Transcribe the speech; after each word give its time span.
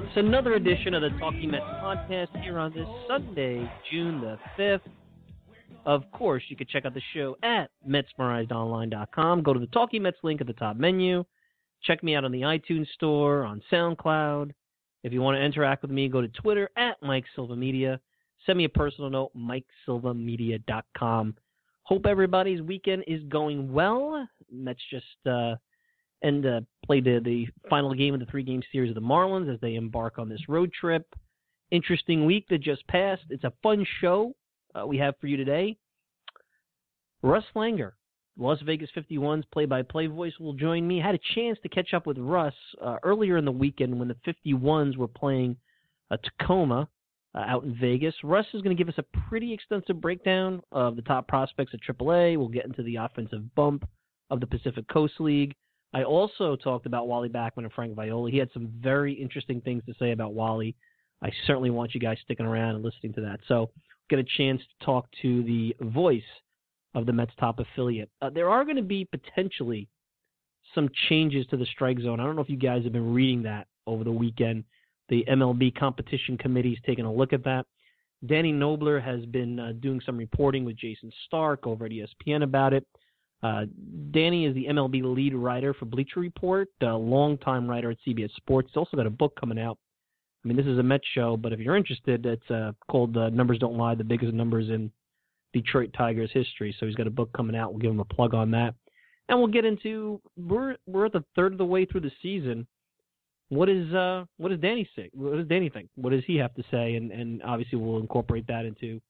It's 0.00 0.16
another 0.16 0.54
edition 0.54 0.94
of 0.94 1.02
the 1.02 1.10
Talking 1.18 1.50
Mets 1.50 1.64
podcast 1.82 2.40
here 2.44 2.56
on 2.56 2.72
this 2.72 2.86
Sunday, 3.08 3.68
June 3.90 4.20
the 4.20 4.38
5th. 4.56 4.80
Of 5.86 6.08
course, 6.12 6.44
you 6.46 6.54
can 6.54 6.68
check 6.68 6.84
out 6.84 6.94
the 6.94 7.02
show 7.12 7.36
at 7.42 7.72
MetsMerizedOnline.com. 7.86 9.42
Go 9.42 9.52
to 9.52 9.58
the 9.58 9.66
Talking 9.66 10.02
Mets 10.02 10.18
link 10.22 10.40
at 10.40 10.46
the 10.46 10.52
top 10.52 10.76
menu. 10.76 11.24
Check 11.82 12.04
me 12.04 12.14
out 12.14 12.24
on 12.24 12.30
the 12.30 12.42
iTunes 12.42 12.86
Store, 12.94 13.42
on 13.42 13.60
SoundCloud. 13.72 14.52
If 15.02 15.12
you 15.12 15.20
want 15.20 15.36
to 15.36 15.42
interact 15.42 15.82
with 15.82 15.90
me, 15.90 16.08
go 16.08 16.20
to 16.20 16.28
Twitter 16.28 16.70
at 16.76 17.02
Mike 17.02 17.24
Silva 17.34 17.56
Media. 17.56 17.98
Send 18.46 18.56
me 18.56 18.66
a 18.66 18.68
personal 18.68 19.10
note, 19.10 19.32
MikeSilvaMedia.com. 19.36 21.34
Hope 21.82 22.06
everybody's 22.06 22.62
weekend 22.62 23.02
is 23.08 23.24
going 23.24 23.72
well. 23.72 24.28
Mets 24.48 24.78
just 24.92 25.26
uh, 25.26 25.56
and 26.22 26.44
uh, 26.44 26.60
the, 26.88 27.20
the 27.24 27.46
final 27.68 27.94
game 27.94 28.14
of 28.14 28.20
the 28.20 28.26
three 28.26 28.42
game 28.42 28.62
series 28.72 28.90
of 28.90 28.94
the 28.94 29.00
Marlins 29.00 29.52
as 29.52 29.60
they 29.60 29.74
embark 29.74 30.18
on 30.18 30.28
this 30.28 30.48
road 30.48 30.72
trip. 30.72 31.06
Interesting 31.70 32.24
week 32.24 32.46
that 32.48 32.62
just 32.62 32.86
passed. 32.88 33.22
It's 33.30 33.44
a 33.44 33.52
fun 33.62 33.86
show 34.00 34.34
uh, 34.74 34.86
we 34.86 34.98
have 34.98 35.14
for 35.20 35.26
you 35.26 35.36
today. 35.36 35.76
Russ 37.22 37.44
Langer, 37.54 37.92
Las 38.36 38.58
Vegas 38.64 38.90
51's 38.96 39.44
play 39.52 39.66
by 39.66 39.82
play 39.82 40.06
voice, 40.06 40.32
will 40.38 40.54
join 40.54 40.86
me. 40.86 41.00
Had 41.00 41.14
a 41.14 41.34
chance 41.34 41.58
to 41.62 41.68
catch 41.68 41.92
up 41.94 42.06
with 42.06 42.16
Russ 42.18 42.54
uh, 42.82 42.96
earlier 43.02 43.36
in 43.36 43.44
the 43.44 43.52
weekend 43.52 43.98
when 43.98 44.08
the 44.08 44.34
51s 44.46 44.96
were 44.96 45.08
playing 45.08 45.56
uh, 46.10 46.16
Tacoma 46.22 46.88
uh, 47.34 47.38
out 47.38 47.64
in 47.64 47.76
Vegas. 47.78 48.14
Russ 48.22 48.46
is 48.54 48.62
going 48.62 48.76
to 48.76 48.82
give 48.82 48.88
us 48.88 48.98
a 48.98 49.18
pretty 49.28 49.52
extensive 49.52 50.00
breakdown 50.00 50.62
of 50.72 50.96
the 50.96 51.02
top 51.02 51.28
prospects 51.28 51.74
at 51.74 51.80
AAA. 51.82 52.36
We'll 52.38 52.48
get 52.48 52.64
into 52.64 52.82
the 52.82 52.96
offensive 52.96 53.54
bump 53.54 53.86
of 54.30 54.40
the 54.40 54.46
Pacific 54.46 54.86
Coast 54.88 55.14
League. 55.18 55.54
I 55.94 56.02
also 56.02 56.56
talked 56.56 56.86
about 56.86 57.08
Wally 57.08 57.28
Backman 57.28 57.64
and 57.64 57.72
Frank 57.72 57.94
Viola. 57.94 58.30
He 58.30 58.36
had 58.36 58.50
some 58.52 58.70
very 58.80 59.14
interesting 59.14 59.60
things 59.60 59.82
to 59.86 59.94
say 59.98 60.12
about 60.12 60.34
Wally. 60.34 60.74
I 61.22 61.30
certainly 61.46 61.70
want 61.70 61.94
you 61.94 62.00
guys 62.00 62.18
sticking 62.22 62.46
around 62.46 62.76
and 62.76 62.84
listening 62.84 63.14
to 63.14 63.20
that. 63.22 63.40
So, 63.48 63.70
get 64.10 64.18
a 64.18 64.24
chance 64.36 64.60
to 64.60 64.84
talk 64.84 65.06
to 65.22 65.42
the 65.42 65.74
voice 65.80 66.22
of 66.94 67.06
the 67.06 67.12
Mets 67.12 67.32
top 67.38 67.58
affiliate. 67.58 68.10
Uh, 68.22 68.30
there 68.30 68.48
are 68.48 68.64
going 68.64 68.76
to 68.76 68.82
be 68.82 69.06
potentially 69.06 69.88
some 70.74 70.88
changes 71.08 71.46
to 71.48 71.56
the 71.56 71.66
strike 71.66 71.98
zone. 72.00 72.20
I 72.20 72.24
don't 72.24 72.36
know 72.36 72.42
if 72.42 72.50
you 72.50 72.56
guys 72.56 72.84
have 72.84 72.92
been 72.92 73.12
reading 73.12 73.42
that 73.42 73.66
over 73.86 74.04
the 74.04 74.12
weekend. 74.12 74.64
The 75.08 75.24
MLB 75.28 75.74
competition 75.78 76.36
committee 76.36 76.72
is 76.72 76.78
taking 76.84 77.06
a 77.06 77.12
look 77.12 77.32
at 77.32 77.44
that. 77.44 77.66
Danny 78.26 78.52
Knobler 78.52 79.02
has 79.02 79.24
been 79.26 79.58
uh, 79.58 79.72
doing 79.80 80.00
some 80.04 80.16
reporting 80.16 80.64
with 80.64 80.76
Jayson 80.76 81.10
Stark 81.26 81.66
over 81.66 81.86
at 81.86 81.92
ESPN 81.92 82.42
about 82.42 82.72
it. 82.72 82.86
Uh, 83.42 83.66
Danny 84.10 84.46
is 84.46 84.54
the 84.54 84.66
MLB 84.66 85.02
lead 85.02 85.34
writer 85.34 85.72
for 85.72 85.84
Bleacher 85.84 86.20
Report, 86.20 86.68
a 86.82 86.86
longtime 86.86 87.68
writer 87.68 87.90
at 87.90 87.98
CBS 88.06 88.34
Sports. 88.36 88.68
He's 88.70 88.76
also 88.76 88.96
got 88.96 89.06
a 89.06 89.10
book 89.10 89.38
coming 89.38 89.58
out. 89.58 89.78
I 90.44 90.48
mean, 90.48 90.56
this 90.56 90.66
is 90.66 90.78
a 90.78 90.82
Mets 90.82 91.06
show, 91.14 91.36
but 91.36 91.52
if 91.52 91.60
you're 91.60 91.76
interested, 91.76 92.24
it's 92.26 92.50
uh, 92.50 92.72
called 92.88 93.16
uh, 93.16 93.28
Numbers 93.30 93.58
Don't 93.58 93.76
Lie, 93.76 93.94
the 93.94 94.04
biggest 94.04 94.32
numbers 94.32 94.68
in 94.70 94.90
Detroit 95.52 95.90
Tigers 95.96 96.30
history. 96.32 96.74
So 96.78 96.86
he's 96.86 96.94
got 96.94 97.06
a 97.06 97.10
book 97.10 97.30
coming 97.36 97.56
out. 97.56 97.72
We'll 97.72 97.80
give 97.80 97.90
him 97.90 98.00
a 98.00 98.04
plug 98.04 98.34
on 98.34 98.50
that. 98.52 98.74
And 99.28 99.38
we'll 99.38 99.48
get 99.48 99.64
into 99.64 100.20
we're 100.36 100.76
we're 100.86 101.06
at 101.06 101.12
the 101.12 101.24
third 101.36 101.52
of 101.52 101.58
the 101.58 101.64
way 101.64 101.84
through 101.84 102.00
the 102.00 102.12
season. 102.22 102.66
What 103.50 103.68
is 103.68 103.92
uh 103.92 104.24
what 104.38 104.48
does 104.50 104.60
Danny 104.60 104.88
say? 104.96 105.10
What 105.12 105.36
does 105.36 105.48
Danny 105.48 105.68
think? 105.68 105.88
What 105.96 106.10
does 106.10 106.24
he 106.26 106.36
have 106.36 106.54
to 106.54 106.62
say? 106.70 106.94
And 106.94 107.12
and 107.12 107.42
obviously 107.42 107.78
we'll 107.78 107.98
incorporate 107.98 108.46
that 108.46 108.64
into 108.64 109.00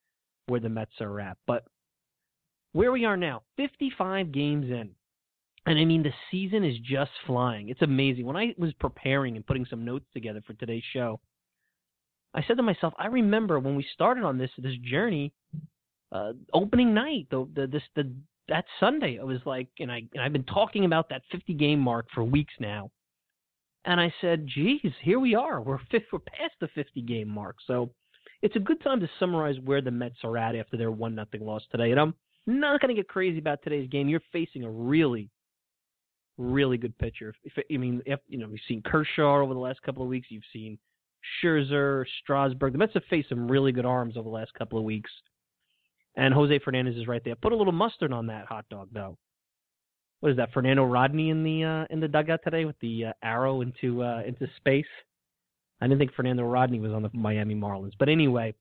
where 0.47 0.60
the 0.60 0.69
Mets 0.69 1.00
are 1.00 1.20
at. 1.20 1.36
But 1.47 1.64
where 2.72 2.92
we 2.92 3.04
are 3.04 3.16
now, 3.16 3.42
55 3.56 4.32
games 4.32 4.66
in. 4.70 4.90
And 5.66 5.78
I 5.78 5.84
mean, 5.84 6.02
the 6.02 6.12
season 6.30 6.64
is 6.64 6.76
just 6.78 7.10
flying. 7.26 7.68
It's 7.68 7.82
amazing. 7.82 8.24
When 8.24 8.36
I 8.36 8.54
was 8.56 8.72
preparing 8.74 9.36
and 9.36 9.46
putting 9.46 9.66
some 9.66 9.84
notes 9.84 10.06
together 10.14 10.42
for 10.46 10.54
today's 10.54 10.84
show, 10.92 11.20
I 12.32 12.42
said 12.46 12.56
to 12.56 12.62
myself, 12.62 12.94
I 12.98 13.06
remember 13.06 13.58
when 13.58 13.76
we 13.76 13.86
started 13.92 14.24
on 14.24 14.38
this 14.38 14.50
this 14.58 14.76
journey, 14.82 15.32
uh, 16.12 16.32
opening 16.52 16.94
night, 16.94 17.26
the, 17.30 17.48
the 17.54 17.66
this 17.66 17.82
the 17.96 18.10
that 18.48 18.64
Sunday, 18.80 19.18
I 19.20 19.24
was 19.24 19.40
like, 19.44 19.68
and 19.78 19.92
I 19.92 20.02
and 20.14 20.22
I've 20.22 20.32
been 20.32 20.44
talking 20.44 20.84
about 20.84 21.10
that 21.10 21.22
50 21.32 21.52
game 21.54 21.80
mark 21.80 22.06
for 22.14 22.24
weeks 22.24 22.54
now, 22.60 22.90
and 23.84 24.00
I 24.00 24.12
said, 24.20 24.46
geez, 24.46 24.92
here 25.02 25.18
we 25.18 25.34
are. 25.34 25.60
We're 25.60 25.78
fifth, 25.90 26.06
we're 26.12 26.18
past 26.18 26.54
the 26.60 26.68
50 26.68 27.02
game 27.02 27.28
mark. 27.28 27.56
So 27.66 27.90
it's 28.42 28.56
a 28.56 28.60
good 28.60 28.82
time 28.82 29.00
to 29.00 29.10
summarize 29.18 29.56
where 29.64 29.80
the 29.80 29.90
Mets 29.90 30.18
are 30.24 30.36
at 30.36 30.54
after 30.54 30.76
their 30.76 30.90
one 30.90 31.14
nothing 31.14 31.44
loss 31.44 31.62
today. 31.70 31.90
And 31.90 32.00
I'm 32.00 32.14
not 32.48 32.81
going 32.81 32.94
to 32.94 33.00
get 33.00 33.09
crazy 33.09 33.38
about 33.38 33.62
today's 33.62 33.88
game. 33.88 34.09
You're 34.09 34.22
facing 34.32 34.64
a 34.64 34.70
really, 34.70 35.31
really 36.36 36.78
good 36.78 36.97
pitcher. 36.98 37.34
If, 37.44 37.53
I 37.70 37.76
mean, 37.76 38.03
if, 38.06 38.20
you 38.28 38.38
know, 38.38 38.48
we've 38.48 38.60
seen 38.66 38.82
Kershaw 38.82 39.42
over 39.42 39.54
the 39.54 39.60
last 39.60 39.82
couple 39.82 40.03
of 40.03 40.09
weeks. 40.09 40.28
You've 40.31 40.42
seen 40.53 40.78
Scherzer, 41.42 42.04
Strasburg. 42.22 42.72
The 42.72 42.78
Mets 42.78 42.94
have 42.94 43.03
faced 43.10 43.28
some 43.28 43.50
really 43.50 43.72
good 43.72 43.87
arms 43.87 44.16
over 44.16 44.25
the 44.25 44.34
last 44.34 44.54
couple 44.54 44.78
of 44.78 44.84
weeks. 44.84 45.10
And 46.16 46.34
Jose 46.34 46.58
Fernandez 46.60 46.97
is 46.97 47.06
right 47.06 47.22
there. 47.25 47.37
Put 47.37 47.53
a 47.53 47.56
little 47.56 47.72
mustard 47.72 48.12
on 48.12 48.26
that 48.26 48.47
hot 48.47 48.64
dog, 48.70 48.88
though. 48.92 49.16
What 50.20 50.31
is 50.31 50.37
that? 50.38 50.53
Fernando 50.53 50.84
Rodney 50.84 51.31
in 51.31 51.44
the 51.44 51.64
uh, 51.64 51.84
in 51.91 52.00
the 52.00 52.08
dugout 52.08 52.41
today 52.42 52.64
with 52.64 52.78
the 52.81 53.06
uh, 53.06 53.12
arrow 53.22 53.60
into 53.60 54.03
uh, 54.03 54.22
into 54.26 54.48
space. 54.56 54.87
I 55.81 55.87
didn't 55.87 56.00
think 56.00 56.12
Fernando 56.14 56.42
Rodney 56.42 56.81
was 56.81 56.92
on 56.92 57.03
the 57.03 57.10
Miami 57.12 57.54
Marlins, 57.54 57.92
but 57.97 58.08
anyway, 58.08 58.53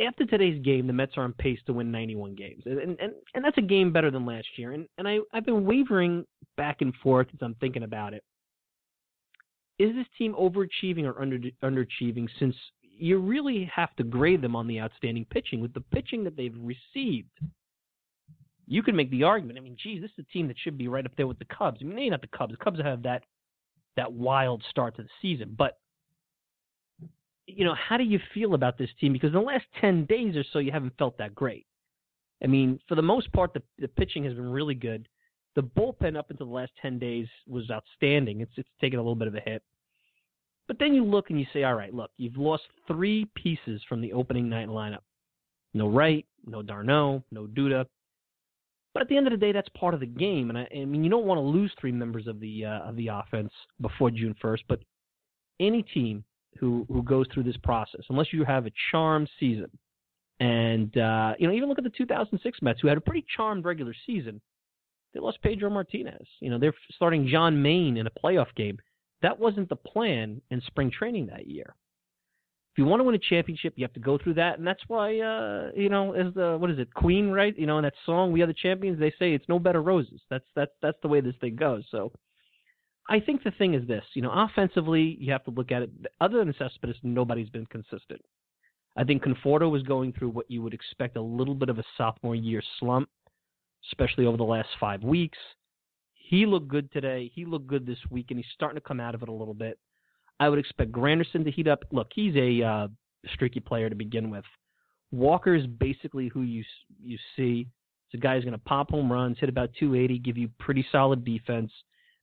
after 0.00 0.24
today's 0.24 0.62
game, 0.62 0.86
the 0.86 0.92
Mets 0.92 1.16
are 1.16 1.24
on 1.24 1.32
pace 1.34 1.58
to 1.66 1.72
win 1.72 1.90
91 1.90 2.34
games, 2.34 2.62
and 2.66 2.98
and 3.00 3.12
and 3.34 3.44
that's 3.44 3.58
a 3.58 3.62
game 3.62 3.92
better 3.92 4.10
than 4.10 4.26
last 4.26 4.46
year. 4.56 4.72
And 4.72 4.88
and 4.98 5.06
I 5.06 5.18
I've 5.32 5.46
been 5.46 5.64
wavering 5.64 6.24
back 6.56 6.80
and 6.80 6.94
forth 7.02 7.28
as 7.32 7.38
I'm 7.42 7.54
thinking 7.56 7.82
about 7.82 8.14
it. 8.14 8.22
Is 9.78 9.94
this 9.94 10.06
team 10.16 10.34
overachieving 10.34 11.04
or 11.04 11.20
under 11.20 11.38
underachieving? 11.62 12.28
Since 12.38 12.56
you 12.98 13.18
really 13.18 13.70
have 13.74 13.94
to 13.96 14.02
grade 14.02 14.42
them 14.42 14.56
on 14.56 14.66
the 14.66 14.80
outstanding 14.80 15.24
pitching 15.30 15.60
with 15.60 15.72
the 15.72 15.80
pitching 15.80 16.24
that 16.24 16.36
they've 16.36 16.56
received. 16.60 17.30
You 18.66 18.82
can 18.82 18.96
make 18.96 19.10
the 19.10 19.22
argument. 19.22 19.58
I 19.58 19.62
mean, 19.62 19.76
geez, 19.82 20.02
this 20.02 20.10
is 20.18 20.26
a 20.28 20.32
team 20.32 20.48
that 20.48 20.56
should 20.58 20.76
be 20.76 20.88
right 20.88 21.06
up 21.06 21.12
there 21.16 21.26
with 21.26 21.38
the 21.38 21.46
Cubs. 21.46 21.78
I 21.80 21.84
mean, 21.84 21.94
maybe 21.94 22.10
not 22.10 22.20
the 22.20 22.36
Cubs. 22.36 22.52
The 22.52 22.62
Cubs 22.62 22.80
have 22.80 23.02
that 23.04 23.22
that 23.96 24.12
wild 24.12 24.62
start 24.68 24.96
to 24.96 25.02
the 25.02 25.08
season, 25.22 25.54
but 25.56 25.78
you 27.48 27.64
know, 27.64 27.74
how 27.74 27.96
do 27.96 28.04
you 28.04 28.20
feel 28.34 28.54
about 28.54 28.78
this 28.78 28.90
team? 29.00 29.12
Because 29.12 29.28
in 29.28 29.34
the 29.34 29.40
last 29.40 29.64
10 29.80 30.04
days 30.04 30.36
or 30.36 30.44
so, 30.52 30.58
you 30.58 30.70
haven't 30.70 30.96
felt 30.98 31.16
that 31.18 31.34
great. 31.34 31.66
I 32.42 32.46
mean, 32.46 32.78
for 32.86 32.94
the 32.94 33.02
most 33.02 33.32
part, 33.32 33.54
the, 33.54 33.62
the 33.78 33.88
pitching 33.88 34.24
has 34.24 34.34
been 34.34 34.50
really 34.50 34.74
good. 34.74 35.08
The 35.56 35.62
bullpen 35.62 36.16
up 36.16 36.30
until 36.30 36.46
the 36.46 36.52
last 36.52 36.72
10 36.82 36.98
days 36.98 37.26
was 37.48 37.70
outstanding. 37.70 38.42
It's, 38.42 38.52
it's 38.56 38.68
taken 38.80 38.98
a 38.98 39.02
little 39.02 39.16
bit 39.16 39.28
of 39.28 39.34
a 39.34 39.40
hit. 39.40 39.62
But 40.68 40.78
then 40.78 40.94
you 40.94 41.04
look 41.04 41.30
and 41.30 41.40
you 41.40 41.46
say, 41.52 41.64
all 41.64 41.74
right, 41.74 41.92
look, 41.92 42.10
you've 42.18 42.36
lost 42.36 42.64
three 42.86 43.26
pieces 43.34 43.80
from 43.88 44.02
the 44.02 44.12
opening 44.12 44.48
night 44.48 44.68
lineup. 44.68 45.00
No 45.72 45.88
Wright, 45.88 46.26
no 46.46 46.62
d'Arnaud, 46.62 47.24
no 47.32 47.46
Duda. 47.46 47.86
But 48.92 49.02
at 49.02 49.08
the 49.08 49.16
end 49.16 49.26
of 49.26 49.32
the 49.32 49.38
day, 49.38 49.52
that's 49.52 49.68
part 49.70 49.94
of 49.94 50.00
the 50.00 50.06
game. 50.06 50.50
And 50.50 50.58
I, 50.58 50.68
I 50.74 50.84
mean, 50.84 51.02
you 51.02 51.10
don't 51.10 51.24
want 51.24 51.38
to 51.38 51.42
lose 51.42 51.72
three 51.80 51.92
members 51.92 52.26
of 52.26 52.40
the 52.40 52.66
uh, 52.66 52.80
of 52.80 52.96
the 52.96 53.08
offense 53.08 53.52
before 53.80 54.10
June 54.10 54.34
1st. 54.42 54.60
But 54.68 54.80
any 55.60 55.82
team 55.82 56.24
who 56.58 56.86
who 56.88 57.02
goes 57.02 57.26
through 57.32 57.44
this 57.44 57.56
process, 57.62 58.02
unless 58.08 58.32
you 58.32 58.44
have 58.44 58.66
a 58.66 58.72
charmed 58.90 59.28
season. 59.38 59.70
And 60.40 60.96
uh, 60.96 61.34
you 61.38 61.48
know, 61.48 61.54
even 61.54 61.68
look 61.68 61.78
at 61.78 61.84
the 61.84 61.90
2006 61.90 62.62
Mets, 62.62 62.80
who 62.80 62.88
had 62.88 62.96
a 62.96 63.00
pretty 63.00 63.24
charmed 63.36 63.64
regular 63.64 63.94
season. 64.06 64.40
They 65.14 65.20
lost 65.20 65.42
Pedro 65.42 65.70
Martinez. 65.70 66.26
You 66.40 66.50
know, 66.50 66.58
they're 66.58 66.74
starting 66.94 67.26
John 67.26 67.60
Maine 67.60 67.96
in 67.96 68.06
a 68.06 68.10
playoff 68.10 68.54
game. 68.56 68.78
That 69.22 69.38
wasn't 69.38 69.68
the 69.68 69.76
plan 69.76 70.40
in 70.50 70.60
spring 70.66 70.90
training 70.96 71.26
that 71.26 71.46
year. 71.48 71.74
If 72.72 72.78
you 72.78 72.84
want 72.84 73.00
to 73.00 73.04
win 73.04 73.16
a 73.16 73.18
championship, 73.18 73.72
you 73.76 73.84
have 73.84 73.94
to 73.94 74.00
go 74.00 74.18
through 74.18 74.34
that, 74.34 74.58
and 74.58 74.66
that's 74.66 74.82
why, 74.86 75.18
uh, 75.18 75.70
you 75.74 75.88
know, 75.88 76.12
as 76.12 76.32
the 76.34 76.56
what 76.58 76.70
is 76.70 76.78
it, 76.78 76.94
Queen, 76.94 77.30
right? 77.30 77.58
You 77.58 77.66
know, 77.66 77.78
in 77.78 77.82
that 77.82 77.94
song 78.06 78.30
"We 78.30 78.42
Are 78.42 78.46
the 78.46 78.54
Champions," 78.54 79.00
they 79.00 79.10
say 79.18 79.32
it's 79.32 79.48
no 79.48 79.58
better 79.58 79.82
roses. 79.82 80.20
That's 80.30 80.44
that's 80.54 80.70
that's 80.80 80.98
the 81.02 81.08
way 81.08 81.20
this 81.20 81.34
thing 81.40 81.56
goes. 81.56 81.84
So 81.90 82.12
I 83.08 83.20
think 83.20 83.42
the 83.42 83.50
thing 83.52 83.74
is 83.74 83.86
this, 83.88 84.04
you 84.12 84.22
know, 84.22 84.30
offensively, 84.30 85.16
you 85.18 85.32
have 85.32 85.44
to 85.44 85.50
look 85.50 85.72
at 85.72 85.82
it. 85.82 85.90
Other 86.20 86.38
than 86.38 86.54
Cespedes, 86.58 86.96
nobody's 87.02 87.48
been 87.48 87.66
consistent. 87.66 88.20
I 88.96 89.04
think 89.04 89.22
Conforto 89.22 89.70
was 89.70 89.82
going 89.82 90.12
through 90.12 90.30
what 90.30 90.50
you 90.50 90.60
would 90.62 90.74
expect 90.74 91.16
a 91.16 91.22
little 91.22 91.54
bit 91.54 91.68
of 91.68 91.78
a 91.78 91.84
sophomore 91.96 92.34
year 92.34 92.62
slump, 92.78 93.08
especially 93.90 94.26
over 94.26 94.36
the 94.36 94.44
last 94.44 94.68
five 94.78 95.02
weeks. 95.02 95.38
He 96.14 96.44
looked 96.44 96.68
good 96.68 96.92
today. 96.92 97.30
He 97.34 97.46
looked 97.46 97.66
good 97.66 97.86
this 97.86 97.98
week, 98.10 98.26
and 98.28 98.38
he's 98.38 98.46
starting 98.54 98.76
to 98.76 98.86
come 98.86 99.00
out 99.00 99.14
of 99.14 99.22
it 99.22 99.28
a 99.30 99.32
little 99.32 99.54
bit. 99.54 99.78
I 100.40 100.48
would 100.48 100.58
expect 100.58 100.92
Granderson 100.92 101.44
to 101.44 101.50
heat 101.50 101.68
up. 101.68 101.84
Look, 101.90 102.08
he's 102.14 102.36
a 102.36 102.62
uh, 102.62 102.88
streaky 103.32 103.60
player 103.60 103.88
to 103.88 103.96
begin 103.96 104.28
with. 104.30 104.44
Walker 105.10 105.54
is 105.54 105.66
basically 105.66 106.28
who 106.28 106.42
you 106.42 106.62
you 107.02 107.16
see. 107.36 107.66
It's 108.06 108.14
a 108.14 108.22
guy 108.22 108.34
who's 108.34 108.44
going 108.44 108.52
to 108.52 108.58
pop 108.58 108.90
home 108.90 109.10
runs, 109.10 109.38
hit 109.38 109.48
about 109.48 109.70
280, 109.78 110.18
give 110.18 110.36
you 110.36 110.48
pretty 110.58 110.84
solid 110.90 111.24
defense 111.24 111.70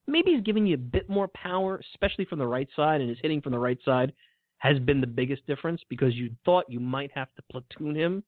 maybe 0.07 0.31
he's 0.31 0.43
giving 0.43 0.65
you 0.65 0.75
a 0.75 0.79
bit 0.79 1.09
more 1.09 1.27
power, 1.29 1.81
especially 1.93 2.25
from 2.25 2.39
the 2.39 2.47
right 2.47 2.67
side, 2.75 3.01
and 3.01 3.09
his 3.09 3.19
hitting 3.21 3.41
from 3.41 3.51
the 3.51 3.59
right 3.59 3.79
side 3.83 4.13
has 4.57 4.79
been 4.79 5.01
the 5.01 5.07
biggest 5.07 5.45
difference 5.47 5.81
because 5.89 6.15
you 6.15 6.31
thought 6.45 6.65
you 6.69 6.79
might 6.79 7.11
have 7.13 7.27
to 7.35 7.43
platoon 7.51 7.95
him 7.95 8.23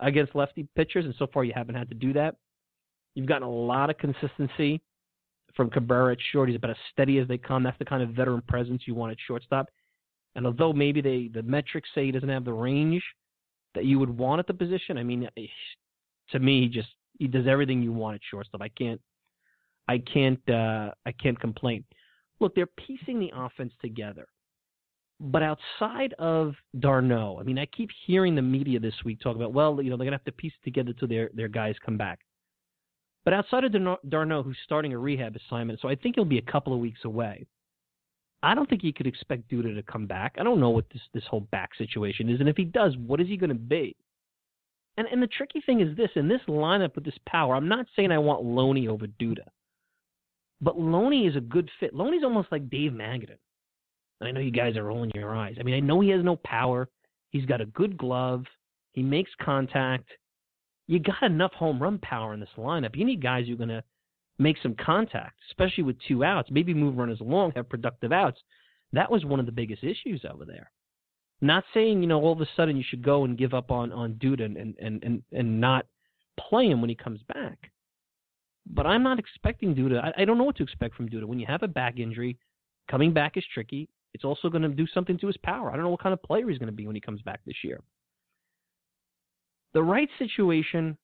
against 0.00 0.34
lefty 0.34 0.66
pitchers, 0.76 1.04
and 1.04 1.14
so 1.18 1.26
far 1.32 1.44
you 1.44 1.52
haven't 1.54 1.74
had 1.74 1.88
to 1.88 1.94
do 1.94 2.12
that. 2.12 2.36
You've 3.14 3.26
gotten 3.26 3.48
a 3.48 3.50
lot 3.50 3.90
of 3.90 3.98
consistency 3.98 4.80
from 5.56 5.70
Cabrera 5.70 6.12
at 6.12 6.18
short. 6.32 6.48
He's 6.48 6.56
about 6.56 6.70
as 6.70 6.76
steady 6.92 7.18
as 7.18 7.26
they 7.26 7.38
come. 7.38 7.62
That's 7.62 7.78
the 7.78 7.84
kind 7.84 8.02
of 8.02 8.10
veteran 8.10 8.42
presence 8.46 8.82
you 8.86 8.94
want 8.94 9.12
at 9.12 9.18
shortstop. 9.26 9.68
And 10.36 10.46
although 10.46 10.72
maybe 10.72 11.00
they 11.00 11.28
the 11.32 11.42
metrics 11.42 11.88
say 11.94 12.06
he 12.06 12.12
doesn't 12.12 12.28
have 12.28 12.44
the 12.44 12.52
range 12.52 13.02
that 13.74 13.84
you 13.84 13.98
would 13.98 14.16
want 14.16 14.38
at 14.38 14.46
the 14.46 14.54
position, 14.54 14.96
I 14.96 15.02
mean, 15.02 15.28
eh, 15.36 15.46
to 16.30 16.38
me, 16.38 16.62
he 16.62 16.68
just 16.68 16.88
he 17.18 17.26
does 17.26 17.46
everything 17.48 17.82
you 17.82 17.92
want 17.92 18.14
at 18.14 18.20
shortstop. 18.30 18.62
I 18.62 18.68
can't, 18.68 19.00
I 19.88 19.98
can't, 19.98 20.40
uh, 20.48 20.90
I 21.06 21.12
can't 21.12 21.38
complain. 21.40 21.84
Look, 22.40 22.54
they're 22.54 22.66
piecing 22.66 23.18
the 23.18 23.32
offense 23.34 23.72
together. 23.80 24.26
But 25.20 25.42
outside 25.42 26.14
of 26.18 26.54
d'Arnaud, 26.78 27.38
I 27.40 27.42
mean, 27.42 27.58
I 27.58 27.66
keep 27.66 27.90
hearing 28.06 28.36
the 28.36 28.42
media 28.42 28.78
this 28.78 28.94
week 29.04 29.20
talk 29.20 29.34
about, 29.34 29.52
well, 29.52 29.82
you 29.82 29.90
know, 29.90 29.96
they're 29.96 30.06
to 30.06 30.12
have 30.12 30.24
to 30.24 30.32
piece 30.32 30.52
it 30.62 30.64
together 30.64 30.92
till 30.92 31.08
their, 31.08 31.30
their 31.34 31.48
guys 31.48 31.74
come 31.84 31.96
back. 31.96 32.20
But 33.24 33.34
outside 33.34 33.64
of 33.64 33.72
d'Arnaud, 34.08 34.44
who's 34.44 34.56
starting 34.64 34.92
a 34.92 34.98
rehab 34.98 35.36
assignment, 35.36 35.80
so 35.80 35.88
I 35.88 35.96
think 35.96 36.14
he'll 36.14 36.24
be 36.24 36.38
a 36.38 36.52
couple 36.52 36.72
of 36.72 36.78
weeks 36.78 37.00
away. 37.04 37.46
I 38.42 38.54
don't 38.54 38.68
think 38.70 38.84
you 38.84 38.92
could 38.92 39.06
expect 39.06 39.50
Duda 39.50 39.74
to 39.74 39.82
come 39.82 40.06
back. 40.06 40.36
I 40.38 40.44
don't 40.44 40.60
know 40.60 40.70
what 40.70 40.88
this 40.92 41.02
this 41.12 41.24
whole 41.28 41.40
back 41.40 41.74
situation 41.76 42.28
is, 42.28 42.38
and 42.40 42.48
if 42.48 42.56
he 42.56 42.64
does, 42.64 42.96
what 42.96 43.20
is 43.20 43.26
he 43.26 43.36
going 43.36 43.48
to 43.50 43.56
be? 43.56 43.96
And 44.96 45.08
and 45.08 45.20
the 45.20 45.26
tricky 45.26 45.60
thing 45.60 45.80
is 45.80 45.96
this: 45.96 46.10
in 46.14 46.28
this 46.28 46.40
lineup 46.46 46.94
with 46.94 47.04
this 47.04 47.18
power, 47.26 47.56
I'm 47.56 47.68
not 47.68 47.86
saying 47.96 48.12
I 48.12 48.18
want 48.18 48.44
Loney 48.44 48.86
over 48.86 49.06
Duda, 49.06 49.44
but 50.60 50.78
Loney 50.78 51.26
is 51.26 51.36
a 51.36 51.40
good 51.40 51.70
fit. 51.78 51.94
Loney's 51.94 52.24
almost 52.24 52.50
like 52.50 52.70
Dave 52.70 52.92
Magadan. 52.92 53.38
I 54.20 54.32
know 54.32 54.40
you 54.40 54.50
guys 54.50 54.76
are 54.76 54.84
rolling 54.84 55.12
your 55.14 55.34
eyes. 55.34 55.56
I 55.60 55.62
mean, 55.62 55.76
I 55.76 55.80
know 55.80 56.00
he 56.00 56.08
has 56.10 56.24
no 56.24 56.36
power. 56.36 56.88
He's 57.30 57.46
got 57.46 57.60
a 57.60 57.66
good 57.66 57.96
glove. 57.96 58.44
He 58.92 59.02
makes 59.02 59.30
contact. 59.40 60.08
You 60.88 60.98
got 60.98 61.22
enough 61.22 61.52
home 61.52 61.80
run 61.80 61.98
power 61.98 62.34
in 62.34 62.40
this 62.40 62.48
lineup. 62.56 62.96
You 62.96 63.04
need 63.04 63.22
guys 63.22 63.46
who 63.46 63.52
are 63.52 63.58
going 63.58 63.68
to 63.68 63.84
make 64.38 64.56
some 64.62 64.74
contact, 64.74 65.36
especially 65.50 65.84
with 65.84 65.96
two 66.08 66.24
outs. 66.24 66.50
Maybe 66.50 66.74
move 66.74 66.96
runners 66.96 67.20
along, 67.20 67.52
have 67.54 67.68
productive 67.68 68.12
outs. 68.12 68.40
That 68.92 69.10
was 69.10 69.24
one 69.24 69.38
of 69.38 69.46
the 69.46 69.52
biggest 69.52 69.84
issues 69.84 70.24
over 70.28 70.44
there. 70.44 70.70
Not 71.40 71.64
saying 71.72 72.00
you 72.00 72.08
know 72.08 72.20
all 72.20 72.32
of 72.32 72.40
a 72.40 72.48
sudden 72.56 72.76
you 72.76 72.84
should 72.88 73.02
go 73.02 73.24
and 73.24 73.38
give 73.38 73.54
up 73.54 73.70
on 73.70 73.92
on 73.92 74.14
Duda 74.14 74.44
and 74.44 74.56
and 74.56 75.04
and 75.04 75.22
and 75.32 75.60
not 75.60 75.86
play 76.38 76.66
him 76.66 76.80
when 76.80 76.90
he 76.90 76.96
comes 76.96 77.20
back. 77.32 77.70
But 78.70 78.86
I'm 78.86 79.02
not 79.02 79.18
expecting 79.18 79.74
Duda. 79.74 80.02
I, 80.04 80.22
I 80.22 80.24
don't 80.24 80.38
know 80.38 80.44
what 80.44 80.56
to 80.56 80.62
expect 80.62 80.94
from 80.94 81.08
Duda. 81.08 81.24
When 81.24 81.38
you 81.38 81.46
have 81.46 81.62
a 81.62 81.68
back 81.68 81.98
injury, 81.98 82.36
coming 82.90 83.12
back 83.12 83.36
is 83.36 83.44
tricky. 83.52 83.88
It's 84.14 84.24
also 84.24 84.48
going 84.48 84.62
to 84.62 84.68
do 84.68 84.86
something 84.92 85.18
to 85.18 85.26
his 85.26 85.36
power. 85.38 85.70
I 85.70 85.74
don't 85.74 85.84
know 85.84 85.90
what 85.90 86.02
kind 86.02 86.12
of 86.12 86.22
player 86.22 86.48
he's 86.48 86.58
going 86.58 86.68
to 86.70 86.76
be 86.76 86.86
when 86.86 86.94
he 86.94 87.00
comes 87.00 87.22
back 87.22 87.40
this 87.46 87.56
year. 87.62 87.80
The 89.74 89.82
right 89.82 90.08
situation, 90.18 90.96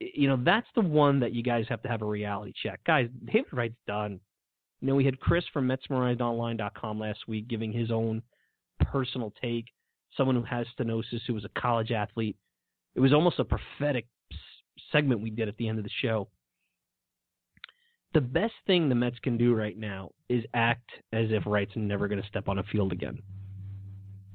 you 0.00 0.28
know, 0.28 0.38
that's 0.42 0.66
the 0.74 0.80
one 0.80 1.20
that 1.20 1.32
you 1.32 1.42
guys 1.42 1.66
have 1.68 1.82
to 1.82 1.88
have 1.88 2.02
a 2.02 2.06
reality 2.06 2.52
check. 2.62 2.80
Guys, 2.86 3.08
David 3.24 3.52
Wright's 3.52 3.74
done. 3.86 4.20
You 4.80 4.88
know, 4.88 4.94
we 4.94 5.04
had 5.04 5.20
Chris 5.20 5.44
from 5.52 5.68
MetsMerizedOnline.com 5.68 6.98
last 6.98 7.20
week 7.28 7.48
giving 7.48 7.72
his 7.72 7.90
own 7.90 8.22
personal 8.80 9.32
take. 9.40 9.66
Someone 10.16 10.36
who 10.36 10.42
has 10.42 10.66
stenosis, 10.78 11.20
who 11.26 11.34
was 11.34 11.44
a 11.44 11.60
college 11.60 11.90
athlete. 11.90 12.36
It 12.94 13.00
was 13.00 13.12
almost 13.12 13.38
a 13.38 13.44
prophetic 13.44 14.06
segment 14.92 15.20
we 15.20 15.30
did 15.30 15.48
at 15.48 15.56
the 15.58 15.68
end 15.68 15.78
of 15.78 15.84
the 15.84 15.90
show 16.02 16.28
the 18.16 18.20
best 18.22 18.54
thing 18.66 18.88
the 18.88 18.94
Mets 18.94 19.18
can 19.22 19.36
do 19.36 19.54
right 19.54 19.76
now 19.76 20.10
is 20.30 20.42
act 20.54 20.88
as 21.12 21.26
if 21.28 21.42
Wright's 21.44 21.72
never 21.76 22.08
going 22.08 22.20
to 22.20 22.26
step 22.26 22.48
on 22.48 22.58
a 22.58 22.62
field 22.62 22.90
again. 22.90 23.18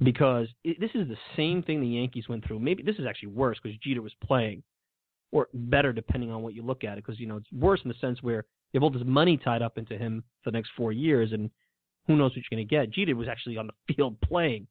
Because 0.04 0.46
it, 0.62 0.78
this 0.78 0.92
is 0.94 1.08
the 1.08 1.16
same 1.36 1.64
thing 1.64 1.80
the 1.80 1.88
Yankees 1.88 2.28
went 2.28 2.46
through. 2.46 2.60
Maybe 2.60 2.84
this 2.84 2.94
is 3.00 3.06
actually 3.08 3.30
worse 3.30 3.58
because 3.60 3.76
Jeter 3.82 4.00
was 4.00 4.12
playing, 4.24 4.62
or 5.32 5.48
better 5.52 5.92
depending 5.92 6.30
on 6.30 6.42
what 6.42 6.54
you 6.54 6.62
look 6.62 6.84
at 6.84 6.96
it. 6.96 7.04
Because 7.04 7.18
you 7.18 7.26
know 7.26 7.38
it's 7.38 7.52
worse 7.52 7.80
in 7.82 7.88
the 7.88 7.96
sense 8.00 8.22
where 8.22 8.44
you 8.72 8.78
have 8.78 8.84
all 8.84 8.90
this 8.90 9.02
money 9.04 9.36
tied 9.36 9.62
up 9.62 9.76
into 9.76 9.98
him 9.98 10.22
for 10.44 10.52
the 10.52 10.58
next 10.58 10.70
four 10.76 10.92
years, 10.92 11.32
and 11.32 11.50
who 12.06 12.14
knows 12.14 12.30
what 12.30 12.36
you're 12.36 12.56
going 12.56 12.64
to 12.64 12.72
get. 12.72 12.92
Jeter 12.92 13.16
was 13.16 13.26
actually 13.26 13.56
on 13.56 13.66
the 13.66 13.94
field 13.96 14.16
playing, 14.20 14.68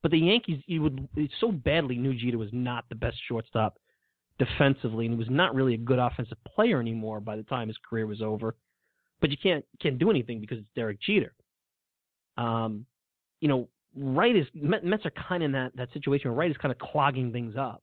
but 0.00 0.12
the 0.12 0.18
Yankees, 0.18 0.62
you 0.64 0.80
would 0.80 1.06
so 1.40 1.52
badly 1.52 1.98
knew 1.98 2.14
Jeter 2.14 2.38
was 2.38 2.54
not 2.54 2.86
the 2.88 2.94
best 2.94 3.18
shortstop 3.28 3.76
defensively, 4.40 5.06
and 5.06 5.14
he 5.14 5.18
was 5.18 5.30
not 5.30 5.54
really 5.54 5.74
a 5.74 5.78
good 5.78 5.98
offensive 5.98 6.38
player 6.44 6.80
anymore 6.80 7.20
by 7.20 7.36
the 7.36 7.42
time 7.44 7.68
his 7.68 7.76
career 7.88 8.06
was 8.06 8.22
over. 8.22 8.56
But 9.20 9.30
you 9.30 9.36
can't 9.40 9.64
can't 9.80 9.98
do 9.98 10.10
anything 10.10 10.40
because 10.40 10.58
it's 10.58 10.68
Derek 10.74 11.00
Jeter. 11.00 11.34
Um, 12.38 12.86
you 13.40 13.48
know, 13.48 13.68
Wright 13.94 14.34
is 14.34 14.46
Mets 14.54 15.04
are 15.04 15.12
kind 15.28 15.42
of 15.42 15.46
in 15.48 15.52
that 15.52 15.76
that 15.76 15.92
situation 15.92 16.30
where 16.30 16.38
Wright 16.38 16.50
is 16.50 16.56
kind 16.56 16.72
of 16.72 16.78
clogging 16.78 17.30
things 17.32 17.54
up. 17.56 17.82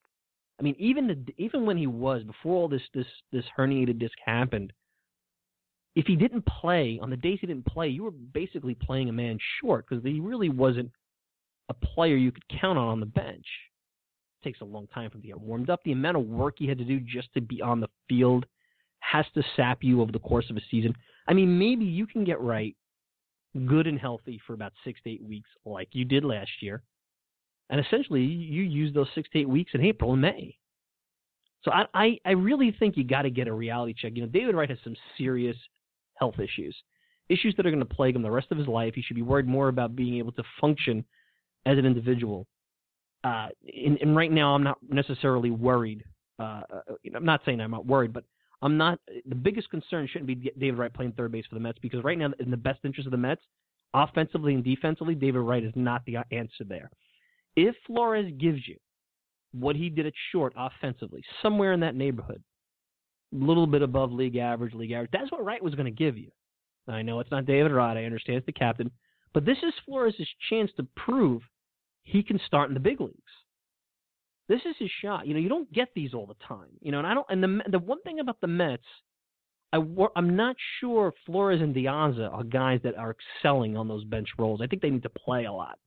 I 0.59 0.63
mean, 0.63 0.75
even 0.79 1.07
the, 1.07 1.33
even 1.37 1.67
when 1.67 1.77
he 1.77 1.85
was 1.85 2.23
before 2.23 2.55
all 2.55 2.67
this 2.67 2.81
this 2.93 3.05
this 3.31 3.45
herniated 3.55 3.99
disc 3.99 4.17
happened, 4.25 4.73
if 5.95 6.07
he 6.07 6.15
didn't 6.15 6.45
play 6.47 6.99
on 7.01 7.11
the 7.11 7.17
days 7.17 7.37
he 7.39 7.47
didn't 7.47 7.67
play, 7.67 7.87
you 7.87 8.03
were 8.03 8.11
basically 8.11 8.73
playing 8.73 9.09
a 9.09 9.13
man 9.13 9.37
short 9.61 9.85
because 9.87 10.03
he 10.03 10.19
really 10.19 10.49
wasn't 10.49 10.91
a 11.69 11.73
player 11.75 12.15
you 12.15 12.31
could 12.31 12.47
count 12.59 12.79
on 12.79 12.87
on 12.87 12.99
the 12.99 13.05
bench 13.05 13.45
takes 14.47 14.61
a 14.61 14.65
long 14.65 14.87
time 14.87 15.09
for 15.09 15.17
him 15.17 15.23
to 15.23 15.27
get 15.27 15.39
warmed 15.39 15.69
up. 15.69 15.81
The 15.83 15.91
amount 15.91 16.17
of 16.17 16.25
work 16.25 16.55
he 16.57 16.67
had 16.67 16.77
to 16.77 16.85
do 16.85 16.99
just 16.99 17.33
to 17.33 17.41
be 17.41 17.61
on 17.61 17.81
the 17.81 17.89
field 18.07 18.45
has 18.99 19.25
to 19.33 19.43
sap 19.55 19.79
you 19.81 20.01
over 20.01 20.11
the 20.11 20.19
course 20.19 20.49
of 20.49 20.57
a 20.57 20.61
season. 20.71 20.93
I 21.27 21.33
mean, 21.33 21.59
maybe 21.59 21.85
you 21.85 22.07
can 22.07 22.23
get 22.23 22.39
right, 22.39 22.75
good 23.65 23.87
and 23.87 23.99
healthy 23.99 24.39
for 24.47 24.53
about 24.53 24.71
six 24.85 25.01
to 25.03 25.11
eight 25.11 25.23
weeks, 25.23 25.49
like 25.65 25.89
you 25.91 26.05
did 26.05 26.23
last 26.23 26.49
year, 26.61 26.81
and 27.69 27.79
essentially 27.79 28.21
you 28.21 28.63
use 28.63 28.93
those 28.93 29.07
six 29.13 29.29
to 29.31 29.39
eight 29.39 29.49
weeks 29.49 29.71
in 29.73 29.81
April 29.81 30.13
and 30.13 30.21
May. 30.21 30.57
So 31.63 31.71
I, 31.71 31.85
I, 31.93 32.17
I 32.25 32.31
really 32.31 32.73
think 32.79 32.95
you 32.95 33.03
got 33.03 33.23
to 33.23 33.29
get 33.29 33.47
a 33.47 33.53
reality 33.53 33.93
check. 33.97 34.13
You 34.15 34.21
know, 34.21 34.29
David 34.29 34.55
Wright 34.55 34.69
has 34.69 34.79
some 34.83 34.95
serious 35.17 35.57
health 36.15 36.39
issues, 36.39 36.75
issues 37.27 37.53
that 37.57 37.65
are 37.65 37.71
going 37.71 37.85
to 37.85 37.95
plague 37.95 38.15
him 38.15 38.21
the 38.21 38.31
rest 38.31 38.47
of 38.51 38.57
his 38.57 38.67
life. 38.67 38.93
He 38.95 39.01
should 39.01 39.15
be 39.15 39.21
worried 39.21 39.47
more 39.47 39.67
about 39.67 39.95
being 39.95 40.17
able 40.17 40.31
to 40.33 40.43
function 40.61 41.03
as 41.65 41.77
an 41.77 41.85
individual 41.85 42.47
uh, 43.27 43.47
and, 43.85 43.97
and, 44.01 44.15
right 44.15 44.31
now 44.31 44.55
I'm 44.55 44.63
not 44.63 44.77
necessarily 44.89 45.51
worried. 45.51 46.03
Uh, 46.39 46.61
uh, 46.73 46.93
I'm 47.15 47.25
not 47.25 47.41
saying 47.45 47.59
I'm 47.59 47.71
not 47.71 47.85
worried, 47.85 48.13
but 48.13 48.23
I'm 48.61 48.77
not. 48.77 48.99
The 49.27 49.35
biggest 49.35 49.69
concern 49.69 50.07
shouldn't 50.07 50.27
be 50.27 50.35
David 50.35 50.77
Wright 50.77 50.93
playing 50.93 51.13
third 51.13 51.31
base 51.31 51.45
for 51.47 51.55
the 51.55 51.61
Mets 51.61 51.79
because 51.81 52.03
right 52.03 52.17
now, 52.17 52.31
in 52.39 52.51
the 52.51 52.57
best 52.57 52.79
interest 52.83 53.05
of 53.05 53.11
the 53.11 53.17
Mets, 53.17 53.41
offensively 53.93 54.53
and 54.53 54.63
defensively, 54.63 55.15
David 55.15 55.39
Wright 55.39 55.63
is 55.63 55.73
not 55.75 56.03
the 56.05 56.17
answer 56.31 56.63
there. 56.65 56.89
If 57.55 57.75
Flores 57.85 58.31
gives 58.37 58.67
you 58.67 58.77
what 59.51 59.75
he 59.75 59.89
did 59.89 60.05
at 60.05 60.13
short 60.31 60.53
offensively, 60.55 61.23
somewhere 61.41 61.73
in 61.73 61.79
that 61.81 61.95
neighborhood, 61.95 62.41
a 63.33 63.43
little 63.43 63.67
bit 63.67 63.81
above 63.81 64.11
league 64.11 64.37
average, 64.37 64.73
league 64.73 64.91
average, 64.91 65.11
that's 65.11 65.31
what 65.31 65.43
Wright 65.43 65.63
was 65.63 65.75
going 65.75 65.85
to 65.85 65.91
give 65.91 66.17
you. 66.17 66.31
I 66.87 67.01
know 67.01 67.19
it's 67.19 67.31
not 67.31 67.45
David 67.45 67.71
Wright. 67.71 67.97
I 67.97 68.05
understand 68.05 68.37
it's 68.37 68.45
the 68.45 68.53
captain, 68.53 68.89
but 69.33 69.43
this 69.43 69.57
is 69.63 69.73
Flores' 69.85 70.15
chance 70.49 70.71
to 70.77 70.87
prove 70.95 71.41
he 72.07 72.23
can 72.23 72.39
start 72.47 72.69
in 72.69 72.73
the 72.73 72.79
big 72.79 73.01
leagues. 73.01 73.13
This 74.47 74.61
is 74.61 74.75
his 74.79 74.89
shot. 75.01 75.27
You 75.27 75.33
know, 75.33 75.39
you 75.39 75.49
don't 75.49 75.71
get 75.73 75.89
these 75.93 76.13
all 76.13 76.25
the 76.25 76.35
time. 76.47 76.69
You 76.81 76.91
know, 76.91 76.99
and 76.99 77.07
I 77.07 77.13
don't. 77.13 77.27
And 77.29 77.43
the 77.43 77.59
the 77.69 77.79
one 77.79 78.01
thing 78.01 78.19
about 78.19 78.39
the 78.39 78.47
Mets, 78.47 78.83
I 79.73 79.79
I'm 80.15 80.35
not 80.35 80.55
sure 80.79 81.13
Flores 81.25 81.61
and 81.61 81.73
De 81.73 81.85
are 81.87 82.43
guys 82.45 82.79
that 82.83 82.95
are 82.95 83.15
excelling 83.15 83.75
on 83.75 83.87
those 83.89 84.05
bench 84.05 84.29
roles. 84.37 84.61
I 84.61 84.67
think 84.67 84.81
they 84.81 84.89
need 84.89 85.03
to 85.03 85.09
play 85.09 85.45
a 85.45 85.51
lot. 85.51 85.77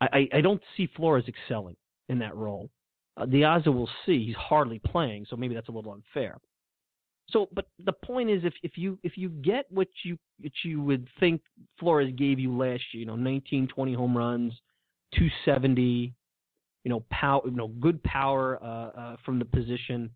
I 0.00 0.08
I, 0.12 0.38
I 0.38 0.40
don't 0.42 0.62
see 0.76 0.88
Flores 0.94 1.24
excelling 1.26 1.76
in 2.10 2.18
that 2.18 2.36
role. 2.36 2.68
Uh, 3.16 3.26
will 3.66 3.88
see. 4.06 4.26
He's 4.26 4.36
hardly 4.36 4.78
playing, 4.78 5.26
so 5.28 5.36
maybe 5.36 5.54
that's 5.54 5.68
a 5.68 5.72
little 5.72 5.92
unfair. 5.92 6.38
So, 7.30 7.48
but 7.52 7.66
the 7.82 7.92
point 7.92 8.28
is, 8.28 8.44
if 8.44 8.52
if 8.62 8.72
you 8.76 8.98
if 9.02 9.16
you 9.16 9.30
get 9.30 9.64
what 9.70 9.88
you 10.04 10.18
what 10.40 10.52
you 10.64 10.82
would 10.82 11.08
think 11.18 11.40
Flores 11.78 12.12
gave 12.16 12.38
you 12.38 12.54
last 12.54 12.82
year, 12.92 13.00
you 13.00 13.06
know, 13.06 13.16
19, 13.16 13.68
20 13.68 13.94
home 13.94 14.16
runs, 14.16 14.52
270, 15.12 16.12
you 16.84 16.90
know, 16.90 17.04
power, 17.10 17.42
you 17.44 17.52
know, 17.52 17.68
good 17.68 18.02
power 18.02 18.58
uh, 18.62 18.98
uh, 18.98 19.16
from 19.24 19.38
the 19.38 19.44
position, 19.44 20.10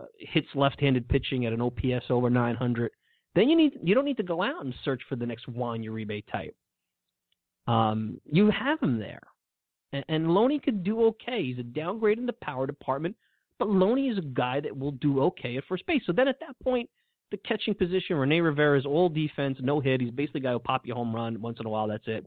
uh, 0.00 0.06
hits 0.18 0.48
left-handed 0.54 1.08
pitching 1.08 1.46
at 1.46 1.52
an 1.52 1.60
OPS 1.60 2.06
over 2.10 2.30
900. 2.30 2.90
Then 3.34 3.48
you 3.48 3.56
need 3.56 3.78
you 3.82 3.94
don't 3.94 4.04
need 4.04 4.16
to 4.16 4.22
go 4.22 4.42
out 4.42 4.64
and 4.64 4.74
search 4.84 5.02
for 5.08 5.16
the 5.16 5.26
next 5.26 5.48
Juan 5.48 5.82
Uribe 5.82 6.24
type. 6.30 6.54
Um, 7.68 8.20
you 8.24 8.50
have 8.50 8.80
him 8.80 8.98
there, 8.98 9.22
and, 9.92 10.04
and 10.08 10.34
Loney 10.34 10.58
could 10.58 10.82
do 10.82 11.04
okay. 11.06 11.44
He's 11.44 11.58
a 11.58 11.62
downgrade 11.62 12.18
in 12.18 12.26
the 12.26 12.32
power 12.32 12.66
department, 12.66 13.14
but 13.58 13.68
Loney 13.68 14.08
is 14.08 14.18
a 14.18 14.22
guy 14.22 14.58
that 14.60 14.76
will 14.76 14.92
do 14.92 15.22
okay 15.22 15.56
at 15.56 15.64
first 15.68 15.86
base. 15.86 16.02
So 16.06 16.12
then 16.12 16.26
at 16.26 16.40
that 16.40 16.56
point, 16.64 16.90
the 17.30 17.36
catching 17.36 17.74
position, 17.74 18.16
Rene 18.16 18.40
Rivera 18.40 18.76
is 18.76 18.84
all 18.84 19.08
defense, 19.08 19.58
no 19.60 19.78
hit. 19.78 20.00
He's 20.00 20.10
basically 20.10 20.40
a 20.40 20.44
guy 20.44 20.52
who 20.52 20.58
pop 20.58 20.84
you 20.84 20.94
home 20.94 21.14
run 21.14 21.40
once 21.40 21.58
in 21.60 21.66
a 21.66 21.70
while. 21.70 21.86
That's 21.86 22.08
it 22.08 22.26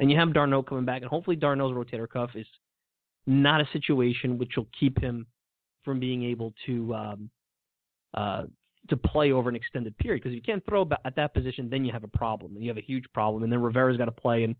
and 0.00 0.10
you 0.10 0.18
have 0.18 0.32
d'Arnaud 0.32 0.64
coming 0.64 0.84
back, 0.84 1.02
and 1.02 1.10
hopefully 1.10 1.36
d'Arnaud's 1.36 1.74
rotator 1.74 2.08
cuff 2.08 2.30
is 2.34 2.46
not 3.26 3.60
a 3.60 3.68
situation 3.72 4.38
which 4.38 4.52
will 4.56 4.68
keep 4.78 5.00
him 5.00 5.26
from 5.84 6.00
being 6.00 6.24
able 6.24 6.52
to 6.66 6.94
um, 6.94 7.30
uh, 8.14 8.44
to 8.88 8.96
play 8.96 9.32
over 9.32 9.48
an 9.48 9.56
extended 9.56 9.96
period. 9.98 10.22
Because 10.22 10.32
if 10.32 10.36
you 10.36 10.42
can't 10.42 10.64
throw 10.68 10.88
at 11.04 11.16
that 11.16 11.34
position, 11.34 11.70
then 11.70 11.84
you 11.84 11.92
have 11.92 12.04
a 12.04 12.08
problem, 12.08 12.54
and 12.54 12.62
you 12.62 12.70
have 12.70 12.78
a 12.78 12.82
huge 12.82 13.04
problem. 13.14 13.42
And 13.42 13.52
then 13.52 13.60
Rivera's 13.60 13.96
got 13.96 14.06
to 14.06 14.12
play, 14.12 14.44
and 14.44 14.56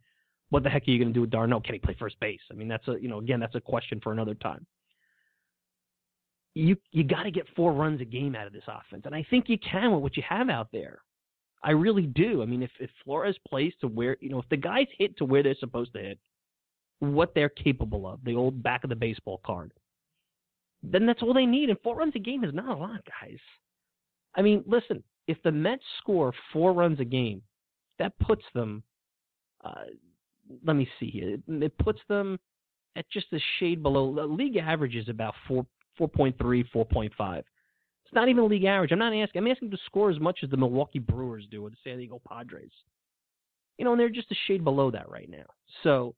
what 0.50 0.62
the 0.62 0.70
heck 0.70 0.86
are 0.86 0.90
you 0.90 0.98
going 0.98 1.08
to 1.08 1.14
do 1.14 1.22
with 1.22 1.30
d'Arnaud? 1.30 1.60
Can 1.60 1.74
he 1.74 1.80
play 1.80 1.96
first 1.98 2.18
base? 2.20 2.40
I 2.50 2.54
mean, 2.54 2.68
that's 2.68 2.86
a 2.88 2.96
you 3.00 3.08
know 3.08 3.18
again 3.18 3.40
that's 3.40 3.54
a 3.54 3.60
question 3.60 4.00
for 4.02 4.12
another 4.12 4.34
time. 4.34 4.66
You 6.54 6.76
you 6.92 7.02
got 7.02 7.24
to 7.24 7.30
get 7.30 7.46
four 7.56 7.72
runs 7.72 8.00
a 8.00 8.04
game 8.04 8.36
out 8.36 8.46
of 8.46 8.52
this 8.52 8.64
offense, 8.68 9.02
and 9.06 9.14
I 9.14 9.26
think 9.28 9.48
you 9.48 9.58
can 9.58 9.92
with 9.92 10.02
what 10.02 10.16
you 10.16 10.22
have 10.28 10.48
out 10.48 10.68
there. 10.72 11.00
I 11.64 11.70
really 11.70 12.06
do. 12.06 12.42
I 12.42 12.46
mean, 12.46 12.62
if 12.62 12.70
if 12.78 12.90
Flores 13.02 13.36
plays 13.48 13.72
to 13.80 13.88
where 13.88 14.18
you 14.20 14.28
know, 14.28 14.38
if 14.38 14.48
the 14.50 14.56
guys 14.56 14.86
hit 14.98 15.16
to 15.16 15.24
where 15.24 15.42
they're 15.42 15.56
supposed 15.58 15.94
to 15.94 16.00
hit, 16.00 16.18
what 17.00 17.34
they're 17.34 17.48
capable 17.48 18.06
of, 18.06 18.22
the 18.22 18.36
old 18.36 18.62
back 18.62 18.84
of 18.84 18.90
the 18.90 18.96
baseball 18.96 19.40
card, 19.44 19.72
then 20.82 21.06
that's 21.06 21.22
all 21.22 21.32
they 21.32 21.46
need. 21.46 21.70
And 21.70 21.78
four 21.82 21.96
runs 21.96 22.12
a 22.14 22.20
game 22.20 22.44
is 22.44 22.52
not 22.52 22.68
a 22.68 22.80
lot, 22.80 23.00
guys. 23.20 23.38
I 24.36 24.42
mean, 24.42 24.62
listen, 24.66 25.02
if 25.26 25.38
the 25.42 25.52
Mets 25.52 25.82
score 25.98 26.32
four 26.52 26.74
runs 26.74 27.00
a 27.00 27.04
game, 27.04 27.42
that 27.98 28.18
puts 28.18 28.44
them. 28.54 28.82
Uh, 29.64 29.84
let 30.66 30.76
me 30.76 30.86
see 31.00 31.08
here. 31.08 31.38
It, 31.48 31.78
puts 31.78 32.00
them 32.08 32.38
at 32.96 33.08
just 33.10 33.32
a 33.32 33.38
shade 33.58 33.82
below. 33.82 34.14
The 34.14 34.24
league 34.26 34.56
average 34.56 34.94
is 34.94 35.08
about 35.08 35.34
four, 35.48 35.64
4.3, 35.98 36.64
4.5. 36.74 37.42
Not 38.14 38.28
even 38.28 38.48
league 38.48 38.64
average. 38.64 38.92
I'm 38.92 38.98
not 38.98 39.14
asking. 39.14 39.42
I'm 39.42 39.50
asking 39.50 39.70
to 39.70 39.78
score 39.86 40.10
as 40.10 40.20
much 40.20 40.40
as 40.42 40.50
the 40.50 40.56
Milwaukee 40.56 40.98
Brewers 40.98 41.46
do 41.50 41.66
or 41.66 41.70
the 41.70 41.76
San 41.82 41.98
Diego 41.98 42.20
Padres. 42.28 42.70
You 43.78 43.84
know, 43.84 43.92
and 43.92 44.00
they're 44.00 44.08
just 44.08 44.30
a 44.30 44.36
shade 44.46 44.62
below 44.62 44.90
that 44.92 45.08
right 45.08 45.28
now. 45.28 45.46
So, 45.82 46.14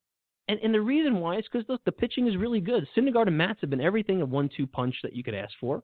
and 0.48 0.60
and 0.62 0.74
the 0.74 0.80
reason 0.80 1.20
why 1.20 1.38
is 1.38 1.44
because 1.50 1.68
look, 1.68 1.82
the 1.84 1.92
pitching 1.92 2.26
is 2.26 2.36
really 2.36 2.60
good. 2.60 2.86
Syndergaard 2.96 3.28
and 3.28 3.38
Matz 3.38 3.60
have 3.62 3.70
been 3.70 3.80
everything 3.80 4.20
a 4.20 4.26
one-two 4.26 4.66
punch 4.66 4.94
that 5.02 5.14
you 5.14 5.24
could 5.24 5.34
ask 5.34 5.54
for. 5.58 5.82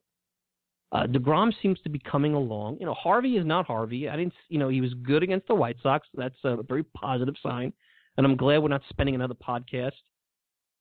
Uh, 0.92 1.06
Degrom 1.06 1.52
seems 1.62 1.80
to 1.80 1.88
be 1.88 1.98
coming 1.98 2.34
along. 2.34 2.76
You 2.78 2.84
know, 2.84 2.92
Harvey 2.94 3.38
is 3.38 3.46
not 3.46 3.66
Harvey. 3.66 4.10
I 4.10 4.16
didn't. 4.16 4.34
You 4.50 4.58
know, 4.58 4.68
he 4.68 4.82
was 4.82 4.92
good 5.02 5.22
against 5.22 5.48
the 5.48 5.54
White 5.54 5.76
Sox. 5.82 6.06
That's 6.14 6.36
a 6.44 6.62
very 6.62 6.82
positive 6.82 7.34
sign, 7.42 7.72
and 8.18 8.26
I'm 8.26 8.36
glad 8.36 8.58
we're 8.58 8.68
not 8.68 8.82
spending 8.90 9.14
another 9.14 9.34
podcast 9.34 9.92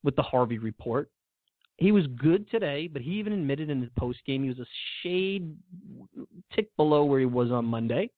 with 0.04 0.18
the 0.18 0.24
Harvey 0.24 0.58
report. 0.58 1.10
He 1.82 1.92
was 1.92 2.06
good 2.06 2.48
today, 2.52 2.88
but 2.88 3.02
he 3.02 3.14
even 3.14 3.34
admitted 3.34 3.72
in 3.72 3.82
the 3.82 3.90
post 3.98 4.20
game 4.28 4.44
he 4.44 4.50
was 4.50 4.60
a 4.60 4.68
shade 5.02 5.52
tick 6.54 6.70
below 6.78 7.06
where 7.06 7.20
he 7.20 7.26
was 7.26 7.50
on 7.50 7.66
Monday. 7.66 8.12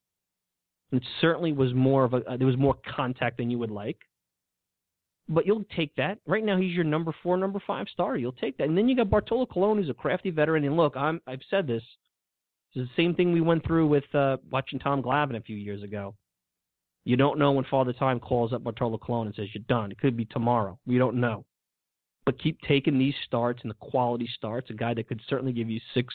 It 0.91 1.01
certainly 1.22 1.53
was 1.53 1.74
more 1.74 2.03
of 2.03 2.13
a 2.13 2.17
uh, 2.17 2.36
there 2.36 2.46
was 2.46 2.58
more 2.58 2.75
contact 2.93 3.38
than 3.38 3.50
you 3.50 3.58
would 3.60 3.72
like. 3.72 3.96
But 5.29 5.46
you'll 5.46 5.63
take 5.77 5.96
that. 5.96 6.17
Right 6.27 6.43
now 6.43 6.58
he's 6.58 6.75
your 6.75 6.84
number 6.84 7.15
four, 7.24 7.38
number 7.38 7.63
five 7.65 7.88
star. 7.88 8.17
You'll 8.17 8.34
take 8.34 8.58
that. 8.58 8.67
And 8.67 8.77
then 8.77 8.89
you 8.89 8.98
got 8.98 9.10
Bartolo 9.10 9.46
Colon 9.46 9.77
who's 9.77 9.89
a 9.89 9.93
crafty 9.93 10.29
veteran. 10.29 10.65
And 10.65 10.75
look, 10.75 10.98
I'm 10.98 11.22
I've 11.25 11.39
said 11.50 11.65
this. 11.65 11.84
It's 12.75 12.89
the 12.89 13.01
same 13.01 13.15
thing 13.15 13.32
we 13.32 13.39
went 13.39 13.65
through 13.65 13.88
with 13.88 14.13
uh, 14.13 14.38
watching 14.51 14.77
Tom 14.77 15.01
Glavine 15.01 15.38
a 15.38 15.41
few 15.41 15.55
years 15.55 15.84
ago. 15.84 16.15
You 17.05 17.15
don't 17.15 17.39
know 17.39 17.53
when 17.53 17.63
Father 17.72 17.93
Time 17.93 18.20
calls 18.20 18.51
up 18.51 18.65
Bartolo 18.65 18.98
Colon 18.98 19.27
and 19.27 19.36
says 19.36 19.48
you're 19.53 19.63
done. 19.70 19.89
It 19.89 20.00
could 20.00 20.17
be 20.17 20.25
tomorrow. 20.25 20.77
We 20.86 20.98
don't 20.98 21.15
know 21.15 21.46
but 22.25 22.39
keep 22.39 22.60
taking 22.62 22.98
these 22.98 23.15
starts 23.25 23.62
and 23.63 23.70
the 23.70 23.89
quality 23.89 24.30
starts. 24.36 24.70
A 24.70 24.74
guy 24.74 24.94
that 24.94 25.08
could 25.08 25.22
certainly 25.27 25.53
give 25.53 25.70
you 25.70 25.80
six, 25.94 26.13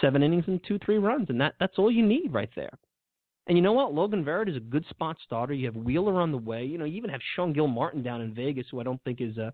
seven 0.00 0.22
innings 0.22 0.44
and 0.46 0.60
two, 0.66 0.78
three 0.84 0.98
runs, 0.98 1.30
and 1.30 1.40
that 1.40 1.54
that's 1.60 1.78
all 1.78 1.90
you 1.90 2.04
need 2.04 2.32
right 2.32 2.50
there. 2.56 2.72
And 3.48 3.58
you 3.58 3.62
know 3.62 3.72
what? 3.72 3.92
Logan 3.92 4.24
Verrett 4.24 4.48
is 4.48 4.56
a 4.56 4.60
good 4.60 4.86
spot 4.88 5.16
starter. 5.24 5.52
You 5.52 5.66
have 5.66 5.76
Wheeler 5.76 6.20
on 6.20 6.30
the 6.30 6.38
way. 6.38 6.64
You 6.64 6.78
know, 6.78 6.84
you 6.84 6.96
even 6.96 7.10
have 7.10 7.20
Sean 7.34 7.52
Gilmartin 7.52 8.02
down 8.02 8.20
in 8.20 8.34
Vegas, 8.34 8.66
who 8.70 8.80
I 8.80 8.84
don't 8.84 9.02
think 9.02 9.20
is 9.20 9.36
a 9.38 9.52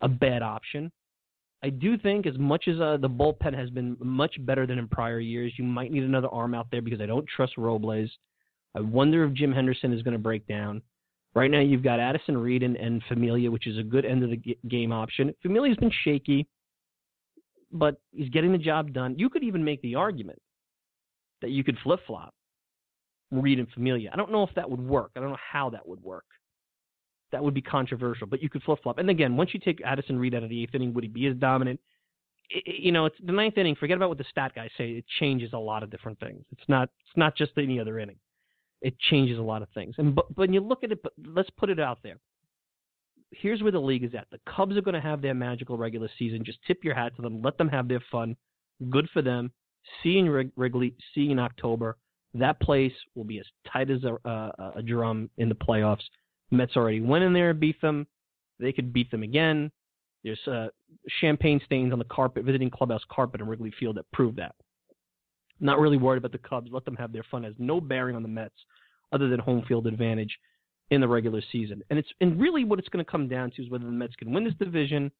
a 0.00 0.08
bad 0.08 0.42
option. 0.42 0.92
I 1.62 1.70
do 1.70 1.98
think, 1.98 2.26
as 2.26 2.38
much 2.38 2.68
as 2.68 2.80
uh, 2.80 2.98
the 3.00 3.08
bullpen 3.08 3.52
has 3.52 3.68
been 3.68 3.96
much 4.00 4.36
better 4.46 4.64
than 4.66 4.78
in 4.78 4.86
prior 4.86 5.18
years, 5.18 5.52
you 5.56 5.64
might 5.64 5.90
need 5.90 6.04
another 6.04 6.28
arm 6.28 6.54
out 6.54 6.68
there 6.70 6.82
because 6.82 7.00
I 7.00 7.06
don't 7.06 7.26
trust 7.26 7.58
Robles. 7.58 8.10
I 8.76 8.80
wonder 8.80 9.24
if 9.24 9.34
Jim 9.34 9.52
Henderson 9.52 9.92
is 9.92 10.02
going 10.02 10.12
to 10.12 10.20
break 10.20 10.46
down. 10.46 10.82
Right 11.34 11.50
now, 11.50 11.60
you've 11.60 11.82
got 11.82 12.00
Addison 12.00 12.36
Reed 12.36 12.62
and, 12.62 12.76
and 12.76 13.02
Familia, 13.08 13.50
which 13.50 13.66
is 13.66 13.78
a 13.78 13.82
good 13.82 14.04
end 14.04 14.24
of 14.24 14.30
the 14.30 14.36
g- 14.36 14.58
game 14.68 14.92
option. 14.92 15.32
Familia's 15.42 15.76
been 15.76 15.92
shaky, 16.02 16.48
but 17.70 18.00
he's 18.12 18.30
getting 18.30 18.52
the 18.52 18.58
job 18.58 18.92
done. 18.92 19.14
You 19.18 19.28
could 19.28 19.44
even 19.44 19.64
make 19.64 19.80
the 19.82 19.94
argument 19.94 20.40
that 21.42 21.50
you 21.50 21.62
could 21.62 21.78
flip 21.82 22.00
flop 22.06 22.34
Reed 23.30 23.58
and 23.58 23.68
Familia. 23.70 24.10
I 24.12 24.16
don't 24.16 24.32
know 24.32 24.42
if 24.42 24.50
that 24.56 24.68
would 24.68 24.80
work. 24.80 25.12
I 25.16 25.20
don't 25.20 25.30
know 25.30 25.36
how 25.52 25.70
that 25.70 25.86
would 25.86 26.02
work. 26.02 26.24
That 27.30 27.44
would 27.44 27.54
be 27.54 27.60
controversial, 27.60 28.26
but 28.26 28.42
you 28.42 28.48
could 28.48 28.62
flip 28.62 28.78
flop. 28.82 28.98
And 28.98 29.10
again, 29.10 29.36
once 29.36 29.50
you 29.52 29.60
take 29.60 29.82
Addison 29.84 30.18
Reed 30.18 30.34
out 30.34 30.42
of 30.42 30.48
the 30.48 30.62
eighth 30.62 30.74
inning, 30.74 30.94
would 30.94 31.04
he 31.04 31.08
be 31.08 31.26
as 31.26 31.36
dominant? 31.36 31.78
It, 32.48 32.80
you 32.80 32.90
know, 32.90 33.04
it's 33.04 33.16
the 33.22 33.32
ninth 33.32 33.58
inning. 33.58 33.76
Forget 33.76 33.98
about 33.98 34.08
what 34.08 34.16
the 34.16 34.24
stat 34.30 34.52
guys 34.54 34.70
say. 34.78 34.92
It 34.92 35.04
changes 35.20 35.52
a 35.52 35.58
lot 35.58 35.82
of 35.82 35.90
different 35.90 36.18
things. 36.20 36.42
It's 36.50 36.68
not. 36.68 36.88
It's 37.06 37.16
not 37.16 37.36
just 37.36 37.52
any 37.58 37.78
other 37.78 37.98
inning 37.98 38.16
it 38.82 38.98
changes 39.10 39.38
a 39.38 39.42
lot 39.42 39.62
of 39.62 39.68
things. 39.74 39.94
And 39.98 40.14
but, 40.14 40.36
when 40.36 40.52
you 40.52 40.60
look 40.60 40.84
at 40.84 40.92
it, 40.92 41.02
but 41.02 41.12
let's 41.26 41.50
put 41.50 41.70
it 41.70 41.80
out 41.80 41.98
there. 42.02 42.18
Here's 43.30 43.62
where 43.62 43.72
the 43.72 43.80
league 43.80 44.04
is 44.04 44.14
at. 44.14 44.26
The 44.30 44.40
Cubs 44.48 44.76
are 44.76 44.82
going 44.82 44.94
to 44.94 45.00
have 45.00 45.20
their 45.20 45.34
magical 45.34 45.76
regular 45.76 46.08
season. 46.18 46.44
Just 46.44 46.58
tip 46.66 46.82
your 46.82 46.94
hat 46.94 47.14
to 47.16 47.22
them. 47.22 47.42
Let 47.42 47.58
them 47.58 47.68
have 47.68 47.88
their 47.88 48.02
fun. 48.10 48.36
Good 48.90 49.08
for 49.12 49.20
them. 49.20 49.52
See 50.02 50.10
you 50.10 50.36
in 50.36 50.52
Wrigley. 50.56 50.94
See 51.14 51.22
you 51.22 51.32
in 51.32 51.38
October. 51.38 51.96
That 52.34 52.60
place 52.60 52.92
will 53.14 53.24
be 53.24 53.38
as 53.38 53.46
tight 53.70 53.90
as 53.90 54.04
a, 54.04 54.16
a, 54.28 54.72
a 54.76 54.82
drum 54.82 55.28
in 55.38 55.48
the 55.48 55.54
playoffs. 55.54 56.04
Mets 56.50 56.76
already 56.76 57.00
went 57.00 57.24
in 57.24 57.32
there 57.32 57.50
and 57.50 57.60
beat 57.60 57.80
them. 57.80 58.06
They 58.58 58.72
could 58.72 58.92
beat 58.92 59.10
them 59.10 59.22
again. 59.22 59.70
There's 60.24 60.40
uh, 60.48 60.68
champagne 61.20 61.60
stains 61.64 61.92
on 61.92 61.98
the 61.98 62.04
carpet, 62.06 62.44
visiting 62.44 62.70
clubhouse 62.70 63.02
carpet 63.10 63.40
in 63.40 63.46
Wrigley 63.46 63.72
Field 63.78 63.96
that 63.96 64.10
prove 64.12 64.36
that. 64.36 64.54
Not 65.60 65.78
really 65.78 65.96
worried 65.96 66.18
about 66.18 66.32
the 66.32 66.38
Cubs. 66.38 66.70
Let 66.72 66.84
them 66.84 66.96
have 66.96 67.12
their 67.12 67.24
fun. 67.30 67.44
Has 67.44 67.54
no 67.58 67.80
bearing 67.80 68.16
on 68.16 68.22
the 68.22 68.28
Mets 68.28 68.54
other 69.12 69.28
than 69.28 69.40
home 69.40 69.64
field 69.66 69.86
advantage 69.86 70.38
in 70.90 71.00
the 71.00 71.08
regular 71.08 71.42
season. 71.52 71.82
And 71.90 71.98
it's 71.98 72.08
and 72.20 72.40
really 72.40 72.64
what 72.64 72.78
it's 72.78 72.88
going 72.88 73.04
to 73.04 73.10
come 73.10 73.28
down 73.28 73.50
to 73.52 73.62
is 73.62 73.70
whether 73.70 73.84
the 73.84 73.90
Mets 73.90 74.16
can 74.16 74.32
win 74.32 74.44
this 74.44 74.54
division 74.54 75.10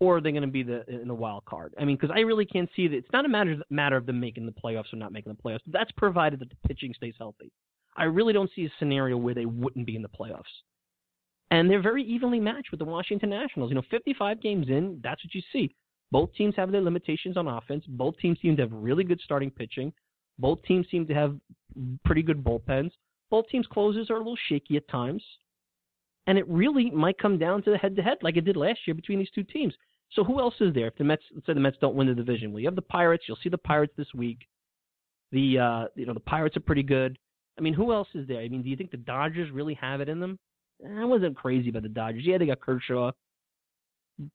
or 0.00 0.16
are 0.16 0.20
they 0.20 0.32
going 0.32 0.42
to 0.42 0.48
be 0.48 0.62
the 0.62 0.88
in 0.88 1.06
the 1.06 1.14
wild 1.14 1.44
card. 1.44 1.74
I 1.78 1.84
mean, 1.84 1.96
because 1.96 2.14
I 2.14 2.20
really 2.20 2.46
can't 2.46 2.70
see 2.74 2.88
that. 2.88 2.96
It's 2.96 3.12
not 3.12 3.26
a 3.26 3.28
matter 3.28 3.56
matter 3.68 3.96
of 3.96 4.06
them 4.06 4.18
making 4.18 4.46
the 4.46 4.52
playoffs 4.52 4.92
or 4.92 4.96
not 4.96 5.12
making 5.12 5.34
the 5.34 5.42
playoffs. 5.42 5.60
That's 5.66 5.92
provided 5.92 6.40
that 6.40 6.48
the 6.48 6.68
pitching 6.68 6.94
stays 6.94 7.14
healthy. 7.18 7.52
I 7.96 8.04
really 8.04 8.32
don't 8.32 8.50
see 8.54 8.64
a 8.64 8.72
scenario 8.78 9.16
where 9.16 9.34
they 9.34 9.46
wouldn't 9.46 9.86
be 9.86 9.96
in 9.96 10.02
the 10.02 10.08
playoffs. 10.08 10.42
And 11.50 11.68
they're 11.68 11.82
very 11.82 12.04
evenly 12.04 12.40
matched 12.40 12.70
with 12.70 12.78
the 12.78 12.84
Washington 12.84 13.30
Nationals. 13.30 13.70
You 13.70 13.74
know, 13.74 13.82
55 13.90 14.40
games 14.40 14.68
in, 14.68 15.00
that's 15.02 15.22
what 15.24 15.34
you 15.34 15.42
see. 15.52 15.74
Both 16.10 16.32
teams 16.34 16.54
have 16.56 16.72
their 16.72 16.80
limitations 16.80 17.36
on 17.36 17.46
offense. 17.46 17.84
Both 17.88 18.18
teams 18.18 18.38
seem 18.40 18.56
to 18.56 18.62
have 18.62 18.72
really 18.72 19.04
good 19.04 19.20
starting 19.22 19.50
pitching. 19.50 19.92
Both 20.38 20.62
teams 20.62 20.86
seem 20.90 21.06
to 21.06 21.14
have 21.14 21.36
pretty 22.04 22.22
good 22.22 22.42
bullpens. 22.42 22.90
Both 23.30 23.48
teams' 23.48 23.66
closes 23.66 24.10
are 24.10 24.16
a 24.16 24.18
little 24.18 24.38
shaky 24.48 24.76
at 24.76 24.88
times. 24.88 25.22
And 26.26 26.36
it 26.36 26.48
really 26.48 26.90
might 26.90 27.18
come 27.18 27.38
down 27.38 27.62
to 27.62 27.70
the 27.70 27.78
head 27.78 27.96
to 27.96 28.02
head 28.02 28.18
like 28.22 28.36
it 28.36 28.44
did 28.44 28.56
last 28.56 28.80
year 28.86 28.94
between 28.94 29.18
these 29.18 29.30
two 29.34 29.44
teams. 29.44 29.74
So 30.12 30.24
who 30.24 30.40
else 30.40 30.54
is 30.60 30.74
there? 30.74 30.88
If 30.88 30.96
the 30.96 31.04
Mets 31.04 31.22
let's 31.32 31.46
say 31.46 31.54
the 31.54 31.60
Mets 31.60 31.76
don't 31.80 31.94
win 31.94 32.08
the 32.08 32.14
division, 32.14 32.52
well 32.52 32.60
you 32.60 32.66
have 32.66 32.76
the 32.76 32.82
Pirates, 32.82 33.24
you'll 33.26 33.38
see 33.42 33.48
the 33.48 33.58
Pirates 33.58 33.92
this 33.96 34.12
week. 34.14 34.46
The 35.32 35.58
uh 35.58 35.84
you 35.94 36.06
know, 36.06 36.14
the 36.14 36.20
Pirates 36.20 36.56
are 36.56 36.60
pretty 36.60 36.82
good. 36.82 37.16
I 37.58 37.62
mean, 37.62 37.74
who 37.74 37.92
else 37.92 38.08
is 38.14 38.26
there? 38.26 38.40
I 38.40 38.48
mean, 38.48 38.62
do 38.62 38.68
you 38.68 38.76
think 38.76 38.90
the 38.90 38.96
Dodgers 38.96 39.50
really 39.50 39.74
have 39.74 40.00
it 40.00 40.08
in 40.08 40.18
them? 40.18 40.38
I 40.98 41.04
wasn't 41.04 41.36
crazy 41.36 41.68
about 41.68 41.82
the 41.82 41.88
Dodgers. 41.88 42.22
Yeah, 42.24 42.38
they 42.38 42.46
got 42.46 42.60
Kershaw 42.60 43.12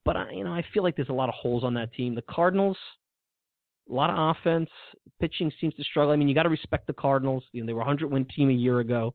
but 0.04 0.16
I, 0.16 0.32
you 0.32 0.44
know, 0.44 0.54
I 0.54 0.64
feel 0.74 0.84
like 0.84 0.96
there's 0.96 1.10
a 1.10 1.14
lot 1.14 1.30
of 1.30 1.36
holes 1.36 1.64
on 1.64 1.74
that 1.76 1.94
team. 1.94 2.16
The 2.16 2.24
Cardinals, 2.24 2.78
a 3.90 3.94
lot 3.94 4.10
of 4.10 4.36
offense, 4.36 4.70
pitching 5.20 5.52
seems 5.60 5.74
to 5.76 5.84
struggle. 5.84 6.12
I 6.12 6.16
mean, 6.16 6.28
you 6.28 6.36
got 6.36 6.44
to 6.44 6.50
respect 6.50 6.88
the 6.88 6.94
Cardinals. 6.94 7.44
You 7.52 7.62
know, 7.62 7.68
they 7.68 7.74
were 7.74 7.82
a 7.82 7.86
hundred 7.86 8.12
win 8.12 8.26
team 8.26 8.50
a 8.50 8.54
year 8.54 8.80
ago, 8.80 9.14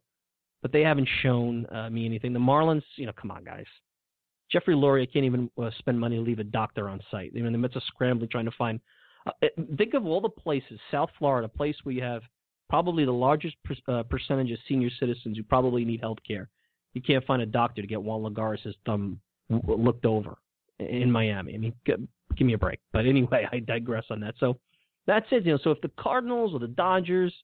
but 0.63 0.73
they 0.73 0.83
haven't 0.83 1.09
shown 1.23 1.67
uh, 1.75 1.91
me 1.91 2.07
anything. 2.07 2.33
The 2.33 2.39
Marlins, 2.39 2.83
you 2.97 3.07
know, 3.07 3.13
come 3.21 3.31
on, 3.31 3.45
guys. 3.45 3.67
Jeffrey 4.51 4.75
Loria 4.75 5.07
can't 5.07 5.25
even 5.25 5.51
uh, 5.63 5.71
spend 5.79 5.99
money 5.99 6.17
to 6.17 6.23
leave 6.23 6.41
a 6.41 6.45
doctor 6.45 6.89
on 6.89 7.01
site. 7.11 7.33
I 7.37 7.41
mean, 7.41 7.53
the 7.53 7.59
Mets 7.59 7.77
are 7.77 7.83
scrambling 7.87 8.29
trying 8.31 8.47
to 8.47 8.51
find. 8.53 8.81
Uh, 9.27 9.49
think 9.77 9.95
of 9.95 10.07
all 10.07 10.21
the 10.21 10.29
places, 10.29 10.81
South 10.91 11.11
Florida, 11.19 11.47
a 11.47 11.57
place 11.57 11.77
where 11.85 11.95
you 11.95 12.03
have 12.03 12.23
probably 12.69 13.05
the 13.05 13.13
largest 13.13 13.57
per, 13.65 13.75
uh, 13.93 14.03
percentage 14.05 14.51
of 14.51 14.59
senior 14.67 14.91
citizens 14.99 15.37
who 15.37 15.43
probably 15.43 15.85
need 15.85 16.01
health 16.01 16.19
care. 16.27 16.49
You 16.95 17.03
can't 17.03 17.25
find 17.25 17.43
a 17.43 17.47
doctor 17.47 17.83
to 17.83 17.87
get 17.87 18.03
Juan 18.03 18.23
Lagares' 18.23 18.75
thumb 18.85 19.21
looked 19.49 20.07
over 20.07 20.37
in 20.81 21.11
Miami. 21.11 21.55
I 21.55 21.59
mean, 21.59 21.75
give 21.85 22.47
me 22.47 22.55
a 22.55 22.59
break. 22.59 22.81
But 22.93 23.07
anyway, 23.07 23.47
I 23.53 23.61
digress 23.61 24.05
on 24.11 24.21
that. 24.21 24.35
So 24.39 24.59
that's 25.07 25.27
it. 25.31 25.45
You 25.45 25.53
know, 25.53 25.59
so 25.63 25.71
if 25.71 25.81
the 25.81 25.91
Cardinals 25.99 26.53
or 26.53 26.61
the 26.61 26.69
Dodgers 26.69 27.35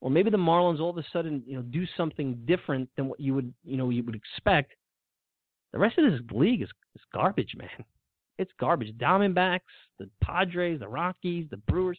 or 0.00 0.10
maybe 0.10 0.30
the 0.30 0.36
Marlins 0.36 0.80
all 0.80 0.90
of 0.90 0.98
a 0.98 1.04
sudden, 1.12 1.42
you 1.46 1.56
know, 1.56 1.62
do 1.62 1.84
something 1.96 2.38
different 2.46 2.88
than 2.96 3.08
what 3.08 3.20
you 3.20 3.34
would, 3.34 3.52
you 3.64 3.76
know, 3.76 3.90
you 3.90 4.02
would 4.04 4.14
expect, 4.14 4.72
the 5.72 5.78
rest 5.78 5.98
of 5.98 6.10
this 6.10 6.20
league 6.32 6.62
is, 6.62 6.68
is 6.94 7.02
garbage, 7.12 7.54
man. 7.56 7.68
It's 8.38 8.52
garbage. 8.60 8.96
Diamondbacks, 8.96 9.60
the 9.98 10.08
Padres, 10.22 10.80
the 10.80 10.88
Rockies, 10.88 11.46
the 11.50 11.56
Brewers. 11.56 11.98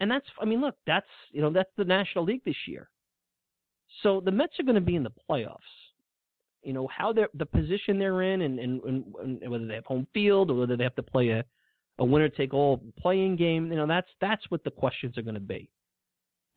And 0.00 0.10
that's, 0.10 0.26
I 0.40 0.44
mean, 0.44 0.60
look, 0.60 0.76
that's, 0.86 1.06
you 1.32 1.40
know, 1.40 1.50
that's 1.50 1.70
the 1.76 1.84
National 1.84 2.24
League 2.24 2.44
this 2.44 2.54
year. 2.66 2.88
So 4.02 4.20
the 4.22 4.30
Mets 4.30 4.60
are 4.60 4.64
going 4.64 4.74
to 4.74 4.80
be 4.82 4.94
in 4.94 5.02
the 5.02 5.12
playoffs 5.28 5.56
you 6.62 6.72
know 6.72 6.88
how 6.88 7.12
they're 7.12 7.28
the 7.34 7.46
position 7.46 7.98
they're 7.98 8.22
in, 8.22 8.42
and, 8.42 8.58
and, 8.58 8.82
and 8.82 9.50
whether 9.50 9.66
they 9.66 9.74
have 9.74 9.86
home 9.86 10.06
field 10.12 10.50
or 10.50 10.54
whether 10.54 10.76
they 10.76 10.84
have 10.84 10.96
to 10.96 11.02
play 11.02 11.30
a 11.30 11.44
a 11.98 12.04
winner 12.04 12.28
take 12.28 12.54
all 12.54 12.82
playing 12.98 13.36
game. 13.36 13.70
You 13.70 13.76
know 13.76 13.86
that's 13.86 14.08
that's 14.20 14.42
what 14.50 14.64
the 14.64 14.70
questions 14.70 15.18
are 15.18 15.22
going 15.22 15.34
to 15.34 15.40
be. 15.40 15.68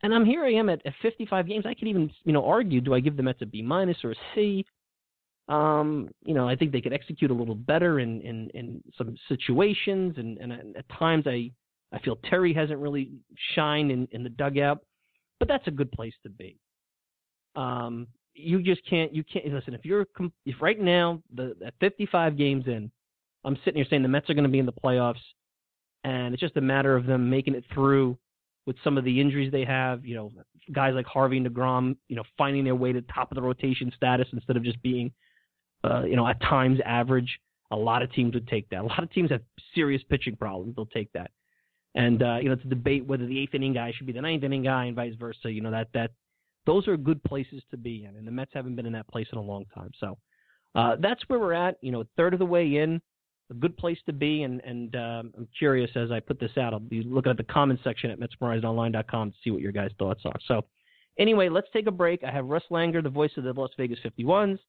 And 0.04 0.14
I'm 0.14 0.26
here 0.26 0.44
I 0.44 0.54
am 0.54 0.70
at, 0.70 0.84
at 0.86 0.94
55 1.02 1.48
games. 1.48 1.66
I 1.66 1.74
can 1.74 1.88
even 1.88 2.12
you 2.24 2.34
know 2.34 2.46
argue 2.46 2.82
do 2.82 2.94
I 2.94 3.00
give 3.00 3.18
the 3.18 3.24
Mets 3.24 3.42
a 3.42 3.46
B 3.46 3.62
minus 3.62 3.98
or 4.04 4.12
a 4.12 4.16
C? 4.36 4.66
Um, 5.48 6.10
you 6.24 6.34
know 6.34 6.48
I 6.48 6.56
think 6.56 6.72
they 6.72 6.82
could 6.82 6.94
execute 6.94 7.32
a 7.32 7.34
little 7.34 7.56
better 7.56 8.00
in 8.00 8.22
in, 8.22 8.50
in 8.54 8.84
some 8.98 9.16
situations, 9.28 10.16
and, 10.18 10.38
and 10.38 10.76
at 10.76 10.90
times 10.90 11.26
I 11.28 11.52
I 11.92 12.00
feel 12.00 12.18
Terry 12.30 12.54
hasn't 12.54 12.80
really 12.80 13.12
shined 13.54 13.92
in, 13.92 14.08
in 14.12 14.24
the 14.24 14.30
dugout. 14.30 14.80
but 15.40 15.48
that's 15.48 15.68
a 15.68 15.72
good 15.72 15.92
place 15.92 16.14
to 16.24 16.30
be. 16.30 16.58
Um, 17.56 18.08
you 18.34 18.62
just 18.62 18.82
can't. 18.90 19.14
You 19.14 19.24
can't 19.24 19.46
listen. 19.54 19.74
If 19.74 19.86
you're 19.86 20.06
if 20.46 20.62
right 20.62 20.80
now 20.80 21.22
the 21.36 21.56
at 21.66 21.74
55 21.80 22.38
games 22.38 22.66
in, 22.68 22.92
I'm 23.44 23.58
sitting 23.64 23.76
here 23.76 23.86
saying 23.90 24.04
the 24.04 24.08
Mets 24.08 24.30
are 24.30 24.34
going 24.34 24.44
to 24.44 24.50
be 24.50 24.60
in 24.60 24.66
the 24.66 24.74
playoffs, 24.74 25.22
and 26.04 26.34
it's 26.34 26.42
just 26.42 26.58
a 26.58 26.62
matter 26.62 26.96
of 26.96 27.06
them 27.06 27.30
making 27.30 27.56
it 27.56 27.66
through 27.74 28.18
with 28.66 28.76
some 28.84 28.98
of 28.98 29.04
the 29.04 29.20
injuries 29.20 29.52
they 29.52 29.66
have. 29.66 30.06
You 30.06 30.16
know, 30.16 30.32
guys 30.72 30.94
like 30.96 31.06
Harvey 31.06 31.38
and 31.38 31.48
Degrom, 31.48 31.98
you 32.08 32.16
know, 32.16 32.24
finding 32.38 32.64
their 32.64 32.76
way 32.76 32.94
to 32.94 33.02
top 33.02 33.32
of 33.32 33.36
the 33.36 33.42
rotation 33.42 33.92
status 33.96 34.28
instead 34.34 34.58
of 34.58 34.64
just 34.64 34.82
being, 34.82 35.12
uh, 35.84 36.04
you 36.04 36.16
know, 36.16 36.28
at 36.28 36.40
times 36.42 36.80
average. 36.86 37.40
A 37.72 37.76
lot 37.76 38.02
of 38.02 38.12
teams 38.12 38.34
would 38.34 38.50
take 38.50 38.68
that. 38.70 38.82
A 38.82 38.84
lot 38.84 39.02
of 39.02 39.10
teams 39.12 39.32
have 39.32 39.42
serious 39.74 40.02
pitching 40.10 40.36
problems. 40.36 40.76
They'll 40.76 40.86
take 40.88 41.10
that. 41.14 41.32
And 41.96 42.22
uh, 42.22 42.38
you 42.42 42.50
know, 42.50 42.56
to 42.56 42.68
debate 42.68 43.06
whether 43.06 43.26
the 43.26 43.40
eighth 43.40 43.54
inning 43.54 43.74
guy 43.74 43.94
should 43.96 44.08
be 44.08 44.14
the 44.14 44.22
ninth 44.22 44.44
inning 44.44 44.64
guy 44.64 44.86
and 44.86 44.96
vice 44.96 45.14
versa. 45.20 45.52
You 45.52 45.62
know, 45.62 45.72
that 45.72 45.88
that 45.94 46.12
those 46.66 46.88
are 46.88 46.98
good 46.98 47.24
places 47.24 47.64
to 47.72 47.78
be 47.78 48.06
in, 48.06 48.16
and 48.16 48.28
the 48.28 48.32
Mets 48.32 48.52
haven't 48.54 48.76
been 48.76 48.86
in 48.86 48.94
that 48.94 49.08
place 49.08 49.28
in 49.32 49.38
a 49.38 49.42
long 49.42 49.66
time. 49.74 49.92
So 50.00 50.18
uh, 50.76 50.96
that's 51.00 51.22
where 51.28 51.40
we're 51.40 51.54
at. 51.54 51.78
You 51.82 51.92
know, 51.92 52.02
a 52.02 52.08
third 52.18 52.34
of 52.34 52.40
the 52.40 52.46
way 52.46 52.78
in, 52.78 53.02
a 53.50 53.54
good 53.54 53.78
place 53.78 53.98
to 54.06 54.14
be. 54.14 54.44
And 54.44 54.62
and 54.62 54.96
um, 54.96 55.34
I'm 55.38 55.48
curious 55.58 55.92
as 55.96 56.12
I 56.12 56.20
put 56.20 56.40
this 56.40 56.58
out. 56.58 56.74
I'll 56.74 56.80
be 56.80 57.04
looking 57.04 57.30
at 57.30 57.38
the 57.38 57.44
comment 57.44 57.80
section 57.84 58.10
at 58.12 58.20
MetsMerizedOnline.com 58.20 59.32
to 59.32 59.38
see 59.44 59.52
what 59.52 59.62
your 59.62 59.72
guys' 59.72 59.92
thoughts 60.00 60.22
are. 60.26 60.38
So 60.48 60.66
anyway, 61.20 61.50
let's 61.50 61.68
take 61.74 61.88
a 61.88 61.92
break. 61.92 62.24
I 62.24 62.32
have 62.32 62.46
Russ 62.46 62.64
Langer, 62.72 63.04
the 63.04 63.10
voice 63.10 63.32
of 63.38 63.44
the 63.44 63.54
Las 63.54 63.72
Vegas 63.78 64.00
51s, 64.06 64.60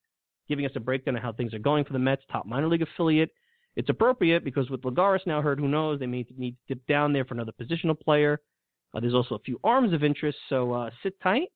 giving 0.49 0.66
us 0.66 0.72
a 0.75 0.80
breakdown 0.80 1.16
of 1.16 1.22
how 1.22 1.32
things 1.32 1.54
are 1.54 1.58
going 1.58 1.84
for 1.84 1.92
the 1.92 1.99
Mets, 1.99 2.22
top 2.30 2.46
minor 2.46 2.68
league 2.68 2.82
affiliate. 2.82 3.30
It's 3.76 3.88
appropriate 3.88 4.44
because 4.44 4.68
with 4.68 4.82
Lagares 4.82 5.26
now 5.26 5.40
hurt, 5.40 5.58
who 5.58 5.68
knows? 5.68 5.99
They 5.99 6.06
may 6.06 6.26
need 6.37 6.56
to 6.68 6.75
dip 6.75 6.87
down 6.87 7.12
there 7.12 7.25
for 7.25 7.34
another 7.34 7.52
positional 7.58 7.99
player. 7.99 8.40
Uh, 8.94 9.00
there's 9.00 9.14
also 9.14 9.37
a 9.37 9.38
few 9.38 9.58
arms 9.64 9.94
of 9.94 10.04
interest, 10.04 10.37
so 10.50 10.72
uh, 10.72 10.90
sit 11.02 11.18
tight. 11.22 11.49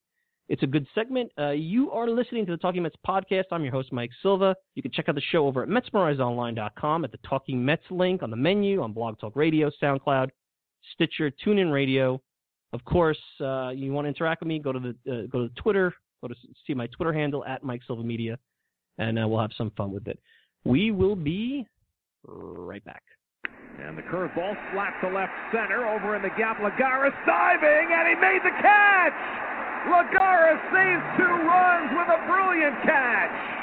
It's 0.48 0.62
a 0.62 0.66
good 0.66 0.86
segment. 0.94 1.32
Uh, 1.36 1.50
you 1.50 1.90
are 1.90 2.08
listening 2.08 2.46
to 2.46 2.52
the 2.52 2.58
Talking 2.58 2.84
Mets 2.84 2.94
podcast. 3.06 3.44
I'm 3.50 3.64
your 3.64 3.72
host, 3.72 3.92
Mike 3.92 4.10
Silva. 4.22 4.54
You 4.76 4.82
can 4.82 4.92
check 4.92 5.08
out 5.08 5.16
the 5.16 5.20
show 5.32 5.46
over 5.46 5.64
at 5.64 5.68
MetsMerizedOnline.com 5.68 7.04
at 7.04 7.10
the 7.10 7.18
Talking 7.28 7.64
Mets 7.64 7.82
link 7.90 8.22
on 8.22 8.30
the 8.30 8.36
menu 8.36 8.80
on 8.80 8.92
Blog 8.92 9.18
Talk 9.18 9.34
Radio, 9.34 9.72
SoundCloud, 9.82 10.28
Stitcher, 10.94 11.32
TuneIn 11.44 11.72
Radio. 11.72 12.22
Of 12.72 12.84
course, 12.84 13.18
uh, 13.40 13.70
you 13.70 13.92
want 13.92 14.04
to 14.04 14.08
interact 14.08 14.40
with 14.40 14.46
me, 14.46 14.60
go 14.60 14.72
to 14.72 14.78
the 14.78 15.12
uh, 15.12 15.26
go 15.26 15.48
to 15.48 15.54
Twitter, 15.60 15.92
go 16.22 16.28
to 16.28 16.34
see 16.64 16.74
my 16.74 16.86
Twitter 16.88 17.12
handle 17.12 17.44
at 17.44 17.64
Mike 17.64 17.80
Silva 17.84 18.04
Media, 18.04 18.38
and 18.98 19.18
uh, 19.18 19.26
we'll 19.26 19.40
have 19.40 19.52
some 19.58 19.72
fun 19.76 19.90
with 19.90 20.06
it. 20.06 20.18
We 20.64 20.92
will 20.92 21.16
be 21.16 21.66
right 22.24 22.84
back. 22.84 23.02
And 23.80 23.98
the 23.98 24.02
curveball 24.02 24.56
slapped 24.72 25.02
to 25.02 25.10
left 25.10 25.32
center 25.52 25.86
over 25.86 26.14
in 26.14 26.22
the 26.22 26.30
gap. 26.38 26.58
Lagares 26.58 27.14
diving, 27.26 27.92
and 27.92 28.08
he 28.08 28.14
made 28.14 28.40
the 28.44 28.50
catch! 28.62 29.45
Lagares 29.86 30.60
saves 30.74 31.04
two 31.16 31.24
runs 31.24 31.90
with 31.94 32.08
a 32.08 32.20
brilliant 32.26 32.74
catch. 32.82 33.56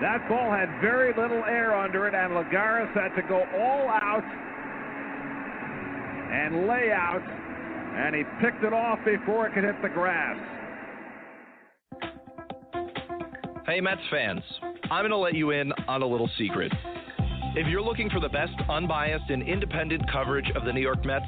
That 0.00 0.28
ball 0.28 0.50
had 0.50 0.68
very 0.80 1.14
little 1.14 1.44
air 1.44 1.74
under 1.74 2.06
it, 2.06 2.14
and 2.14 2.34
Lagares 2.34 2.92
had 2.94 3.14
to 3.16 3.22
go 3.22 3.44
all 3.56 3.88
out 3.88 4.24
and 6.30 6.66
lay 6.66 6.90
out, 6.92 7.22
and 7.96 8.14
he 8.14 8.24
picked 8.40 8.62
it 8.62 8.72
off 8.72 8.98
before 9.04 9.46
it 9.46 9.54
could 9.54 9.64
hit 9.64 9.80
the 9.82 9.88
grass. 9.88 10.36
Hey, 13.66 13.80
Mets 13.80 14.02
fans, 14.10 14.42
I'm 14.90 15.02
going 15.02 15.10
to 15.10 15.16
let 15.16 15.34
you 15.34 15.52
in 15.52 15.72
on 15.88 16.02
a 16.02 16.06
little 16.06 16.30
secret. 16.36 16.72
If 17.58 17.66
you're 17.68 17.80
looking 17.80 18.10
for 18.10 18.20
the 18.20 18.28
best 18.28 18.52
unbiased 18.68 19.30
and 19.30 19.42
independent 19.42 20.02
coverage 20.12 20.50
of 20.54 20.66
the 20.66 20.72
New 20.74 20.82
York 20.82 21.06
Mets, 21.06 21.24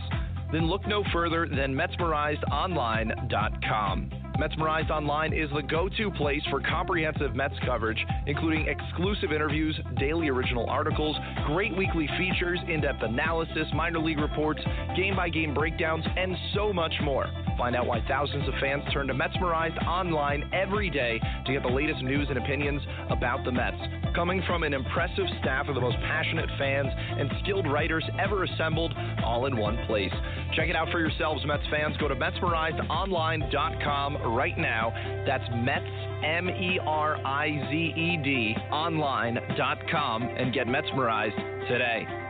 then 0.53 0.69
look 0.69 0.87
no 0.87 1.03
further 1.11 1.49
than 1.49 1.75
MetsmerizedOnline.com. 1.75 4.11
Metsmerized 4.39 4.91
Online 4.91 5.33
is 5.33 5.49
the 5.55 5.63
go 5.63 5.89
to 5.89 6.11
place 6.11 6.43
for 6.51 6.61
comprehensive 6.61 7.35
Mets 7.35 7.55
coverage, 7.65 8.05
including 8.27 8.69
exclusive 8.69 9.33
interviews, 9.33 9.81
daily 9.97 10.29
original 10.29 10.69
articles, 10.69 11.17
great 11.47 11.75
weekly 11.75 12.07
features, 12.19 12.61
in 12.69 12.83
depth 12.83 13.03
analysis, 13.03 13.67
minor 13.75 13.99
league 13.99 14.21
reports, 14.21 14.61
game 14.97 15.17
by 15.17 15.31
game 15.31 15.55
breakdowns, 15.55 16.05
and 16.19 16.37
so 16.55 16.75
much 16.75 16.93
more. 17.03 17.25
Find 17.59 17.75
out 17.75 17.87
why 17.87 18.01
thousands 18.07 18.47
of 18.47 18.55
fans 18.61 18.85
turn 18.93 19.09
to 19.09 19.15
Metsmerized 19.15 19.85
Online 19.85 20.49
every 20.55 20.89
day 20.89 21.21
to 21.45 21.53
get 21.53 21.63
the 21.63 21.69
latest 21.69 22.05
news 22.05 22.29
and 22.29 22.39
opinions 22.39 22.81
about 23.11 23.45
the 23.45 23.51
Mets. 23.51 23.77
Coming 24.15 24.41
from 24.47 24.63
an 24.63 24.73
impressive 24.73 25.25
staff 25.41 25.67
of 25.69 25.75
the 25.75 25.81
most 25.81 25.97
passionate 25.97 26.49
fans 26.57 26.87
and 26.95 27.29
skilled 27.43 27.67
writers 27.67 28.05
ever 28.21 28.45
assembled, 28.45 28.95
all 29.25 29.47
in 29.47 29.57
one 29.57 29.77
place. 29.87 30.13
Check 30.55 30.69
it 30.69 30.77
out 30.77 30.89
for 30.93 31.01
yourselves, 31.01 31.45
Mets 31.47 31.65
fans. 31.69 31.97
Go 31.99 32.07
to 32.07 32.15
MetsmerizedOnline.com 32.15 34.35
right 34.35 34.57
now. 34.57 34.93
That's 35.27 35.43
Mets, 35.51 35.91
M 36.25 36.49
E 36.49 36.79
R 36.87 37.17
I 37.27 37.49
Z 37.71 37.75
E 37.75 38.17
D, 38.23 38.55
online.com 38.71 40.23
and 40.23 40.55
get 40.55 40.69
Metsmerized 40.69 41.69
today. 41.69 42.28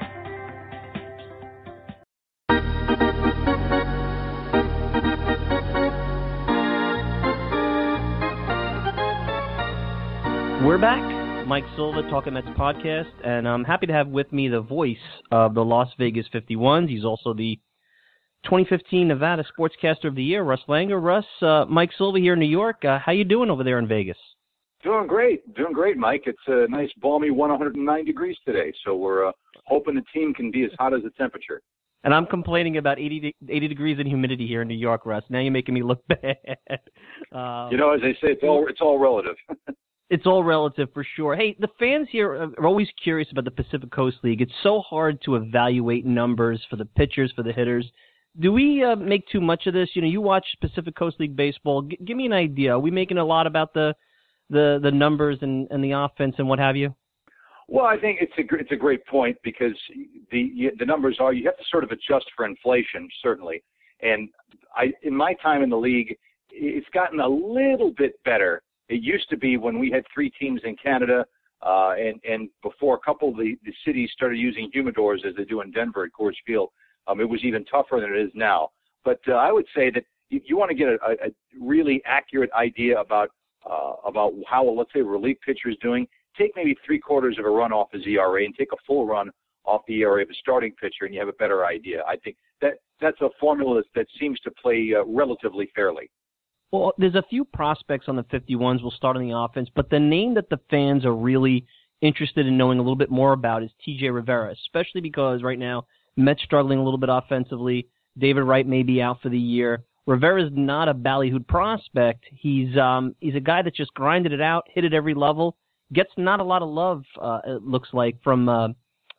We're 10.68 10.76
back. 10.76 11.46
Mike 11.46 11.64
Silva, 11.76 12.02
Talking 12.10 12.34
Mets 12.34 12.46
podcast, 12.48 13.10
and 13.24 13.48
I'm 13.48 13.64
happy 13.64 13.86
to 13.86 13.92
have 13.94 14.08
with 14.08 14.30
me 14.34 14.48
the 14.48 14.60
voice 14.60 14.98
of 15.30 15.54
the 15.54 15.64
Las 15.64 15.88
Vegas 15.98 16.26
51s. 16.28 16.90
He's 16.90 17.06
also 17.06 17.32
the 17.32 17.58
2015 18.44 19.08
Nevada 19.08 19.46
Sportscaster 19.58 20.08
of 20.08 20.14
the 20.14 20.22
Year, 20.22 20.42
Russ 20.42 20.60
Langer. 20.68 21.02
Russ, 21.02 21.24
uh, 21.40 21.64
Mike 21.70 21.88
Silva 21.96 22.18
here 22.18 22.34
in 22.34 22.38
New 22.38 22.44
York. 22.44 22.84
Uh, 22.84 22.98
how 22.98 23.12
you 23.12 23.24
doing 23.24 23.48
over 23.48 23.64
there 23.64 23.78
in 23.78 23.88
Vegas? 23.88 24.18
Doing 24.84 25.06
great, 25.06 25.54
doing 25.54 25.72
great, 25.72 25.96
Mike. 25.96 26.24
It's 26.26 26.38
a 26.48 26.66
nice, 26.68 26.90
balmy 27.00 27.30
109 27.30 28.04
degrees 28.04 28.36
today, 28.44 28.70
so 28.84 28.94
we're 28.94 29.26
uh, 29.26 29.32
hoping 29.64 29.94
the 29.94 30.04
team 30.12 30.34
can 30.34 30.50
be 30.50 30.64
as 30.64 30.70
hot 30.78 30.92
as 30.92 31.02
the 31.02 31.10
temperature. 31.16 31.62
And 32.04 32.12
I'm 32.12 32.26
complaining 32.26 32.76
about 32.76 32.98
80, 32.98 33.34
80 33.48 33.68
degrees 33.68 33.98
and 33.98 34.06
humidity 34.06 34.46
here 34.46 34.60
in 34.60 34.68
New 34.68 34.74
York, 34.74 35.06
Russ. 35.06 35.24
Now 35.30 35.38
you're 35.38 35.50
making 35.50 35.74
me 35.74 35.82
look 35.82 36.06
bad. 36.08 36.80
Um, 37.32 37.72
you 37.72 37.78
know, 37.78 37.94
as 37.94 38.02
they 38.02 38.12
say, 38.20 38.34
it's 38.34 38.42
all 38.42 38.66
it's 38.68 38.82
all 38.82 38.98
relative. 38.98 39.36
it's 40.10 40.26
all 40.26 40.42
relative 40.42 40.88
for 40.94 41.04
sure. 41.16 41.36
Hey, 41.36 41.56
the 41.58 41.68
fans 41.78 42.08
here 42.10 42.32
are 42.34 42.66
always 42.66 42.88
curious 43.02 43.28
about 43.30 43.44
the 43.44 43.50
Pacific 43.50 43.90
Coast 43.90 44.18
League. 44.22 44.40
It's 44.40 44.52
so 44.62 44.80
hard 44.80 45.20
to 45.24 45.36
evaluate 45.36 46.06
numbers 46.06 46.64
for 46.70 46.76
the 46.76 46.84
pitchers, 46.84 47.32
for 47.34 47.42
the 47.42 47.52
hitters 47.52 47.90
do 48.40 48.52
we 48.52 48.84
uh, 48.84 48.96
make 48.96 49.26
too 49.28 49.40
much 49.40 49.66
of 49.66 49.74
this? 49.74 49.90
You 49.94 50.02
know, 50.02 50.08
you 50.08 50.20
watch 50.20 50.46
Pacific 50.60 50.94
Coast 50.94 51.18
League 51.18 51.36
baseball. 51.36 51.82
G- 51.82 51.98
give 52.04 52.16
me 52.16 52.26
an 52.26 52.32
idea. 52.32 52.72
Are 52.72 52.78
we 52.78 52.90
making 52.90 53.18
a 53.18 53.24
lot 53.24 53.46
about 53.46 53.74
the 53.74 53.94
the 54.50 54.78
the 54.82 54.90
numbers 54.90 55.38
and, 55.42 55.68
and 55.70 55.82
the 55.82 55.92
offense 55.92 56.36
and 56.38 56.48
what 56.48 56.58
have 56.58 56.76
you? 56.76 56.94
Well, 57.66 57.84
I 57.84 57.98
think 57.98 58.18
it's 58.20 58.32
a 58.38 58.56
it's 58.56 58.72
a 58.72 58.76
great 58.76 59.04
point 59.06 59.36
because 59.42 59.76
the 60.30 60.70
the 60.78 60.86
numbers 60.86 61.18
are 61.20 61.32
you 61.32 61.44
have 61.46 61.56
to 61.56 61.64
sort 61.70 61.84
of 61.84 61.90
adjust 61.90 62.26
for 62.36 62.46
inflation 62.46 63.08
certainly, 63.22 63.62
and 64.00 64.28
I 64.74 64.92
in 65.02 65.14
my 65.14 65.34
time 65.34 65.62
in 65.62 65.70
the 65.70 65.76
league, 65.76 66.16
it's 66.50 66.88
gotten 66.94 67.20
a 67.20 67.28
little 67.28 67.92
bit 67.96 68.12
better. 68.24 68.62
It 68.88 69.02
used 69.02 69.28
to 69.30 69.36
be 69.36 69.56
when 69.56 69.78
we 69.78 69.90
had 69.90 70.04
three 70.12 70.30
teams 70.30 70.60
in 70.64 70.76
Canada, 70.76 71.24
uh, 71.62 71.94
and 71.98 72.20
and 72.28 72.48
before 72.62 72.96
a 72.96 73.00
couple 73.00 73.30
of 73.30 73.36
the, 73.36 73.56
the 73.64 73.72
cities 73.84 74.10
started 74.12 74.38
using 74.38 74.70
humidors 74.74 75.24
as 75.26 75.34
they 75.36 75.44
do 75.44 75.60
in 75.60 75.70
Denver 75.70 76.04
at 76.04 76.10
Coors 76.18 76.36
Field 76.46 76.70
um, 77.08 77.20
it 77.20 77.28
was 77.28 77.40
even 77.42 77.64
tougher 77.64 78.00
than 78.00 78.14
it 78.14 78.20
is 78.20 78.30
now. 78.34 78.70
But 79.04 79.20
uh, 79.26 79.32
I 79.32 79.50
would 79.50 79.66
say 79.74 79.90
that 79.90 80.04
you, 80.28 80.40
you 80.44 80.56
want 80.56 80.70
to 80.70 80.74
get 80.74 80.88
a, 80.88 80.98
a 81.26 81.30
really 81.60 82.02
accurate 82.04 82.50
idea 82.52 83.00
about 83.00 83.30
uh, 83.68 83.94
about 84.06 84.32
how, 84.46 84.64
let's 84.64 84.92
say, 84.92 85.00
a 85.00 85.04
relief 85.04 85.36
pitcher 85.44 85.68
is 85.68 85.76
doing. 85.82 86.06
Take 86.38 86.52
maybe 86.54 86.76
three 86.86 87.00
quarters 87.00 87.36
of 87.38 87.44
a 87.44 87.50
run 87.50 87.72
off 87.72 87.88
his 87.92 88.06
ERA 88.06 88.44
and 88.44 88.54
take 88.54 88.72
a 88.72 88.76
full 88.86 89.06
run 89.06 89.30
off 89.64 89.82
the 89.88 90.00
ERA 90.02 90.22
of 90.22 90.30
a 90.30 90.34
starting 90.34 90.72
pitcher, 90.80 91.04
and 91.04 91.12
you 91.12 91.20
have 91.20 91.28
a 91.28 91.34
better 91.34 91.66
idea. 91.66 92.02
I 92.06 92.16
think 92.16 92.36
that 92.60 92.74
that's 93.00 93.20
a 93.20 93.28
formula 93.40 93.82
that 93.94 94.06
seems 94.20 94.38
to 94.40 94.50
play 94.50 94.94
uh, 94.96 95.04
relatively 95.04 95.70
fairly. 95.74 96.10
Well, 96.70 96.92
there's 96.98 97.14
a 97.14 97.24
few 97.30 97.44
prospects 97.44 98.06
on 98.08 98.16
the 98.16 98.24
51s. 98.24 98.82
We'll 98.82 98.90
start 98.90 99.16
on 99.16 99.26
the 99.26 99.36
offense, 99.36 99.70
but 99.74 99.88
the 99.88 99.98
name 99.98 100.34
that 100.34 100.50
the 100.50 100.60
fans 100.70 101.04
are 101.04 101.14
really 101.14 101.66
interested 102.00 102.46
in 102.46 102.58
knowing 102.58 102.78
a 102.78 102.82
little 102.82 102.96
bit 102.96 103.10
more 103.10 103.32
about 103.32 103.62
is 103.62 103.70
TJ 103.86 104.12
Rivera, 104.12 104.52
especially 104.52 105.00
because 105.00 105.42
right 105.42 105.58
now 105.58 105.86
Mets 106.16 106.42
struggling 106.42 106.78
a 106.78 106.84
little 106.84 106.98
bit 106.98 107.08
offensively. 107.10 107.88
David 108.18 108.42
Wright 108.42 108.66
may 108.66 108.82
be 108.82 109.00
out 109.00 109.20
for 109.22 109.28
the 109.28 109.38
year. 109.38 109.82
Rivera's 110.06 110.50
not 110.54 110.88
a 110.88 110.94
ballyhooed 110.94 111.46
prospect. 111.46 112.24
He's 112.30 112.76
um, 112.76 113.14
he's 113.20 113.34
a 113.34 113.40
guy 113.40 113.62
that 113.62 113.74
just 113.74 113.92
grinded 113.94 114.32
it 114.32 114.40
out, 114.40 114.66
hit 114.72 114.84
at 114.84 114.94
every 114.94 115.14
level, 115.14 115.56
gets 115.92 116.10
not 116.16 116.40
a 116.40 116.44
lot 116.44 116.62
of 116.62 116.68
love. 116.68 117.04
Uh, 117.20 117.40
it 117.46 117.62
looks 117.62 117.90
like 117.92 118.16
from 118.22 118.48
uh, 118.48 118.68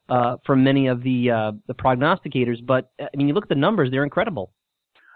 uh, 0.09 0.37
from 0.45 0.63
many 0.63 0.87
of 0.87 1.03
the 1.03 1.29
uh, 1.29 1.51
the 1.67 1.73
prognosticators. 1.73 2.65
But 2.65 2.91
I 2.99 3.07
mean, 3.15 3.27
you 3.27 3.33
look 3.33 3.45
at 3.45 3.49
the 3.49 3.55
numbers; 3.55 3.91
they're 3.91 4.03
incredible. 4.03 4.51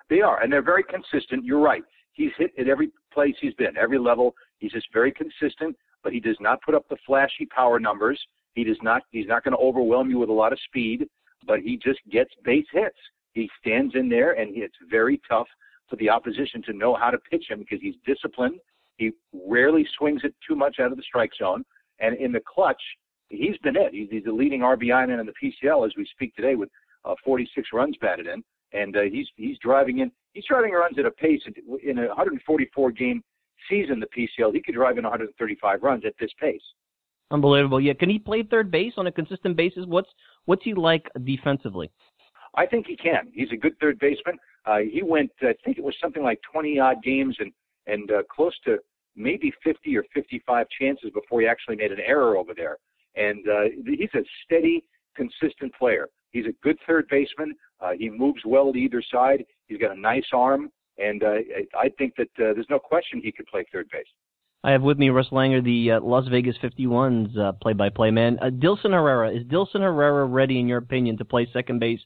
They 0.10 0.22
are, 0.22 0.42
and 0.42 0.52
they're 0.52 0.62
very 0.62 0.84
consistent. 0.84 1.44
You're 1.44 1.60
right. 1.60 1.84
He's 2.14 2.32
hit 2.38 2.52
at 2.58 2.68
every 2.68 2.92
place 3.12 3.36
he's 3.42 3.54
been, 3.56 3.76
every 3.78 4.00
level. 4.00 4.34
He's 4.60 4.72
just 4.72 4.88
very 4.94 5.12
consistent, 5.12 5.76
but 6.04 6.14
he 6.14 6.20
does 6.20 6.38
not 6.40 6.62
put 6.62 6.76
up 6.76 6.88
the 6.90 6.98
flashy 7.06 7.46
power 7.48 7.80
numbers. 7.80 8.20
He 8.54 8.64
does 8.64 8.78
not. 8.82 9.02
He's 9.12 9.28
not 9.28 9.44
going 9.44 9.54
to 9.54 9.62
overwhelm 9.64 10.10
you 10.10 10.20
with 10.20 10.30
a 10.30 10.34
lot 10.34 10.54
of 10.54 10.60
speed, 10.68 11.08
but 11.46 11.60
he 11.60 11.78
just 11.78 12.00
gets 12.12 12.30
base 12.44 12.66
hits. 12.72 12.98
He 13.34 13.50
stands 13.60 13.96
in 13.96 14.10
there, 14.10 14.34
and 14.34 14.56
it's 14.56 14.76
very 14.90 15.20
tough 15.28 15.48
for 15.90 15.96
the 15.98 16.10
opposition 16.10 16.62
to 16.64 16.74
know 16.74 16.96
how 16.96 17.10
to 17.10 17.18
pitch 17.18 17.46
him 17.50 17.60
because 17.60 17.80
he's 17.82 17.96
disciplined. 18.06 18.60
He 18.98 19.12
rarely 19.34 19.88
swings 19.98 20.22
it 20.24 20.36
too 20.48 20.56
much 20.56 20.78
out 20.80 20.92
of 20.92 20.98
the 20.98 21.04
strike 21.04 21.32
zone, 21.38 21.64
and 22.00 22.16
in 22.18 22.32
the 22.32 22.42
clutch, 22.42 22.82
he's 23.30 23.58
been 23.64 23.76
it. 23.76 23.92
He's, 23.92 24.24
the 24.24 24.32
leading 24.32 24.62
RBI 24.62 25.08
man 25.08 25.20
in 25.20 25.26
the 25.26 25.34
PCL 25.34 25.86
as 25.86 25.94
we 25.98 26.06
speak 26.12 26.36
today 26.36 26.56
with 26.56 26.70
uh, 27.06 27.16
46 27.26 27.70
runs 27.74 27.98
batted 27.98 28.28
in, 28.28 28.44
and 28.72 28.96
uh, 28.96 29.02
he's 29.02 29.28
he's 29.36 29.58
driving 29.60 30.00
in. 30.00 30.12
He's 30.34 30.46
driving 30.46 30.72
runs 30.72 30.98
at 30.98 31.06
a 31.06 31.12
pace 31.12 31.42
in 31.84 32.00
a 32.00 32.08
144 32.08 32.92
game 32.92 33.24
season. 33.70 34.00
The 34.00 34.08
PCL, 34.08 34.54
he 34.54 34.62
could 34.62 34.76
drive 34.76 34.98
in 34.98 35.04
135 35.04 35.84
runs 35.84 36.04
at 36.06 36.14
this 36.20 36.32
pace. 36.40 36.62
Unbelievable. 37.32 37.80
Yeah, 37.80 37.94
can 37.94 38.10
he 38.10 38.20
play 38.20 38.44
third 38.44 38.70
base 38.70 38.94
on 38.98 39.08
a 39.08 39.12
consistent 39.12 39.56
basis? 39.56 39.86
What's 39.88 40.10
what's 40.46 40.64
he 40.64 40.74
like 40.74 41.10
defensively? 41.24 41.90
I 42.56 42.66
think 42.66 42.86
he 42.88 42.96
can. 42.96 43.32
He's 43.34 43.52
a 43.52 43.58
good 43.58 43.78
third 43.80 43.98
baseman. 44.00 44.38
Uh, 44.66 44.80
he 44.90 45.02
went, 45.02 45.32
I 45.42 45.54
think 45.66 45.78
it 45.78 45.84
was 45.84 45.96
something 46.02 46.24
like 46.24 46.40
20 46.52 46.80
odd 46.80 46.98
games 47.04 47.36
and 47.40 47.52
and 47.88 48.12
uh, 48.12 48.24
close 48.34 48.58
to 48.66 48.78
maybe 49.16 49.52
50 49.64 49.96
or 49.98 50.06
55 50.14 50.68
chances 50.80 51.10
before 51.14 51.42
he 51.42 51.48
actually 51.48 51.76
made 51.76 51.92
an 51.92 52.00
error 52.00 52.38
over 52.38 52.54
there. 52.56 52.78
And 53.16 53.48
uh, 53.48 53.64
he's 53.86 54.10
a 54.16 54.24
steady, 54.44 54.84
consistent 55.16 55.74
player. 55.78 56.10
He's 56.34 56.46
a 56.46 56.54
good 56.64 56.78
third 56.86 57.08
baseman. 57.10 57.56
Uh, 57.80 57.92
he 57.98 58.10
moves 58.10 58.42
well 58.46 58.74
to 58.74 58.78
either 58.78 59.04
side. 59.12 59.46
He's 59.68 59.78
got 59.78 59.96
a 59.96 60.00
nice 60.00 60.26
arm, 60.34 60.70
and 60.98 61.24
uh, 61.24 61.36
I 61.80 61.90
think 61.98 62.16
that 62.18 62.28
uh, 62.38 62.54
there's 62.54 62.68
no 62.70 62.80
question 62.80 63.22
he 63.24 63.32
could 63.32 63.46
play 63.46 63.66
third 63.72 63.88
base. 63.92 64.06
I 64.66 64.72
have 64.72 64.82
with 64.82 64.98
me 64.98 65.10
Russ 65.10 65.28
Langer, 65.32 65.64
the 65.64 65.92
uh, 65.92 66.00
Las 66.02 66.28
Vegas 66.30 66.56
51's 66.64 67.38
uh, 67.38 67.52
play-by-play 67.62 68.12
man. 68.12 68.40
Uh, 68.42 68.46
Dilson 68.50 68.92
Herrera 68.92 69.32
is 69.32 69.44
Dilson 69.44 69.82
Herrera 69.82 70.26
ready, 70.26 70.60
in 70.60 70.68
your 70.68 70.78
opinion, 70.78 71.18
to 71.18 71.26
play 71.26 71.48
second 71.52 71.80
base 71.80 72.00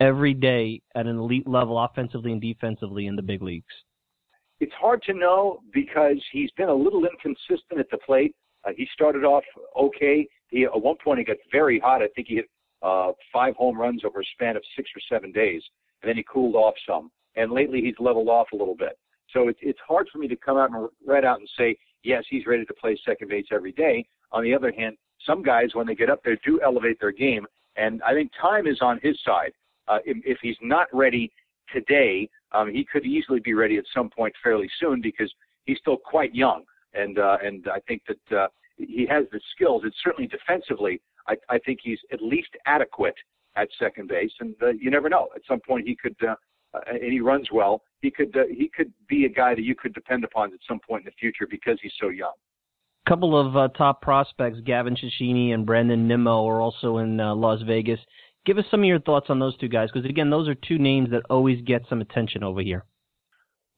every 0.00 0.34
day 0.34 0.80
at 0.94 1.06
an 1.06 1.18
elite 1.18 1.46
level, 1.46 1.78
offensively 1.78 2.32
and 2.32 2.40
defensively, 2.40 3.06
in 3.06 3.16
the 3.16 3.22
big 3.22 3.42
leagues? 3.42 3.74
It's 4.60 4.72
hard 4.72 5.02
to 5.02 5.14
know 5.14 5.60
because 5.72 6.16
he's 6.32 6.50
been 6.52 6.68
a 6.68 6.74
little 6.74 7.04
inconsistent 7.04 7.78
at 7.78 7.90
the 7.90 7.98
plate. 7.98 8.34
Uh, 8.66 8.70
he 8.76 8.88
started 8.92 9.24
off 9.24 9.44
okay. 9.78 10.26
He 10.48 10.64
at 10.64 10.82
one 10.82 10.96
point 11.02 11.18
he 11.18 11.24
got 11.24 11.36
very 11.52 11.78
hot. 11.78 12.02
I 12.02 12.08
think 12.16 12.28
he 12.28 12.36
hit 12.36 12.46
uh, 12.82 13.12
five 13.32 13.54
home 13.56 13.78
runs 13.78 14.04
over 14.04 14.20
a 14.20 14.24
span 14.34 14.56
of 14.56 14.62
six 14.76 14.90
or 14.94 15.00
seven 15.08 15.32
days, 15.32 15.62
and 16.02 16.08
then 16.08 16.16
he 16.16 16.24
cooled 16.30 16.54
off 16.54 16.74
some. 16.86 17.10
And 17.36 17.52
lately 17.52 17.80
he's 17.80 17.94
leveled 17.98 18.28
off 18.28 18.48
a 18.52 18.56
little 18.56 18.74
bit. 18.74 18.98
So 19.32 19.48
it's 19.48 19.58
it's 19.62 19.78
hard 19.86 20.08
for 20.12 20.18
me 20.18 20.28
to 20.28 20.36
come 20.36 20.56
out 20.56 20.70
and 20.70 20.88
right 21.06 21.24
out 21.24 21.38
and 21.38 21.48
say 21.56 21.76
yes, 22.02 22.24
he's 22.28 22.46
ready 22.46 22.64
to 22.64 22.74
play 22.74 22.98
second 23.04 23.28
base 23.28 23.46
every 23.52 23.72
day. 23.72 24.06
On 24.32 24.42
the 24.42 24.54
other 24.54 24.72
hand, 24.72 24.96
some 25.26 25.42
guys 25.42 25.74
when 25.74 25.86
they 25.86 25.94
get 25.94 26.10
up 26.10 26.20
there 26.24 26.38
do 26.44 26.60
elevate 26.62 26.98
their 27.00 27.12
game, 27.12 27.46
and 27.76 28.02
I 28.02 28.12
think 28.12 28.30
time 28.40 28.66
is 28.66 28.78
on 28.80 29.00
his 29.02 29.18
side. 29.24 29.52
Uh, 29.86 29.98
if, 30.04 30.16
if 30.24 30.38
he's 30.42 30.56
not 30.60 30.86
ready 30.92 31.32
today, 31.72 32.28
um, 32.52 32.72
he 32.72 32.84
could 32.84 33.04
easily 33.04 33.40
be 33.40 33.54
ready 33.54 33.76
at 33.76 33.84
some 33.94 34.10
point 34.10 34.34
fairly 34.42 34.68
soon 34.80 35.00
because 35.00 35.32
he's 35.64 35.78
still 35.78 35.96
quite 35.96 36.34
young, 36.34 36.64
and 36.94 37.18
uh, 37.18 37.38
and 37.42 37.66
I 37.68 37.80
think 37.86 38.02
that 38.08 38.36
uh, 38.36 38.48
he 38.76 39.06
has 39.10 39.24
the 39.32 39.40
skills. 39.54 39.82
It's 39.84 39.96
certainly 40.02 40.28
defensively, 40.28 41.00
I, 41.28 41.36
I 41.48 41.58
think 41.58 41.80
he's 41.82 41.98
at 42.12 42.22
least 42.22 42.48
adequate 42.66 43.14
at 43.56 43.68
second 43.78 44.08
base, 44.08 44.32
and 44.40 44.54
uh, 44.62 44.68
you 44.68 44.90
never 44.90 45.08
know. 45.08 45.28
At 45.34 45.42
some 45.46 45.60
point, 45.60 45.86
he 45.86 45.96
could, 45.96 46.16
uh, 46.22 46.34
uh, 46.74 46.80
and 46.86 47.12
he 47.12 47.20
runs 47.20 47.48
well. 47.52 47.82
He 48.00 48.10
could 48.10 48.36
uh, 48.36 48.44
he 48.50 48.70
could 48.74 48.92
be 49.08 49.24
a 49.24 49.28
guy 49.28 49.54
that 49.54 49.62
you 49.62 49.74
could 49.74 49.94
depend 49.94 50.24
upon 50.24 50.52
at 50.52 50.60
some 50.66 50.80
point 50.80 51.02
in 51.02 51.06
the 51.06 51.16
future 51.18 51.46
because 51.50 51.78
he's 51.82 51.92
so 52.00 52.08
young. 52.08 52.34
A 53.06 53.10
couple 53.10 53.38
of 53.38 53.56
uh, 53.56 53.68
top 53.76 54.02
prospects, 54.02 54.58
Gavin 54.64 54.96
Cecchini 54.96 55.54
and 55.54 55.64
Brandon 55.64 56.06
Nimmo, 56.06 56.46
are 56.46 56.60
also 56.60 56.98
in 56.98 57.20
uh, 57.20 57.34
Las 57.34 57.62
Vegas. 57.62 58.00
Give 58.44 58.58
us 58.58 58.64
some 58.70 58.80
of 58.80 58.86
your 58.86 59.00
thoughts 59.00 59.26
on 59.28 59.38
those 59.38 59.56
two 59.58 59.68
guys, 59.68 59.88
because 59.92 60.08
again, 60.08 60.30
those 60.30 60.48
are 60.48 60.54
two 60.54 60.78
names 60.78 61.10
that 61.10 61.22
always 61.28 61.60
get 61.62 61.82
some 61.88 62.00
attention 62.00 62.44
over 62.44 62.60
here. 62.60 62.84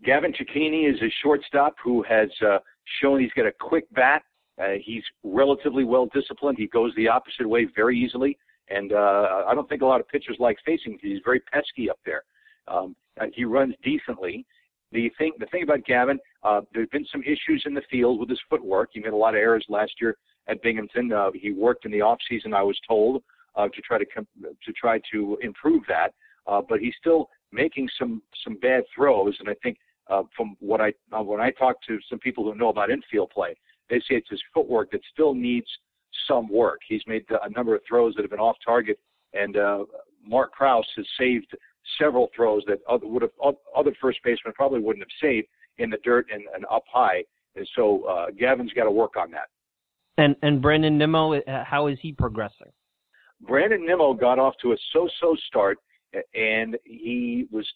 Gavin 0.05 0.33
Cecchini 0.33 0.91
is 0.91 1.01
a 1.03 1.13
shortstop 1.23 1.75
who 1.83 2.03
has 2.03 2.29
uh, 2.47 2.59
shown 3.01 3.21
he's 3.21 3.33
got 3.33 3.47
a 3.47 3.53
quick 3.53 3.85
bat. 3.93 4.23
Uh, 4.61 4.75
he's 4.83 5.03
relatively 5.25 5.85
well 5.85 6.07
disciplined. 6.13 6.59
He 6.59 6.67
goes 6.67 6.93
the 6.97 7.09
opposite 7.09 7.49
way 7.49 7.67
very 7.75 7.99
easily, 7.99 8.37
and 8.69 8.93
uh, 8.93 9.45
I 9.49 9.55
don't 9.55 9.69
think 9.69 9.83
a 9.83 9.87
lot 9.87 10.01
of 10.01 10.09
pitchers 10.09 10.37
like 10.39 10.59
facing. 10.67 10.93
Him. 10.93 10.99
He's 11.01 11.21
very 11.25 11.41
pesky 11.41 11.89
up 11.89 11.99
there. 12.05 12.25
Um, 12.69 12.95
he 13.33 13.45
runs 13.45 13.75
decently. 13.83 14.47
The 14.93 15.11
thing, 15.19 15.33
the 15.39 15.47
thing 15.47 15.63
about 15.63 15.85
Gavin, 15.85 16.19
uh, 16.43 16.63
there's 16.75 16.89
been 16.89 17.07
some 17.13 17.23
issues 17.23 17.63
in 17.65 17.75
the 17.75 17.83
field 17.91 18.19
with 18.19 18.29
his 18.29 18.41
footwork. 18.49 18.91
He 18.93 19.01
made 19.01 19.13
a 19.13 19.17
lot 19.17 19.35
of 19.35 19.41
errors 19.41 19.65
last 19.69 19.93
year 20.01 20.17
at 20.49 20.63
Binghamton. 20.63 21.13
Uh, 21.13 21.31
he 21.33 21.53
worked 21.53 21.85
in 21.85 21.93
the 21.93 22.01
off 22.01 22.19
season, 22.29 22.53
I 22.53 22.63
was 22.63 22.79
told, 22.89 23.23
uh, 23.55 23.69
to 23.69 23.81
try 23.83 23.99
to 23.99 24.05
com- 24.05 24.27
to 24.43 24.73
try 24.73 25.01
to 25.13 25.39
improve 25.43 25.85
that. 25.89 26.13
Uh, 26.47 26.61
but 26.67 26.81
he's 26.81 26.95
still 26.99 27.29
making 27.53 27.89
some 27.99 28.23
some 28.45 28.57
bad 28.57 28.83
throws, 28.95 29.37
and 29.41 29.49
I 29.49 29.55
think 29.63 29.79
uh, 30.09 30.23
from 30.37 30.57
what 30.61 30.81
I 30.81 30.93
uh, 31.17 31.23
when 31.23 31.41
I 31.41 31.51
talk 31.51 31.77
to 31.87 31.99
some 32.09 32.19
people 32.19 32.45
who 32.45 32.55
know 32.57 32.69
about 32.69 32.91
infield 32.91 33.31
play, 33.31 33.57
they 33.91 33.99
say 33.99 34.15
it's 34.17 34.31
his 34.31 34.43
footwork 34.55 34.91
that 34.93 35.01
still 35.13 35.35
needs 35.35 35.67
some 36.27 36.49
work. 36.49 36.81
He's 36.89 37.03
made 37.07 37.25
a 37.31 37.51
number 37.51 37.75
of 37.75 37.83
throws 37.89 38.15
that 38.15 38.23
have 38.23 38.31
been 38.31 38.41
off 38.41 38.57
target, 38.65 38.99
and 39.35 39.57
uh, 39.57 39.85
Marc 40.27 40.53
Krauss 40.53 40.87
has 40.97 41.07
saved 41.19 41.55
several 41.99 42.29
throws 42.35 42.63
that 42.67 42.79
other, 42.89 43.07
would 43.07 43.23
have 43.23 43.31
other 43.77 43.93
first 44.01 44.19
basemen 44.25 44.53
probably 44.55 44.81
wouldn't 44.81 45.03
have 45.03 45.29
saved 45.29 45.49
in 45.79 45.91
the 45.91 45.99
dirt 46.05 46.27
and, 46.33 46.43
and 46.55 46.65
up 46.71 46.85
high. 46.93 47.25
And 47.57 47.69
so 47.75 48.05
uh, 48.05 48.27
Gavin's 48.39 48.73
got 48.73 48.85
to 48.85 48.91
work 48.91 49.17
on 49.17 49.31
that. 49.33 49.49
And 50.19 50.37
and 50.43 50.61
Brandon 50.61 50.99
Nimmo, 50.99 51.35
uh, 51.35 51.65
how 51.65 51.87
is 51.87 51.99
he 52.03 52.13
progressing? 52.13 52.71
Brandon 53.41 53.85
Nimmo 53.87 54.13
got 54.13 54.39
off 54.39 54.55
to 54.63 54.73
a 54.73 54.77
so-so 54.93 55.35
start, 55.47 55.79
and 56.35 56.77
he 56.85 57.47
was. 57.51 57.67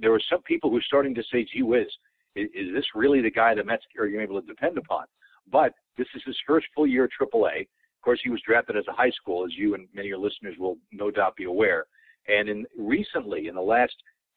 There 0.00 0.10
were 0.10 0.22
some 0.30 0.42
people 0.42 0.70
who 0.70 0.76
were 0.76 0.82
starting 0.86 1.14
to 1.14 1.22
say, 1.30 1.46
"Gee 1.52 1.62
whiz, 1.62 1.86
is, 2.34 2.48
is 2.54 2.74
this 2.74 2.86
really 2.94 3.20
the 3.20 3.30
guy 3.30 3.54
the 3.54 3.64
Mets 3.64 3.84
are 3.98 4.06
going 4.06 4.12
to 4.12 4.18
be 4.18 4.32
able 4.32 4.40
to 4.40 4.46
depend 4.46 4.78
upon?" 4.78 5.04
But 5.50 5.74
this 5.96 6.06
is 6.14 6.22
his 6.26 6.36
first 6.46 6.66
full 6.74 6.86
year 6.86 7.04
at 7.04 7.10
AAA. 7.20 7.62
Of 7.62 8.02
course, 8.02 8.20
he 8.22 8.30
was 8.30 8.40
drafted 8.46 8.76
as 8.76 8.86
a 8.88 8.92
high 8.92 9.10
school, 9.10 9.44
as 9.44 9.56
you 9.56 9.74
and 9.74 9.88
many 9.94 10.08
of 10.08 10.10
your 10.10 10.18
listeners 10.18 10.56
will 10.58 10.76
no 10.92 11.10
doubt 11.10 11.36
be 11.36 11.44
aware. 11.44 11.86
And 12.28 12.48
in 12.48 12.66
recently, 12.78 13.48
in 13.48 13.54
the 13.54 13.62
last 13.62 13.94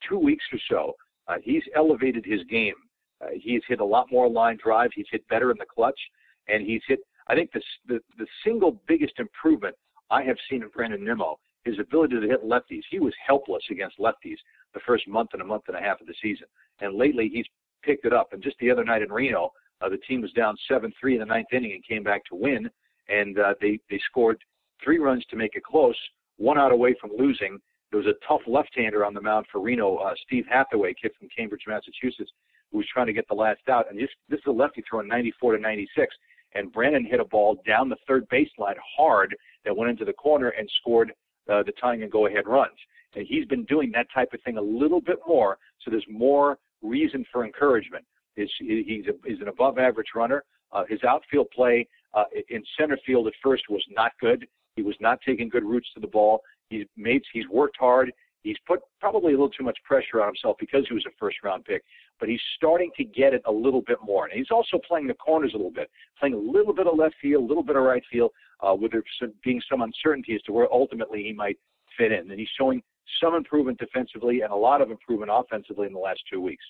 two 0.08 0.18
weeks 0.18 0.46
or 0.52 0.60
so, 0.70 0.94
uh, 1.28 1.38
he's 1.42 1.64
elevated 1.76 2.26
his 2.26 2.44
game. 2.50 2.76
Uh, 3.22 3.30
he's 3.34 3.62
hit 3.68 3.80
a 3.80 3.86
lot 3.86 4.08
more 4.12 4.30
line 4.30 4.58
drives. 4.62 4.94
He's 4.96 5.08
hit 5.12 5.28
better 5.28 5.52
in 5.52 5.58
the 5.58 5.66
clutch, 5.66 6.00
and 6.48 6.66
he's 6.66 6.82
hit. 6.88 7.00
I 7.28 7.36
think 7.36 7.52
the 7.52 7.62
the, 7.88 8.00
the 8.18 8.28
single 8.46 8.80
biggest 8.88 9.14
improvement 9.20 9.76
I 10.10 10.24
have 10.24 10.38
seen 10.50 10.64
in 10.64 10.70
Brandon 10.70 11.04
Nimmo, 11.04 11.40
his 11.66 11.80
ability 11.80 12.20
to 12.20 12.28
hit 12.28 12.46
lefties. 12.46 12.84
He 12.90 13.00
was 13.00 13.14
helpless 13.26 13.64
against 13.70 14.00
lefties 14.00 14.38
the 14.74 14.80
first 14.86 15.08
month 15.08 15.32
and 15.34 15.42
a 15.42 15.46
month 15.46 15.64
and 15.68 15.76
a 15.76 15.82
half 15.82 16.00
of 16.00 16.08
the 16.08 16.16
season, 16.22 16.48
and 16.80 16.96
lately 16.96 17.30
he's 17.34 17.46
picked 17.84 18.06
it 18.06 18.14
up. 18.14 18.34
And 18.34 18.42
just 18.42 18.58
the 18.60 18.72
other 18.72 18.84
night 18.84 19.02
in 19.02 19.12
Reno, 19.12 19.52
uh, 19.82 19.90
the 19.90 19.98
team 19.98 20.22
was 20.22 20.32
down 20.34 20.56
7-3 20.70 20.92
in 21.14 21.20
the 21.20 21.26
ninth 21.26 21.48
inning 21.52 21.74
and 21.74 21.86
came 21.86 22.04
back 22.04 22.24
to 22.26 22.36
win, 22.36 22.70
and 23.10 23.40
uh, 23.40 23.54
they 23.62 23.80
they 23.90 24.00
scored 24.10 24.38
three 24.84 25.00
runs 25.00 25.26
to 25.30 25.36
make 25.36 25.56
it 25.56 25.64
close, 25.64 25.98
one 26.38 26.58
out 26.58 26.72
away 26.72 26.96
from 27.00 27.12
losing. 27.18 27.60
There 27.92 28.00
was 28.00 28.08
a 28.08 28.28
tough 28.28 28.42
left-hander 28.48 29.06
on 29.06 29.14
the 29.14 29.22
mound 29.22 29.46
for 29.52 29.62
Reno, 29.62 29.96
uh, 29.98 30.14
Steve 30.26 30.46
Hathaway, 30.50 30.94
kid 31.02 31.12
from 31.18 31.30
Cambridge, 31.36 31.64
Massachusetts, 31.68 32.32
who 32.72 32.78
was 32.78 32.88
trying 32.92 33.08
to 33.08 33.14
get 33.14 33.28
the 33.28 33.36
last 33.36 33.62
out. 33.70 33.90
And 33.90 34.00
this 34.00 34.10
this 34.30 34.40
is 34.40 34.48
a 34.48 34.52
lefty 34.52 34.84
throwing 34.90 35.08
94 35.08 35.56
to 35.56 35.62
96, 35.62 36.16
and 36.54 36.72
Brandon 36.72 37.06
hit 37.06 37.20
a 37.20 37.26
ball 37.26 37.62
down 37.66 37.90
the 37.90 37.98
third 38.08 38.28
baseline 38.30 38.76
hard 38.98 39.36
that 39.66 39.76
went 39.76 39.92
into 39.92 40.06
the 40.06 40.14
corner 40.14 40.50
and 40.50 40.70
scored 40.82 41.14
uh, 41.52 41.64
the 41.64 41.72
tying 41.80 42.04
and 42.04 42.12
go-ahead 42.12 42.48
runs. 42.48 42.78
And 43.16 43.26
he's 43.28 43.46
been 43.46 43.64
doing 43.66 43.92
that 43.94 44.08
type 44.14 44.34
of 44.34 44.42
thing 44.42 44.58
a 44.58 44.62
little 44.62 45.02
bit 45.02 45.18
more, 45.28 45.58
so 45.80 45.90
there's 45.90 46.06
more 46.10 46.58
reason 46.82 47.26
for 47.32 47.46
encouragement. 47.46 48.06
He's, 48.38 48.50
he's, 48.60 49.06
a, 49.08 49.28
he's 49.28 49.42
an 49.42 49.50
above-average 49.50 50.08
runner. 50.16 50.44
Uh, 50.72 50.84
his 50.88 51.04
outfield 51.04 51.48
play 51.54 51.88
uh, 52.14 52.24
in 52.50 52.64
center 52.80 52.98
field 53.06 53.28
at 53.28 53.34
first 53.44 53.64
was 53.70 53.84
not 53.94 54.12
good. 54.22 54.48
He 54.76 54.84
was 54.84 54.96
not 55.02 55.20
taking 55.26 55.50
good 55.50 55.64
routes 55.64 55.88
to 55.96 56.00
the 56.00 56.08
ball. 56.08 56.42
He's 56.70 56.86
made 56.96 57.24
he's 57.34 57.48
worked 57.50 57.78
hard. 57.80 58.12
He's 58.44 58.58
put 58.66 58.80
probably 59.02 59.34
a 59.34 59.36
little 59.36 59.50
too 59.50 59.64
much 59.64 59.78
pressure 59.84 60.22
on 60.22 60.28
himself 60.28 60.58
because 60.60 60.86
he 60.88 60.94
was 60.94 61.04
a 61.06 61.12
first 61.20 61.38
round 61.44 61.66
pick, 61.66 61.84
but 62.20 62.30
he's 62.30 62.40
starting 62.56 62.92
to 62.96 63.04
get 63.04 63.34
it 63.34 63.42
a 63.46 63.52
little 63.52 63.82
bit 63.82 63.98
more. 64.04 64.26
And 64.26 64.34
he's 64.34 64.52
also 64.52 64.80
playing 64.88 65.08
the 65.08 65.16
corners 65.16 65.52
a 65.54 65.58
little 65.58 65.72
bit, 65.72 65.90
playing 66.20 66.36
a 66.36 66.38
little 66.38 66.74
bit 66.74 66.88
of 66.88 66.98
left 66.98 67.16
field, 67.22 67.44
a 67.44 67.48
little 67.48 67.64
bit 67.64 67.76
of 67.76 67.84
right 67.84 68.04
field, 68.12 68.32
uh, 68.66 68.74
with 68.74 68.92
there 68.92 69.04
being 69.44 69.62
some 69.70 69.82
uncertainty 69.82 70.36
as 70.36 70.42
to 70.44 70.54
where 70.54 70.72
ultimately 70.72 71.24
he 71.24 71.34
might 71.34 71.58
fit 71.98 72.12
in. 72.12 72.30
And 72.30 72.40
he's 72.40 72.48
showing 72.58 72.82
some 73.22 73.36
improvement 73.36 73.80
defensively 73.80 74.42
and 74.42 74.52
a 74.52 74.56
lot 74.56 74.82
of 74.82 74.92
improvement 74.92 75.32
offensively 75.34 75.88
in 75.88 75.94
the 75.94 76.00
last 76.00 76.22
two 76.32 76.40
weeks. 76.40 76.64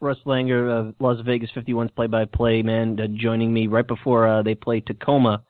Russ 0.00 0.18
Langer 0.26 0.70
of 0.70 0.94
Las 1.00 1.18
Vegas 1.24 1.50
51's 1.56 1.90
play-by-play 1.92 2.62
man 2.62 2.98
uh, 3.00 3.06
joining 3.14 3.52
me 3.52 3.66
right 3.66 3.86
before 3.86 4.28
uh, 4.28 4.42
they 4.42 4.54
play 4.54 4.80
Tacoma 4.80 5.42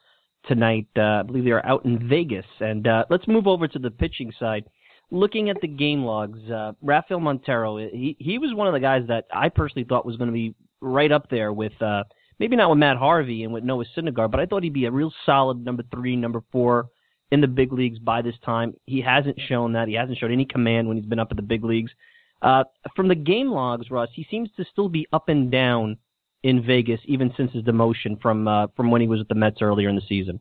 tonight. 0.47 0.87
Uh, 0.97 1.03
I 1.03 1.23
believe 1.23 1.45
they 1.45 1.51
are 1.51 1.67
out 1.67 1.85
in 1.85 2.09
Vegas. 2.09 2.47
And 2.61 2.87
uh, 2.87 3.05
let's 3.11 3.29
move 3.29 3.47
over 3.47 3.69
to 3.69 3.79
the 3.79 3.91
pitching 3.91 4.33
side. 4.39 4.65
Looking 5.11 5.51
at 5.51 5.61
the 5.61 5.69
game 5.69 6.03
logs, 6.03 6.39
uh, 6.51 6.73
Rafael 6.83 7.21
Montero, 7.21 7.79
he 7.79 8.15
he 8.19 8.39
was 8.39 8.55
one 8.55 8.67
of 8.67 8.75
the 8.75 8.81
guys 8.81 9.05
that 9.09 9.25
I 9.33 9.49
personally 9.49 9.87
thought 9.89 10.05
was 10.05 10.17
going 10.17 10.29
to 10.29 10.35
be 10.35 10.55
right 10.83 11.11
up 11.11 11.31
there 11.31 11.51
with 11.53 11.81
uh, 11.81 12.05
maybe 12.39 12.57
not 12.57 12.69
with 12.69 12.79
Matt 12.79 12.99
Harvey 12.99 13.45
and 13.45 13.53
with 13.53 13.65
Noah 13.65 13.87
Syndergaard, 13.97 14.31
but 14.31 14.41
I 14.41 14.45
thought 14.45 14.63
he'd 14.63 14.75
be 14.75 14.85
a 14.85 14.91
real 14.91 15.13
solid 15.25 15.65
number 15.65 15.83
three, 15.91 16.15
number 16.15 16.43
four 16.53 16.91
in 17.31 17.41
the 17.41 17.47
big 17.47 17.73
leagues 17.73 17.99
by 17.99 18.21
this 18.21 18.35
time. 18.45 18.75
He 18.85 19.01
hasn't 19.01 19.39
shown 19.49 19.73
that. 19.73 19.89
He 19.89 19.95
hasn't 19.95 20.19
shown 20.19 20.33
any 20.33 20.45
command 20.45 20.89
when 20.89 20.99
he's 20.99 21.07
been 21.07 21.19
up 21.19 21.29
at 21.31 21.37
the 21.37 21.43
big 21.43 21.65
leagues. 21.65 21.91
Uh, 22.41 22.65
from 22.95 23.09
the 23.09 23.15
game 23.15 23.51
logs, 23.51 23.91
Russ, 23.91 24.11
he 24.15 24.27
seems 24.31 24.49
to 24.57 24.65
still 24.71 24.89
be 24.89 25.07
up 25.13 25.29
and 25.29 25.51
down 25.51 25.97
in 26.45 26.65
Vegas, 26.65 27.01
even 27.05 27.33
since 27.37 27.53
his 27.53 27.65
demotion 27.65 28.21
from 28.21 28.47
uh, 28.47 28.69
from 28.77 28.91
when 28.91 29.01
he 29.01 29.09
was 29.09 29.21
at 29.21 29.29
the 29.29 29.35
Mets 29.35 29.61
earlier 29.61 29.89
in 29.89 29.97
the 29.97 30.03
season. 30.09 30.39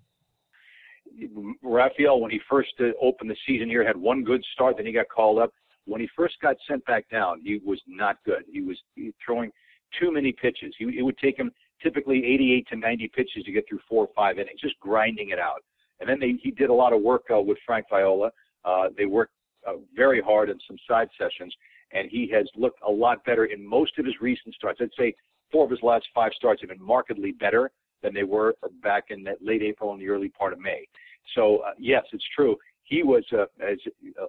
Rafael, 1.63 2.19
when 2.19 2.29
he 2.29 2.39
first 2.47 2.73
uh, 2.79 2.89
opened 3.01 3.31
the 3.31 3.37
season 3.47 3.67
here, 3.69 3.85
had 3.85 3.97
one 3.97 4.23
good 4.23 4.43
start, 4.53 4.77
then 4.77 4.85
he 4.85 4.91
got 4.91 5.09
called 5.09 5.39
up. 5.39 5.51
When 5.85 5.99
he 6.01 6.07
first 6.15 6.35
got 6.41 6.55
sent 6.67 6.85
back 6.85 7.09
down, 7.09 7.41
he 7.43 7.59
was 7.65 7.81
not 7.87 8.17
good. 8.25 8.43
He 8.51 8.61
was 8.61 8.77
throwing 9.25 9.51
too 9.99 10.11
many 10.11 10.31
pitches. 10.31 10.75
He, 10.77 10.85
it 10.97 11.01
would 11.01 11.17
take 11.17 11.37
him 11.37 11.51
typically 11.81 12.17
88 12.17 12.67
to 12.69 12.75
90 12.75 13.07
pitches 13.15 13.43
to 13.45 13.51
get 13.51 13.65
through 13.67 13.79
four 13.87 14.05
or 14.05 14.09
five 14.15 14.37
innings, 14.37 14.59
just 14.61 14.79
grinding 14.79 15.29
it 15.29 15.39
out. 15.39 15.63
And 15.99 16.09
then 16.09 16.19
they, 16.19 16.33
he 16.41 16.51
did 16.51 16.69
a 16.69 16.73
lot 16.73 16.93
of 16.93 17.01
work 17.01 17.23
uh, 17.33 17.39
with 17.39 17.57
Frank 17.65 17.85
Viola. 17.89 18.31
Uh, 18.65 18.89
they 18.97 19.05
worked 19.05 19.33
uh, 19.67 19.73
very 19.95 20.21
hard 20.21 20.49
in 20.49 20.59
some 20.67 20.77
side 20.87 21.09
sessions, 21.17 21.53
and 21.91 22.09
he 22.09 22.29
has 22.33 22.47
looked 22.55 22.79
a 22.85 22.91
lot 22.91 23.23
better 23.25 23.45
in 23.45 23.65
most 23.65 23.97
of 23.97 24.05
his 24.05 24.15
recent 24.21 24.53
starts. 24.55 24.79
I'd 24.81 24.89
say 24.97 25.13
four 25.51 25.65
of 25.65 25.71
his 25.71 25.81
last 25.81 26.05
five 26.13 26.31
starts 26.35 26.61
have 26.61 26.69
been 26.69 26.81
markedly 26.81 27.31
better 27.31 27.71
than 28.03 28.13
they 28.13 28.23
were 28.23 28.55
back 28.83 29.05
in 29.09 29.23
that 29.23 29.37
late 29.41 29.61
April 29.61 29.91
and 29.91 30.01
the 30.01 30.09
early 30.09 30.29
part 30.29 30.53
of 30.53 30.59
May. 30.59 30.87
So 31.35 31.57
uh, 31.59 31.71
yes, 31.77 32.03
it's 32.13 32.25
true. 32.35 32.55
He 32.83 33.03
was, 33.03 33.23
uh, 33.33 33.45
as 33.61 33.77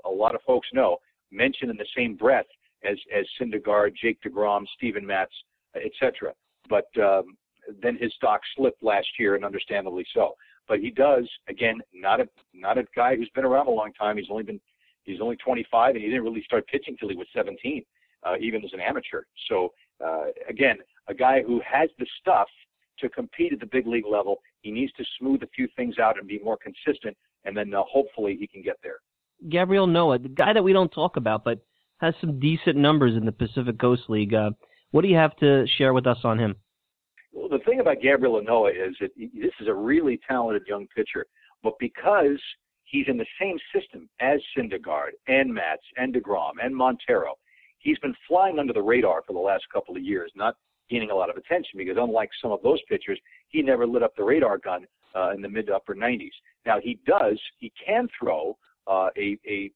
a 0.05 0.11
lot 0.11 0.35
of 0.35 0.41
folks 0.47 0.69
know, 0.73 0.99
mentioned 1.31 1.71
in 1.71 1.77
the 1.77 1.87
same 1.97 2.17
breath 2.17 2.47
as 2.85 2.97
as 3.17 3.27
Syndergaard, 3.41 3.95
Jake 4.01 4.19
Degrom, 4.23 4.65
Steven 4.77 5.07
Matz, 5.07 5.33
etc. 5.77 6.33
But 6.69 6.87
um, 7.01 7.37
then 7.83 7.97
his 7.97 8.13
stock 8.15 8.41
slipped 8.57 8.83
last 8.83 9.09
year, 9.19 9.35
and 9.35 9.45
understandably 9.45 10.07
so. 10.15 10.35
But 10.67 10.81
he 10.81 10.91
does 10.91 11.29
again, 11.49 11.81
not 11.93 12.21
a 12.21 12.29
not 12.55 12.79
a 12.79 12.85
guy 12.95 13.17
who's 13.17 13.31
been 13.35 13.45
around 13.45 13.69
a 13.69 13.73
long 13.73 13.93
time. 13.93 14.17
He's 14.17 14.27
only 14.31 14.43
been 14.43 14.61
he's 15.09 15.21
only 15.21 15.37
25, 15.37 15.95
and 15.95 16.03
he 16.03 16.11
didn't 16.11 16.25
really 16.25 16.43
start 16.45 16.67
pitching 16.67 16.97
till 16.99 17.09
he 17.09 17.17
was 17.17 17.27
17, 17.35 17.83
uh, 18.25 18.35
even 18.41 18.65
as 18.65 18.73
an 18.73 18.81
amateur. 18.81 19.23
So 19.49 19.73
uh, 20.05 20.27
again, 20.49 20.77
a 21.09 21.15
guy 21.15 21.43
who 21.43 21.61
has 21.67 21.89
the 21.99 22.07
stuff 22.21 22.49
to 23.01 23.09
compete 23.09 23.53
at 23.53 23.61
the 23.61 23.67
big 23.67 23.87
league 23.87 24.07
level. 24.11 24.41
He 24.63 24.71
needs 24.71 24.93
to 24.95 25.05
smooth 25.19 25.43
a 25.43 25.49
few 25.55 25.69
things 25.77 25.99
out 25.99 26.19
and 26.19 26.27
be 26.27 26.41
more 26.41 26.59
consistent, 26.59 27.17
and 27.45 27.57
then 27.57 27.73
uh, 27.73 27.83
hopefully 27.89 28.37
he 28.39 28.47
can 28.47 28.63
get 28.63 28.77
there. 28.83 28.97
Gabriel 29.49 29.87
Ynoa, 29.87 30.23
the 30.23 30.29
guy 30.29 30.53
that 30.53 30.65
we 30.65 30.73
don't 30.73 30.91
talk 30.91 31.17
about, 31.17 31.45
but 31.45 31.61
has 32.01 32.15
some 32.21 32.41
decent 32.41 32.77
numbers 32.77 33.17
in 33.17 33.25
the 33.25 33.33
Pacific 33.33 33.79
Coast 33.79 34.03
League. 34.09 34.35
Uh, 34.35 34.51
what 34.91 35.03
do 35.03 35.09
you 35.09 35.17
have 35.17 35.37
to 35.37 35.67
share 35.77 35.93
with 35.93 36.07
us 36.07 36.19
on 36.25 36.39
him? 36.39 36.57
Well, 37.33 37.49
the 37.49 37.59
thing 37.65 37.81
about 37.81 38.01
Gabriel 38.03 38.41
Ynoa 38.41 38.71
is 38.71 38.97
that 39.01 39.11
this 39.17 39.53
is 39.61 39.69
a 39.69 39.75
really 39.75 40.19
talented 40.29 40.63
young 40.67 40.87
pitcher, 40.95 41.27
but 41.63 41.75
because 41.79 42.41
he's 42.91 43.07
in 43.09 43.17
the 43.17 43.27
same 43.41 43.59
system 43.75 44.09
as 44.21 44.41
Syndergaard 44.57 45.11
and 45.27 45.53
Matz 45.53 45.83
and 45.97 46.15
DeGrom 46.15 46.53
and 46.63 46.75
Montero, 46.75 47.35
he's 47.79 47.99
been 47.99 48.15
flying 48.27 48.59
under 48.59 48.73
the 48.73 48.83
radar 48.83 49.23
for 49.27 49.33
the 49.33 49.39
last 49.39 49.65
couple 49.73 49.97
of 49.97 50.03
years, 50.03 50.31
not 50.35 50.57
gaining 50.91 51.11
a 51.11 51.15
lot 51.15 51.31
of 51.31 51.37
attention 51.37 51.77
because 51.77 51.97
unlike 51.99 52.31
some 52.41 52.51
of 52.51 52.63
those 52.63 52.81
pitchers, 52.89 53.21
he 53.49 53.63
never 53.63 53.87
lit 53.87 54.03
up 54.03 54.17
the 54.17 54.25
radar 54.25 54.59
gun 54.59 54.87
uh, 55.15 55.31
in 55.31 55.43
the 55.43 55.49
mid 55.49 55.67
to 55.67 55.75
upper 55.75 55.95
90s. 55.95 56.31
Now 56.67 56.79
he 56.83 56.99
does, 57.07 57.39
he 57.59 57.73
can 57.85 58.09
throw 58.19 58.57
uh, 58.87 59.09
a, 59.17 59.39
a 59.47 59.71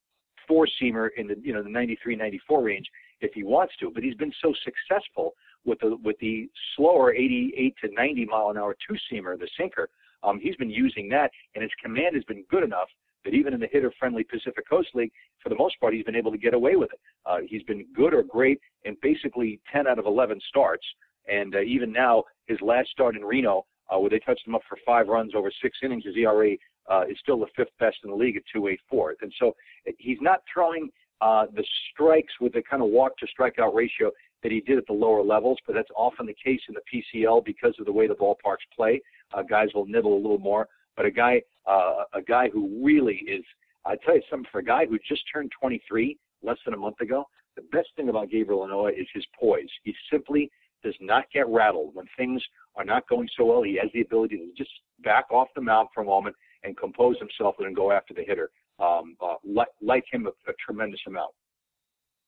four 0.48 0.66
seamer 0.80 1.08
in 1.16 1.26
the 1.26 1.36
you 1.42 1.52
know 1.52 1.62
the 1.62 1.68
93 1.68 2.16
94 2.16 2.62
range 2.62 2.86
if 3.20 3.32
he 3.32 3.44
wants 3.44 3.74
to 3.80 3.90
but 3.94 4.02
he's 4.02 4.14
been 4.16 4.32
so 4.42 4.52
successful 4.64 5.34
with 5.64 5.78
the 5.80 5.96
with 6.02 6.16
the 6.20 6.48
slower 6.74 7.14
88 7.14 7.74
to 7.82 7.94
90 7.94 8.24
mile 8.26 8.50
an 8.50 8.58
hour 8.58 8.74
two 8.86 8.96
seamer 9.10 9.38
the 9.38 9.48
sinker 9.58 9.88
um, 10.22 10.38
he's 10.40 10.56
been 10.56 10.70
using 10.70 11.08
that 11.08 11.30
and 11.54 11.62
his 11.62 11.70
command 11.82 12.14
has 12.14 12.24
been 12.24 12.44
good 12.50 12.64
enough 12.64 12.88
that 13.24 13.34
even 13.34 13.54
in 13.54 13.60
the 13.60 13.68
hitter 13.70 13.92
friendly 13.98 14.24
Pacific 14.24 14.68
Coast 14.68 14.88
League 14.94 15.12
for 15.42 15.48
the 15.48 15.54
most 15.54 15.78
part 15.80 15.94
he's 15.94 16.04
been 16.04 16.16
able 16.16 16.32
to 16.32 16.38
get 16.38 16.54
away 16.54 16.76
with 16.76 16.90
it 16.92 17.00
uh, 17.26 17.38
he's 17.46 17.62
been 17.64 17.86
good 17.94 18.14
or 18.14 18.22
great 18.22 18.60
in 18.84 18.96
basically 19.02 19.60
10 19.72 19.86
out 19.86 19.98
of 19.98 20.06
11 20.06 20.40
starts 20.48 20.84
and 21.28 21.54
uh, 21.54 21.60
even 21.60 21.92
now 21.92 22.24
his 22.46 22.60
last 22.60 22.90
start 22.90 23.16
in 23.16 23.22
Reno 23.22 23.64
uh, 23.92 23.98
where 23.98 24.10
they 24.10 24.18
touched 24.18 24.46
him 24.46 24.54
up 24.54 24.62
for 24.68 24.78
five 24.84 25.08
runs 25.08 25.34
over 25.34 25.50
six 25.62 25.78
innings 25.82 26.04
his 26.04 26.16
ERA 26.16 26.56
uh, 26.90 27.02
is 27.08 27.16
still 27.22 27.38
the 27.38 27.46
fifth 27.56 27.72
best 27.78 27.96
in 28.04 28.10
the 28.10 28.16
league 28.16 28.36
at 28.36 28.42
284. 28.52 29.16
And 29.22 29.32
so 29.38 29.54
he's 29.98 30.18
not 30.20 30.40
throwing 30.52 30.90
uh, 31.20 31.46
the 31.54 31.64
strikes 31.92 32.32
with 32.40 32.52
the 32.52 32.62
kind 32.68 32.82
of 32.82 32.88
walk 32.88 33.16
to 33.18 33.26
strikeout 33.26 33.74
ratio 33.74 34.10
that 34.42 34.50
he 34.50 34.60
did 34.60 34.78
at 34.78 34.86
the 34.88 34.92
lower 34.92 35.22
levels, 35.22 35.56
but 35.66 35.74
that's 35.74 35.90
often 35.96 36.26
the 36.26 36.34
case 36.44 36.60
in 36.68 36.74
the 36.74 37.02
PCL 37.16 37.44
because 37.44 37.74
of 37.78 37.86
the 37.86 37.92
way 37.92 38.08
the 38.08 38.14
ballparks 38.14 38.66
play. 38.74 39.00
Uh, 39.32 39.42
guys 39.42 39.68
will 39.74 39.86
nibble 39.86 40.14
a 40.14 40.20
little 40.20 40.38
more, 40.38 40.66
but 40.96 41.06
a 41.06 41.10
guy, 41.10 41.42
uh, 41.66 42.04
a 42.14 42.22
guy 42.22 42.48
who 42.48 42.80
really 42.84 43.16
is, 43.26 43.44
I 43.84 43.96
tell 44.04 44.14
you 44.14 44.22
something, 44.30 44.48
for 44.52 44.58
a 44.58 44.64
guy 44.64 44.86
who 44.86 44.98
just 45.08 45.22
turned 45.32 45.50
23 45.60 46.18
less 46.42 46.58
than 46.64 46.74
a 46.74 46.76
month 46.78 47.00
ago, 47.00 47.24
the 47.56 47.62
best 47.72 47.88
thing 47.96 48.08
about 48.08 48.30
Gabriel 48.30 48.66
Ynoa 48.66 48.92
is 48.92 49.06
his 49.12 49.24
poise. 49.38 49.68
He 49.84 49.94
simply 50.10 50.50
does 50.82 50.94
not 51.00 51.24
get 51.32 51.46
rattled 51.48 51.94
when 51.94 52.06
things 52.16 52.42
are 52.76 52.84
not 52.84 53.08
going 53.08 53.28
so 53.36 53.44
well. 53.44 53.62
He 53.62 53.78
has 53.80 53.90
the 53.92 54.00
ability 54.00 54.36
to 54.36 54.52
just 54.56 54.70
back 55.04 55.26
off 55.30 55.48
the 55.54 55.60
mound 55.60 55.88
for 55.94 56.02
a 56.02 56.06
moment 56.06 56.36
and 56.64 56.76
compose 56.76 57.16
himself 57.18 57.56
and 57.58 57.66
then 57.66 57.74
go 57.74 57.92
after 57.92 58.14
the 58.14 58.22
hitter. 58.22 58.50
Um, 58.78 59.16
uh, 59.20 59.34
like, 59.44 59.68
like 59.80 60.04
him 60.10 60.26
a, 60.26 60.30
a 60.50 60.54
tremendous 60.64 61.00
amount. 61.06 61.32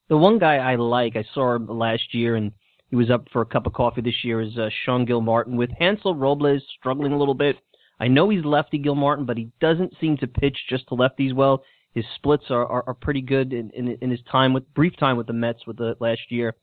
The 0.09 0.17
one 0.17 0.39
guy 0.39 0.57
I 0.57 0.77
like, 0.77 1.17
I 1.17 1.25
saw 1.33 1.57
last 1.57 2.13
year, 2.13 2.37
and 2.37 2.53
he 2.91 2.97
was 2.97 3.11
up 3.11 3.27
for 3.33 3.41
a 3.41 3.47
cup 3.47 3.67
of 3.67 3.73
coffee 3.73 4.03
this 4.03 4.23
year, 4.23 4.43
is 4.43 4.57
uh, 4.59 4.69
Sean 4.85 5.07
Gilmartin. 5.07 5.57
With 5.57 5.71
Hansel 5.79 6.15
Robles 6.15 6.63
struggling 6.79 7.13
a 7.13 7.19
little 7.19 7.35
bit, 7.35 7.57
I 8.05 8.09
know 8.09 8.29
he's 8.29 8.45
lefty 8.45 8.79
Gilmartin, 8.79 9.25
but 9.25 9.37
he 9.37 9.51
doesn't 9.61 9.95
seem 10.01 10.17
to 10.19 10.27
pitch 10.27 10.57
just 10.69 10.87
to 10.89 10.95
lefties 10.95 11.35
well. 11.35 11.63
His 11.95 12.05
splits 12.17 12.45
are, 12.51 12.67
are, 12.67 12.85
are 12.87 12.95
pretty 12.95 13.23
good 13.23 13.53
in, 13.53 13.71
in, 13.71 13.97
in 14.01 14.11
his 14.11 14.21
time 14.31 14.53
with 14.53 14.73
brief 14.75 14.97
time 14.99 15.17
with 15.17 15.27
the 15.27 15.33
Mets 15.33 15.67
with 15.67 15.79
the 15.79 15.97
last 16.01 16.21
year 16.29 16.55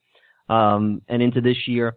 um, 0.50 1.02
and 1.08 1.22
into 1.22 1.42
this 1.42 1.68
year 1.68 1.96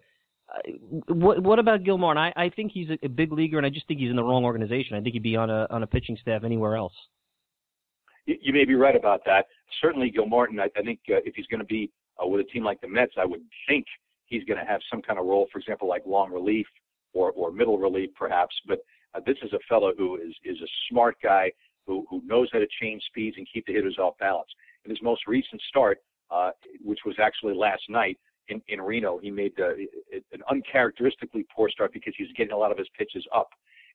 what 1.09 1.43
what 1.43 1.59
about 1.59 1.85
Gilmore? 1.85 2.17
I 2.17 2.33
I 2.37 2.51
think 2.51 2.73
he's 2.73 2.89
a, 2.91 2.99
a 3.05 3.09
big 3.09 3.33
leaguer, 3.33 3.57
and 3.57 3.67
I 3.67 3.71
just 3.71 3.87
think 3.89 4.01
he's 4.01 4.11
in 4.11 4.17
the 4.17 4.23
wrong 4.23 4.45
organization. 4.45 4.97
I 4.97 5.01
think 5.01 5.15
he'd 5.15 5.23
be 5.23 5.37
on 5.37 5.51
a 5.51 5.67
on 5.71 5.83
a 5.83 5.87
pitching 5.87 6.17
staff 6.21 6.45
anywhere 6.45 6.77
else. 6.77 6.93
You, 8.27 8.37
you 8.41 8.53
may 8.53 8.65
be 8.65 8.75
right 8.75 8.97
about 8.97 9.23
that. 9.27 9.47
Certainly, 9.81 10.11
Gilmartin. 10.11 10.61
I, 10.61 10.69
I 10.77 10.83
think 10.83 11.01
uh, 11.11 11.17
if 11.25 11.35
he's 11.35 11.47
going 11.47 11.61
to 11.61 11.67
be 11.67 11.91
uh, 12.23 12.27
with 12.27 12.41
a 12.41 12.45
team 12.45 12.65
like 12.65 12.81
the 12.81 12.89
Mets, 12.89 13.15
I 13.19 13.25
would 13.25 13.43
think 13.69 13.87
he's 14.27 14.45
going 14.45 14.59
to 14.59 14.67
have 14.67 14.81
some 14.91 15.03
kind 15.03 15.19
of 15.19 15.27
role. 15.27 15.47
For 15.53 15.59
example, 15.59 15.89
like 15.89 16.03
long 16.07 16.33
relief 16.33 16.67
or 17.13 17.33
or 17.33 17.51
middle 17.51 17.79
relief, 17.79 18.11
perhaps. 18.17 18.55
But 18.67 18.79
uh, 19.15 19.21
this 19.27 19.37
is 19.43 19.53
a 19.53 19.59
fellow 19.69 19.93
who 19.97 20.17
is 20.17 20.35
is 20.45 20.61
a 20.61 20.71
smart 20.91 21.17
guy 21.23 21.51
who 21.87 22.07
who 22.11 22.23
knows 22.25 22.49
how 22.53 22.59
to 22.59 22.67
change 22.81 23.03
speeds 23.07 23.37
and 23.39 23.47
keep 23.53 23.67
the 23.67 23.73
hitters 23.73 23.99
off 23.99 24.15
balance. 24.19 24.49
In 24.85 24.91
his 24.91 25.03
most 25.03 25.27
recent 25.27 25.61
start, 25.69 25.99
uh, 26.31 26.51
which 26.83 27.01
was 27.07 27.17
actually 27.19 27.55
last 27.55 27.83
night, 27.89 28.19
in, 28.49 28.61
in 28.69 28.81
Reno, 28.81 29.19
he 29.19 29.31
made 29.31 29.53
uh, 29.59 29.71
an 30.33 30.43
uncharacteristically 30.51 31.47
poor 31.55 31.71
start 31.71 31.93
because 31.93 32.15
he 32.17 32.25
was 32.25 32.33
getting 32.37 32.53
a 32.53 32.57
lot 32.57 32.71
of 32.71 32.79
his 32.79 32.89
pitches 32.97 33.25
up, 33.35 33.49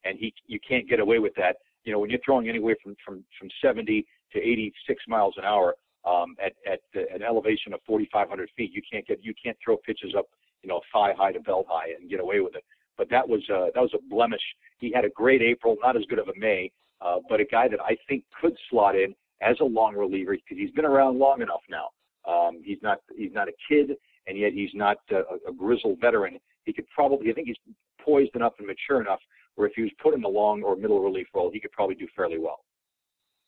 and 0.03 0.17
he 0.17 0.33
you 0.47 0.59
can't 0.67 0.87
get 0.89 0.99
away 0.99 1.19
with 1.19 1.33
that. 1.35 1.57
You 1.83 1.93
know, 1.93 1.99
when 1.99 2.09
you're 2.09 2.19
throwing 2.25 2.49
anywhere 2.49 2.75
from 2.81 2.95
from 3.05 3.23
from 3.37 3.49
70 3.61 4.05
to 4.33 4.39
86 4.39 5.03
miles 5.07 5.33
an 5.37 5.45
hour 5.45 5.75
um, 6.05 6.35
at 6.43 6.53
at 6.71 6.79
uh, 6.95 7.13
an 7.13 7.21
elevation 7.21 7.73
of 7.73 7.81
4,500 7.85 8.49
feet, 8.55 8.71
you 8.73 8.81
can't 8.91 9.05
get 9.07 9.23
you 9.23 9.33
can't 9.41 9.57
throw 9.63 9.77
pitches 9.77 10.13
up, 10.17 10.25
you 10.63 10.69
know, 10.69 10.81
thigh 10.93 11.13
high 11.15 11.31
to 11.31 11.39
belt 11.39 11.67
high 11.69 11.93
and 11.99 12.09
get 12.09 12.19
away 12.19 12.39
with 12.39 12.55
it. 12.55 12.63
But 12.99 13.09
that 13.09 13.27
was 13.27 13.41
uh, 13.49 13.71
that 13.73 13.81
was 13.81 13.93
a 13.95 14.09
blemish. 14.09 14.43
He 14.77 14.91
had 14.93 15.05
a 15.05 15.09
great 15.09 15.41
April, 15.41 15.77
not 15.81 15.97
as 15.97 16.03
good 16.09 16.19
of 16.19 16.27
a 16.27 16.37
May, 16.37 16.71
uh, 17.01 17.17
but 17.27 17.39
a 17.39 17.45
guy 17.45 17.67
that 17.67 17.79
I 17.79 17.97
think 18.07 18.23
could 18.39 18.55
slot 18.69 18.95
in 18.95 19.15
as 19.41 19.55
a 19.61 19.65
long 19.65 19.95
reliever 19.95 20.33
because 20.33 20.57
he's 20.61 20.71
been 20.71 20.85
around 20.85 21.17
long 21.17 21.41
enough 21.41 21.61
now. 21.67 21.87
Um, 22.31 22.61
he's 22.63 22.77
not 22.83 22.99
he's 23.17 23.33
not 23.33 23.47
a 23.47 23.53
kid 23.67 23.97
and 24.29 24.37
yet 24.37 24.53
he's 24.53 24.69
not 24.73 24.97
uh, 25.11 25.17
a, 25.17 25.49
a 25.49 25.53
grizzled 25.53 25.99
veteran. 25.99 26.39
He 26.65 26.71
could 26.71 26.85
probably, 26.93 27.31
I 27.31 27.33
think 27.33 27.47
he's 27.47 27.57
poised 28.03 28.35
enough 28.35 28.53
and 28.59 28.67
mature 28.67 29.01
enough 29.01 29.19
where 29.55 29.67
if 29.67 29.73
he 29.75 29.81
was 29.81 29.91
put 30.01 30.13
in 30.13 30.21
the 30.21 30.27
long 30.27 30.61
or 30.63 30.75
middle 30.75 31.01
relief 31.01 31.27
role, 31.33 31.49
he 31.51 31.59
could 31.59 31.71
probably 31.71 31.95
do 31.95 32.07
fairly 32.15 32.37
well. 32.37 32.59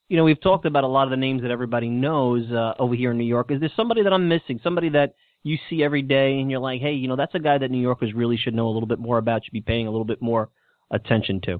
You 0.10 0.18
know, 0.18 0.26
we've 0.26 0.42
talked 0.42 0.66
about 0.66 0.84
a 0.84 0.88
lot 0.88 1.04
of 1.04 1.12
the 1.12 1.18
names 1.18 1.42
that 1.44 1.52
everybody 1.52 1.88
knows 1.88 2.52
uh, 2.52 2.74
over 2.80 2.96
here 2.96 3.12
in 3.12 3.18
New 3.18 3.26
York. 3.26 3.52
Is 3.52 3.62
there 3.62 3.72
somebody 3.78 4.04
that 4.04 4.12
I'm 4.12 4.28
missing? 4.28 4.60
Somebody 4.62 4.90
that 4.90 5.14
you 5.44 5.58
see 5.70 5.84
every 5.84 6.02
day 6.02 6.40
and 6.40 6.52
you're 6.52 6.60
like, 6.60 6.82
hey, 6.82 6.94
you 6.94 7.08
know, 7.08 7.16
that's 7.16 7.36
a 7.36 7.40
guy 7.40 7.58
that 7.58 7.72
New 7.72 7.82
Yorkers 7.82 8.14
really 8.14 8.38
should 8.38 8.54
know 8.54 8.68
a 8.68 8.72
little 8.72 8.88
bit 8.88 9.00
more 9.00 9.18
about, 9.18 9.44
should 9.44 9.54
be 9.54 9.62
paying 9.62 9.88
a 9.88 9.92
little 9.92 10.06
bit 10.06 10.22
more 10.22 10.50
attention 10.92 11.42
to? 11.42 11.60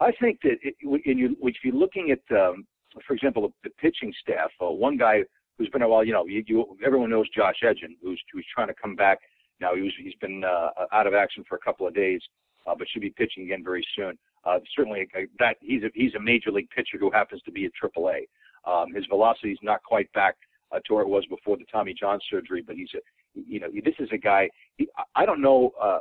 I 0.00 0.12
think 0.20 0.38
that 0.42 0.58
it, 0.62 0.76
you, 0.80 1.36
if 1.42 1.56
you're 1.64 1.74
looking 1.74 2.12
at, 2.12 2.36
um, 2.36 2.66
for 3.06 3.14
example, 3.14 3.52
the 3.64 3.70
pitching 3.70 4.12
staff, 4.22 4.50
uh, 4.60 4.70
one 4.70 4.96
guy 4.96 5.22
who's 5.58 5.68
been 5.70 5.82
a 5.82 5.88
while. 5.88 6.04
You 6.04 6.12
know, 6.12 6.26
you, 6.26 6.42
you 6.46 6.76
everyone 6.84 7.10
knows 7.10 7.28
Josh 7.36 7.56
Edgin, 7.62 7.96
who's 8.02 8.22
who's 8.32 8.46
trying 8.54 8.68
to 8.68 8.74
come 8.80 8.94
back. 8.94 9.18
Now 9.60 9.74
he 9.74 9.82
was 9.82 9.92
he's 10.00 10.14
been 10.20 10.44
uh, 10.44 10.70
out 10.92 11.06
of 11.06 11.14
action 11.14 11.44
for 11.48 11.56
a 11.56 11.60
couple 11.60 11.86
of 11.86 11.94
days, 11.94 12.20
uh, 12.66 12.74
but 12.78 12.88
should 12.88 13.02
be 13.02 13.10
pitching 13.10 13.44
again 13.44 13.62
very 13.64 13.84
soon. 13.96 14.16
Uh, 14.44 14.58
certainly, 14.76 15.08
uh, 15.16 15.22
that 15.38 15.56
he's 15.60 15.82
a 15.82 15.90
he's 15.94 16.14
a 16.14 16.20
major 16.20 16.50
league 16.50 16.70
pitcher 16.70 16.96
who 16.98 17.10
happens 17.10 17.42
to 17.42 17.50
be 17.50 17.66
at 17.66 17.72
AAA. 17.82 18.28
Um, 18.64 18.94
his 18.94 19.04
velocity 19.06 19.50
is 19.50 19.58
not 19.62 19.82
quite 19.82 20.10
back 20.12 20.36
uh, 20.72 20.78
to 20.86 20.94
where 20.94 21.02
it 21.02 21.08
was 21.08 21.24
before 21.26 21.56
the 21.56 21.64
Tommy 21.70 21.94
John 21.98 22.18
surgery, 22.30 22.62
but 22.66 22.76
he's 22.76 22.90
a 22.94 22.98
you 23.34 23.60
know 23.60 23.68
this 23.84 23.94
is 23.98 24.08
a 24.12 24.18
guy 24.18 24.48
he, 24.76 24.88
I 25.14 25.24
don't 25.24 25.40
know 25.40 25.72
uh, 25.80 26.00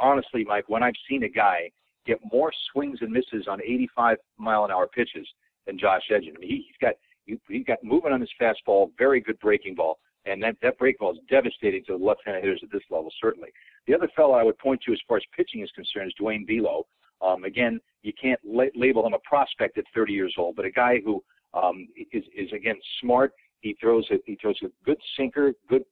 honestly, 0.00 0.44
Mike, 0.44 0.68
when 0.68 0.82
I've 0.82 0.94
seen 1.08 1.24
a 1.24 1.28
guy 1.28 1.70
get 2.06 2.18
more 2.32 2.52
swings 2.72 2.98
and 3.02 3.10
misses 3.10 3.46
on 3.48 3.60
85 3.60 4.18
mile 4.38 4.64
an 4.64 4.70
hour 4.70 4.86
pitches 4.86 5.26
than 5.66 5.78
Josh 5.78 6.02
Edgin. 6.10 6.34
I 6.36 6.40
mean, 6.40 6.50
he, 6.50 6.56
he's 6.66 6.76
got 6.80 6.94
he, 7.24 7.38
he's 7.48 7.66
got 7.66 7.82
movement 7.82 8.14
on 8.14 8.20
his 8.20 8.30
fastball, 8.40 8.90
very 8.96 9.20
good 9.20 9.38
breaking 9.40 9.74
ball, 9.74 9.98
and 10.24 10.42
that 10.42 10.56
that 10.62 10.78
break 10.78 10.98
ball 10.98 11.12
is 11.12 11.18
devastating 11.28 11.84
to 11.86 11.98
the 11.98 12.04
left-handed 12.04 12.42
hitters 12.42 12.60
at 12.62 12.70
this 12.72 12.82
level. 12.90 13.10
Certainly, 13.20 13.50
the 13.86 13.94
other 13.94 14.08
fellow 14.16 14.34
I 14.34 14.44
would 14.44 14.58
point 14.58 14.80
to 14.86 14.92
as 14.92 15.00
far 15.08 15.16
as 15.18 15.24
pitching 15.36 15.62
is 15.62 15.70
concerned 15.74 16.08
is 16.08 16.14
Duane 16.18 16.46
Below. 16.46 16.86
Um, 17.20 17.44
again, 17.44 17.80
you 18.02 18.12
can't 18.20 18.40
la- 18.44 18.64
label 18.74 19.06
him 19.06 19.14
a 19.14 19.18
prospect 19.28 19.78
at 19.78 19.84
30 19.94 20.12
years 20.12 20.34
old, 20.38 20.54
but 20.54 20.64
a 20.64 20.70
guy 20.70 21.00
who 21.04 21.22
um, 21.54 21.88
is 22.12 22.24
is 22.36 22.52
again 22.52 22.76
smart. 23.00 23.32
He 23.60 23.76
throws 23.80 24.06
a 24.10 24.16
he 24.26 24.36
throws 24.40 24.58
a 24.62 24.68
good 24.84 24.98
sinker, 25.16 25.52
good 25.68 25.84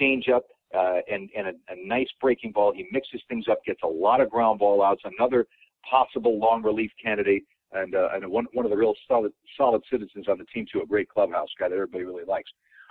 changeup, 0.00 0.42
uh, 0.74 1.00
and 1.10 1.28
and 1.36 1.48
a, 1.48 1.52
a 1.72 1.86
nice 1.86 2.08
breaking 2.20 2.52
ball. 2.52 2.72
He 2.74 2.86
mixes 2.92 3.22
things 3.28 3.46
up, 3.50 3.64
gets 3.64 3.80
a 3.82 3.88
lot 3.88 4.20
of 4.20 4.30
ground 4.30 4.58
ball 4.58 4.82
outs. 4.82 5.02
Another 5.04 5.46
possible 5.88 6.38
long 6.38 6.62
relief 6.62 6.90
candidate, 7.02 7.44
and 7.72 7.94
uh, 7.94 8.08
and 8.14 8.26
one 8.28 8.46
one 8.52 8.64
of 8.64 8.70
the 8.70 8.76
real 8.76 8.94
solid 9.06 9.32
solid 9.56 9.82
citizens 9.90 10.28
on 10.28 10.38
the 10.38 10.44
team 10.46 10.66
too. 10.70 10.80
A 10.80 10.86
great 10.86 11.08
clubhouse 11.08 11.48
guy 11.58 11.68
that 11.68 11.74
everybody 11.74 12.04
really 12.04 12.24
likes. 12.24 12.50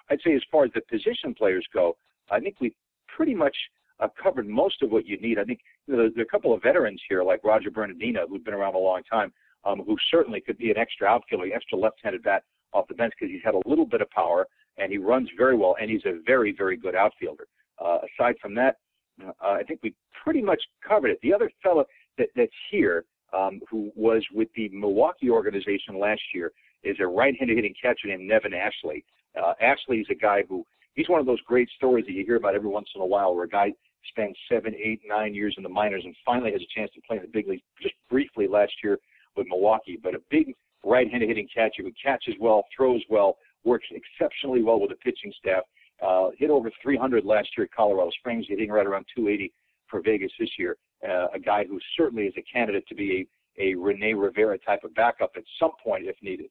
I'd 0.10 0.20
say 0.26 0.36
as 0.36 0.44
far 0.52 0.66
as 0.66 0.72
the 0.74 0.82
position 0.90 1.34
players 1.34 1.66
go, 1.74 1.98
I 2.32 2.40
think 2.40 2.56
we 2.62 2.76
pretty 3.08 3.36
much 3.36 3.56
uh, 4.00 4.08
covered 4.22 4.48
most 4.48 4.82
of 4.82 4.92
what 4.92 5.06
you 5.06 5.20
need. 5.20 5.40
I 5.40 5.44
think 5.44 5.60
you 5.86 5.96
know, 5.96 6.10
there, 6.14 6.22
are 6.22 6.26
a 6.26 6.26
couple 6.26 6.54
of 6.54 6.62
veterans 6.62 7.02
here, 7.10 7.24
like 7.24 7.44
Roger 7.44 7.70
Bernadina 7.70 8.22
who've 8.28 8.44
been 8.44 8.54
around 8.54 8.76
a 8.76 8.80
long 8.80 9.02
time, 9.10 9.34
um, 9.66 9.84
who 9.86 9.98
certainly 10.10 10.42
could 10.42 10.58
be 10.58 10.72
an 10.72 10.78
extra 10.78 11.08
outfielder, 11.08 11.54
extra 11.54 11.78
left-handed 11.78 12.24
bat 12.24 12.44
off 12.74 12.88
the 12.88 12.94
bench 12.94 13.14
because 13.20 13.32
he's 13.32 13.44
had 13.44 13.56
a 13.56 13.62
little 13.70 13.86
bit 13.86 14.02
of 14.02 14.10
power 14.12 14.46
and 14.78 14.92
he 14.92 14.98
runs 14.98 15.30
very 15.38 15.56
well, 15.56 15.76
and 15.82 15.90
he's 15.90 16.06
a 16.06 16.20
very, 16.26 16.54
very 16.56 16.78
good 16.78 16.96
outfielder. 16.96 17.48
Uh, 17.84 18.00
aside 18.20 18.36
from 18.42 18.54
that, 18.56 18.78
uh, 19.26 19.32
I 19.42 19.64
think 19.64 19.80
we 19.82 19.94
pretty 20.24 20.42
much 20.42 20.62
covered 20.88 21.10
it. 21.10 21.20
The 21.22 21.34
other 21.34 21.50
fellow 21.64 21.86
that, 22.18 22.28
that's 22.36 22.52
here, 22.70 23.06
um, 23.34 23.60
who 23.70 23.92
was 23.96 24.24
with 24.34 24.50
the 24.56 24.70
Milwaukee 24.70 25.30
organization 25.30 26.00
last 26.00 26.22
year, 26.34 26.52
is 26.84 26.98
a 27.00 27.08
right-handed 27.08 27.56
hitting 27.56 27.74
catcher 27.82 28.08
named 28.08 28.28
Nevin 28.28 28.54
Ashley. 28.54 29.04
Uh, 29.42 29.54
Ashley 29.62 29.98
is 29.98 30.08
a 30.12 30.16
guy 30.16 30.44
who 30.48 30.64
he's 30.94 31.10
one 31.10 31.20
of 31.20 31.26
those 31.26 31.42
great 31.42 31.70
stories 31.76 32.06
that 32.06 32.14
you 32.14 32.24
hear 32.26 32.36
about 32.36 32.56
every 32.56 32.70
once 32.70 32.88
in 32.96 33.02
a 33.02 33.06
while, 33.06 33.36
where 33.36 33.46
a 33.46 33.50
guy 33.50 33.72
spends 34.10 34.36
seven, 34.50 34.74
eight, 34.76 35.02
nine 35.08 35.34
years 35.34 35.56
in 35.58 35.64
the 35.64 35.70
minors 35.70 36.04
and 36.06 36.16
finally 36.26 36.52
has 36.52 36.62
a 36.62 36.80
chance 36.80 36.92
to 36.94 37.02
play 37.02 37.18
in 37.18 37.24
the 37.24 37.30
big 37.30 37.48
leagues. 37.48 37.64
Just 37.82 37.96
briefly 38.10 38.48
last 38.48 38.74
year 38.84 39.00
with 39.36 39.48
Milwaukee, 39.48 40.00
but 40.02 40.16
a 40.16 40.20
big 40.30 40.54
right-handed 40.84 41.28
hitting 41.28 41.48
catcher 41.54 41.84
who 41.84 41.92
catches 42.02 42.36
well, 42.40 42.66
throws 42.76 43.02
well, 43.10 43.38
works 43.64 43.88
exceptionally 43.92 44.64
well 44.64 44.80
with 44.80 44.90
the 44.90 44.96
pitching 44.98 45.34
staff. 45.40 45.64
Uh, 46.06 46.30
hit 46.38 46.50
over 46.50 46.72
300 46.82 47.26
last 47.26 47.50
year 47.58 47.66
at 47.66 47.72
Colorado 47.72 48.12
Springs, 48.20 48.46
hitting 48.48 48.70
right 48.70 48.86
around 48.86 49.06
280 49.16 49.52
for 49.90 50.02
Vegas 50.02 50.32
this 50.40 50.50
year. 50.60 50.78
Uh, 51.08 51.28
a 51.34 51.40
guy 51.40 51.66
who 51.66 51.80
certainly 51.98 52.26
is 52.26 52.34
a 52.38 52.44
candidate 52.52 52.88
to 52.88 52.96
be 52.96 53.28
a, 53.58 53.72
a 53.72 53.76
Rene 53.76 54.14
Rivera 54.14 54.58
type 54.60 54.84
of 54.84 54.94
backup 54.96 55.32
at 55.36 55.44
some 55.60 55.72
point 55.84 56.06
if 56.06 56.16
needed. 56.22 56.50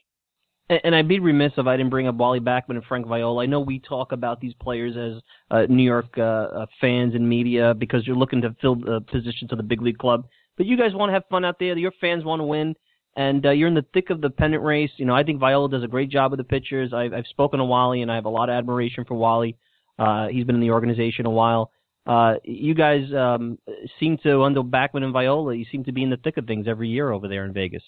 And, 0.69 0.97
I'd 0.97 1.07
be 1.07 1.21
remiss 1.21 1.53
if 1.57 1.67
I 1.67 1.77
didn't 1.77 1.91
bring 1.91 2.09
up 2.09 2.17
Wally 2.17 2.41
Backman 2.41 2.71
and 2.71 2.85
Frank 2.85 3.07
Viola. 3.07 3.45
I 3.45 3.47
know 3.47 3.61
we 3.61 3.79
talk 3.79 4.11
about 4.11 4.41
these 4.41 4.55
players 4.55 4.97
as 4.97 5.23
uh, 5.53 5.67
New 5.69 5.85
York 5.85 6.07
uh, 6.19 6.23
uh, 6.23 6.67
fans 6.81 7.15
and 7.15 7.29
media 7.29 7.73
because 7.73 8.05
you're 8.05 8.17
looking 8.17 8.41
to 8.43 8.55
fill 8.61 8.75
the 8.75 9.01
position 9.01 9.47
to 9.49 9.57
the 9.57 9.63
big 9.63 9.81
league 9.81 9.99
club. 9.99 10.27
But 10.57 10.67
you 10.67 10.77
guys 10.77 10.93
want 10.93 11.11
to 11.11 11.13
have 11.13 11.23
fun 11.31 11.45
out 11.45 11.61
there. 11.61 11.79
Your 11.79 11.93
fans 12.01 12.25
want 12.25 12.41
to 12.41 12.45
win 12.45 12.75
and 13.17 13.47
uh, 13.47 13.51
you're 13.51 13.69
in 13.69 13.75
the 13.75 13.85
thick 13.95 14.11
of 14.11 14.21
the 14.21 14.31
pennant 14.31 14.63
race. 14.63 14.91
You 14.99 15.07
know, 15.07 15.15
I 15.15 15.23
think 15.23 15.41
Viola 15.41 15.71
does 15.71 15.83
a 15.83 15.89
great 15.89 16.11
job 16.11 16.31
with 16.31 16.39
the 16.39 16.45
pitchers. 16.45 16.93
I've, 16.93 17.15
I've 17.15 17.27
spoken 17.29 17.59
to 17.59 17.65
Wally, 17.65 18.03
and 18.03 18.13
I 18.13 18.15
have 18.15 18.27
a 18.27 18.31
lot 18.31 18.51
of 18.51 18.55
admiration 18.55 19.05
for 19.05 19.15
Wally. 19.15 19.57
Uh, 19.99 20.29
he's 20.29 20.45
been 20.45 20.55
in 20.55 20.61
the 20.61 20.71
organization 20.71 21.25
a 21.25 21.31
while. 21.31 21.71
Uh, 22.07 22.35
you 22.45 22.75
guys 22.75 23.03
um, 23.15 23.59
seem 23.99 24.17
to, 24.19 24.43
under 24.43 24.63
Backman 24.63 25.03
and 25.03 25.13
Viola, 25.13 25.55
you 25.55 25.65
seem 25.73 25.83
to 25.85 25.93
be 25.93 26.03
in 26.03 26.11
the 26.11 26.19
thick 26.19 26.37
of 26.37 26.47
things 26.47 26.69
every 26.69 26.89
year 26.89 27.11
over 27.11 27.27
there 27.27 27.45
in 27.45 27.53
Vegas. 27.53 27.83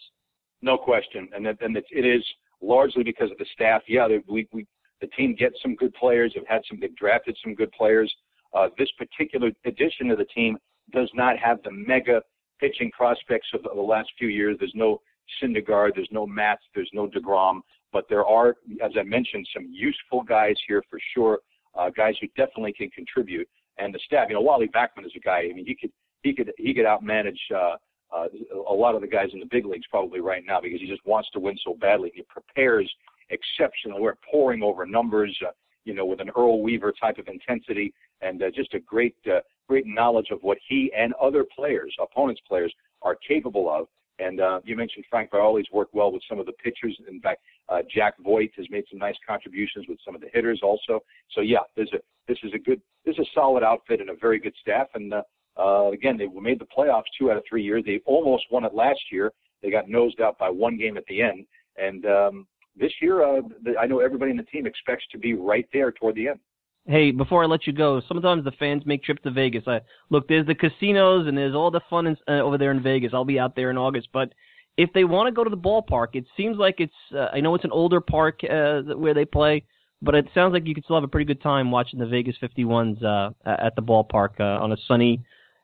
No 0.61 0.77
question, 0.77 1.29
and 1.35 1.47
that, 1.47 1.59
and 1.61 1.77
it, 1.77 1.85
is 1.93 2.25
largely 2.61 3.05
because 3.05 3.31
of 3.31 3.39
the 3.39 3.47
staff. 3.53 3.83
Yeah, 3.87 4.09
we, 4.29 4.49
we 4.53 4.67
the 5.01 5.07
team 5.09 5.37
gets 5.39 5.55
some 5.63 5.77
good 5.77 5.95
players. 5.95 6.33
Have 6.35 6.47
had 6.49 6.63
some, 6.69 6.81
they've 6.81 6.97
drafted 6.97 7.37
some 7.45 7.55
good 7.55 7.71
players. 7.71 8.13
Uh, 8.53 8.69
this 8.77 8.89
particular 8.99 9.53
addition 9.65 10.09
to 10.09 10.17
the 10.17 10.25
team 10.25 10.59
does 10.93 11.11
not 11.15 11.39
have 11.39 11.63
the 11.63 11.71
mega 11.71 12.21
pitching 12.59 12.91
prospects 12.91 13.47
of 13.55 13.63
the, 13.63 13.69
of 13.69 13.77
the 13.77 13.83
last 13.83 14.09
few 14.19 14.27
years. 14.27 14.57
There's 14.59 14.73
no 14.75 15.01
Syndergaard, 15.43 15.95
there's 15.95 16.09
no 16.11 16.27
Matz, 16.27 16.63
there's 16.75 16.91
no 16.93 17.09
DeGrom, 17.09 17.61
but 17.93 18.05
there 18.09 18.25
are, 18.25 18.57
as 18.83 18.93
I 18.99 19.03
mentioned, 19.03 19.47
some 19.55 19.69
useful 19.71 20.23
guys 20.23 20.55
here 20.67 20.83
for 20.91 20.99
sure, 21.15 21.41
uh, 21.77 21.91
guys 21.91 22.15
who 22.21 22.27
definitely 22.37 22.73
can 22.73 22.91
contribute. 22.91 23.49
And 23.79 23.95
the 23.95 24.01
staff, 24.05 24.27
you 24.29 24.35
know, 24.35 24.41
Wally 24.41 24.69
Backman 24.69 25.07
is 25.07 25.13
a 25.17 25.21
guy. 25.21 25.49
I 25.51 25.55
mean, 25.55 25.67
he 25.67 25.75
could 25.75 25.93
he 26.23 26.35
could 26.35 26.53
he 26.59 26.75
could 26.75 26.85
outmanage 26.85 27.39
uh, 27.55 27.77
uh, 28.15 28.27
a 28.69 28.75
lot 28.75 28.95
of 28.95 29.01
the 29.01 29.07
guys 29.07 29.29
in 29.33 29.41
the 29.41 29.47
big 29.47 29.67
leagues 29.67 29.87
probably 29.91 30.21
right 30.21 30.43
now 30.47 30.61
because 30.61 30.81
he 30.81 30.87
just 30.87 31.05
wants 31.07 31.29
to 31.33 31.41
win 31.41 31.57
so 31.65 31.75
badly. 31.75 32.11
He 32.15 32.23
prepares 32.23 32.91
exceptionally. 33.31 34.01
We're 34.01 34.17
pouring 34.31 34.63
over 34.63 34.87
numbers, 34.87 35.37
uh, 35.47 35.53
you 35.85 35.95
know, 35.95 36.07
with 36.07 36.21
an 36.21 36.31
Earl 36.37 36.63
Weaver 36.63 36.93
type 37.01 37.19
of 37.19 37.29
intensity 37.29 37.93
and 38.21 38.43
uh, 38.43 38.51
just 38.55 38.75
a 38.75 38.81
great 38.81 39.15
uh, 39.27 39.41
great 39.69 39.87
knowledge 39.87 40.29
of 40.31 40.41
what 40.43 40.59
he 40.67 40.91
and 40.97 41.13
other 41.15 41.45
players, 41.45 41.95
opponents' 42.01 42.41
players, 42.49 42.73
are 43.03 43.17
capable 43.17 43.71
of. 43.71 43.87
And 44.19 44.41
uh, 44.41 44.61
you 44.65 44.77
mentioned 44.77 45.05
Frank 45.09 45.31
Viola's 45.31 45.67
worked 45.73 45.95
well 45.95 46.11
with 46.11 46.23
some 46.29 46.41
of 46.41 46.47
the 46.47 46.53
pitchers. 46.53 46.99
In 47.09 47.21
fact, 47.21 47.41
uh, 47.69 47.79
Jack 47.93 48.15
Voigt 48.21 48.51
has 48.57 48.67
made 48.71 48.85
some 48.91 48.99
nice 48.99 49.15
contributions 49.27 49.87
with 49.89 49.99
some 50.05 50.15
of 50.15 50.21
the 50.21 50.29
hitters 50.33 50.61
also. 50.63 51.01
So 51.31 51.41
yeah, 51.41 51.61
there's 51.77 51.93
a 51.93 51.99
this 52.27 52.39
is 52.43 52.53
a 52.55 52.59
good 52.59 52.81
this 53.05 53.15
is 53.15 53.21
a 53.21 53.31
solid 53.35 53.63
outfit 53.63 54.01
and 54.01 54.11
a 54.11 54.17
very 54.21 54.39
good 54.39 54.55
staff. 54.61 54.89
And 54.95 55.15
uh, 55.15 55.23
uh, 55.59 55.91
again, 55.91 56.17
they 56.17 56.27
made 56.27 56.61
the 56.61 56.67
playoffs 56.67 57.05
two 57.19 57.31
out 57.31 57.37
of 57.37 57.45
three 57.49 57.63
years. 57.63 57.83
They 57.87 58.01
almost 58.07 58.45
won 58.51 58.65
it 58.65 58.75
last 58.75 59.01
year. 59.11 59.33
They 59.63 59.71
got 59.71 59.89
nosed 59.89 60.21
out 60.21 60.39
by 60.39 60.51
one 60.51 60.77
game 60.77 60.97
at 60.97 61.05
the 61.07 61.23
end. 61.23 61.47
And 61.77 62.07
um, 62.07 62.47
this 62.77 62.93
year, 63.01 63.25
uh, 63.25 63.41
I 63.79 63.87
know 63.87 64.01
everybody 64.01 64.31
in 64.31 64.37
the 64.37 64.45
team 64.45 64.67
expects 64.67 65.05
to 65.13 65.19
be 65.19 65.35
right 65.35 65.67
there 65.73 65.93
toward 65.93 66.15
the 66.15 66.29
end. 66.29 66.41
Hey, 66.89 67.11
before 67.11 67.45
I 67.45 67.47
let 67.47 67.67
you 67.67 67.75
go, 67.75 68.01
sometimes 68.09 68.45
the 68.45 68.53
fans 68.53 68.85
make 68.87 69.05
trips 69.05 69.23
to 69.25 69.31
Vegas. 69.31 69.65
I 69.67 69.83
look, 70.09 70.27
there's 70.27 70.47
the 70.47 70.55
casinos 70.55 71.27
and 71.27 71.37
there's 71.37 71.55
all 71.55 71.71
the 71.71 71.83
fun 71.91 72.07
in, 72.07 72.17
uh, 72.27 72.41
over 72.41 72.57
there 72.57 72.71
in 72.71 72.83
Vegas. 72.83 73.11
I'll 73.13 73.27
be 73.27 73.39
out 73.39 73.55
there 73.55 73.71
in 73.71 73.77
August, 73.77 74.09
but 74.11 74.33
if 74.79 74.91
they 74.95 75.05
want 75.05 75.27
to 75.27 75.33
go 75.33 75.45
to 75.45 75.51
the 75.51 75.57
ballpark, 75.57 76.09
it 76.15 76.25
seems 76.35 76.57
like 76.57 76.77
it's. 76.79 76.95
Uh, 77.15 77.27
I 77.31 77.41
know 77.41 77.55
it's 77.55 77.65
an 77.65 77.73
older 77.73 78.01
park 78.01 78.41
uh, 78.45 78.81
where 78.97 79.13
they 79.13 79.27
play, 79.27 79.65
but 80.01 80.15
it 80.15 80.29
sounds 80.33 80.55
like 80.55 80.67
you 80.67 80.75
could 80.75 80.85
still 80.85 80.97
have 80.97 81.05
a 81.05 81.09
pretty 81.09 81.27
good 81.27 81.43
time 81.43 81.71
watching 81.71 81.99
the 81.99 82.07
Vegas 82.07 82.37
51s 82.43 83.05
uh, 83.05 83.33
at 83.45 83.77
the 83.77 83.83
ballpark 83.83 84.41
uh, 84.41 84.63
on 84.63 84.73
a 84.73 84.77
sunny, 84.87 85.21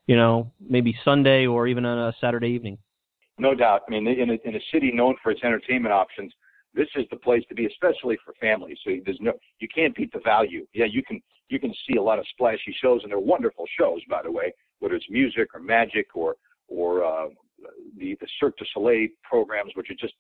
you 0.06 0.16
know, 0.16 0.52
maybe 0.60 0.94
Sunday 1.06 1.46
or 1.46 1.66
even 1.68 1.87
on 1.87 2.08
a 2.08 2.12
Saturday 2.20 2.48
evening. 2.48 2.76
No 3.38 3.54
doubt. 3.54 3.82
I 3.88 3.92
mean, 3.92 4.06
in 4.06 4.28
a, 4.28 4.37
in 4.44 4.56
a 4.56 4.60
city 4.72 4.92
known 4.92 5.14
for 5.22 5.32
its 5.32 5.42
entertainment 5.42 5.94
options, 5.94 6.32
this 6.74 6.88
is 6.96 7.04
the 7.10 7.16
place 7.16 7.44
to 7.48 7.54
be, 7.54 7.66
especially 7.66 8.18
for 8.24 8.34
families. 8.40 8.78
So 8.84 8.90
there's 9.04 9.18
no, 9.20 9.32
you 9.60 9.68
can't 9.72 9.94
beat 9.94 10.12
the 10.12 10.20
value. 10.24 10.66
Yeah, 10.72 10.87
you 10.87 11.02
can, 11.02 11.20
you 11.48 11.60
can 11.60 11.72
see 11.88 11.96
a 11.96 12.02
lot 12.02 12.18
of 12.18 12.27
splashy 12.31 12.75
shows, 12.83 13.02
and 13.02 13.10
they're 13.10 13.18
wonderful 13.18 13.64
shows, 13.79 14.00
by 14.08 14.22
the 14.22 14.31
way, 14.31 14.52
whether 14.81 14.94
it's 14.94 15.06
music 15.08 15.48
or 15.54 15.60
magic 15.60 16.08
or, 16.14 16.37
or 16.68 17.04
uh, 17.04 17.29
the 17.98 18.16
the 18.20 18.27
Cirque 18.40 18.56
du 18.58 18.64
Soleil 18.72 19.08
programs, 19.22 19.72
which 19.75 19.90
are 19.90 19.94
just 19.94 20.14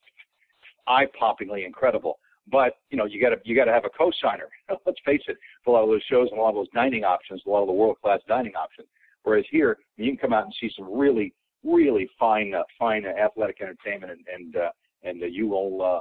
eye-poppingly 0.86 1.64
incredible. 1.66 2.18
But 2.50 2.74
you 2.90 2.98
know, 2.98 3.06
you 3.06 3.20
got 3.20 3.30
to 3.30 3.36
you 3.44 3.56
got 3.56 3.64
to 3.64 3.72
have 3.72 3.84
a 3.84 3.90
co-signer. 3.90 4.48
Let's 4.86 5.00
face 5.04 5.22
it, 5.28 5.38
for 5.64 5.70
a 5.70 5.72
lot 5.74 5.84
of 5.84 5.90
those 5.90 6.02
shows 6.10 6.28
and 6.30 6.38
a 6.38 6.42
lot 6.42 6.50
of 6.50 6.56
those 6.56 6.68
dining 6.74 7.04
options, 7.04 7.42
a 7.46 7.50
lot 7.50 7.62
of 7.62 7.68
the 7.68 7.72
world-class 7.72 8.20
dining 8.28 8.54
options. 8.54 8.88
Whereas 9.22 9.44
here, 9.50 9.78
you 9.96 10.10
can 10.10 10.18
come 10.18 10.34
out 10.34 10.44
and 10.44 10.54
see 10.60 10.70
some 10.76 10.92
really, 10.92 11.32
really 11.64 12.08
fine, 12.18 12.54
uh, 12.54 12.62
fine 12.78 13.06
uh, 13.06 13.18
athletic 13.18 13.62
entertainment, 13.62 14.12
and 14.12 14.26
and 14.34 14.56
uh, 14.56 14.70
and 15.02 15.22
uh, 15.22 15.26
you 15.26 15.48
will 15.48 15.82
uh, 15.82 16.00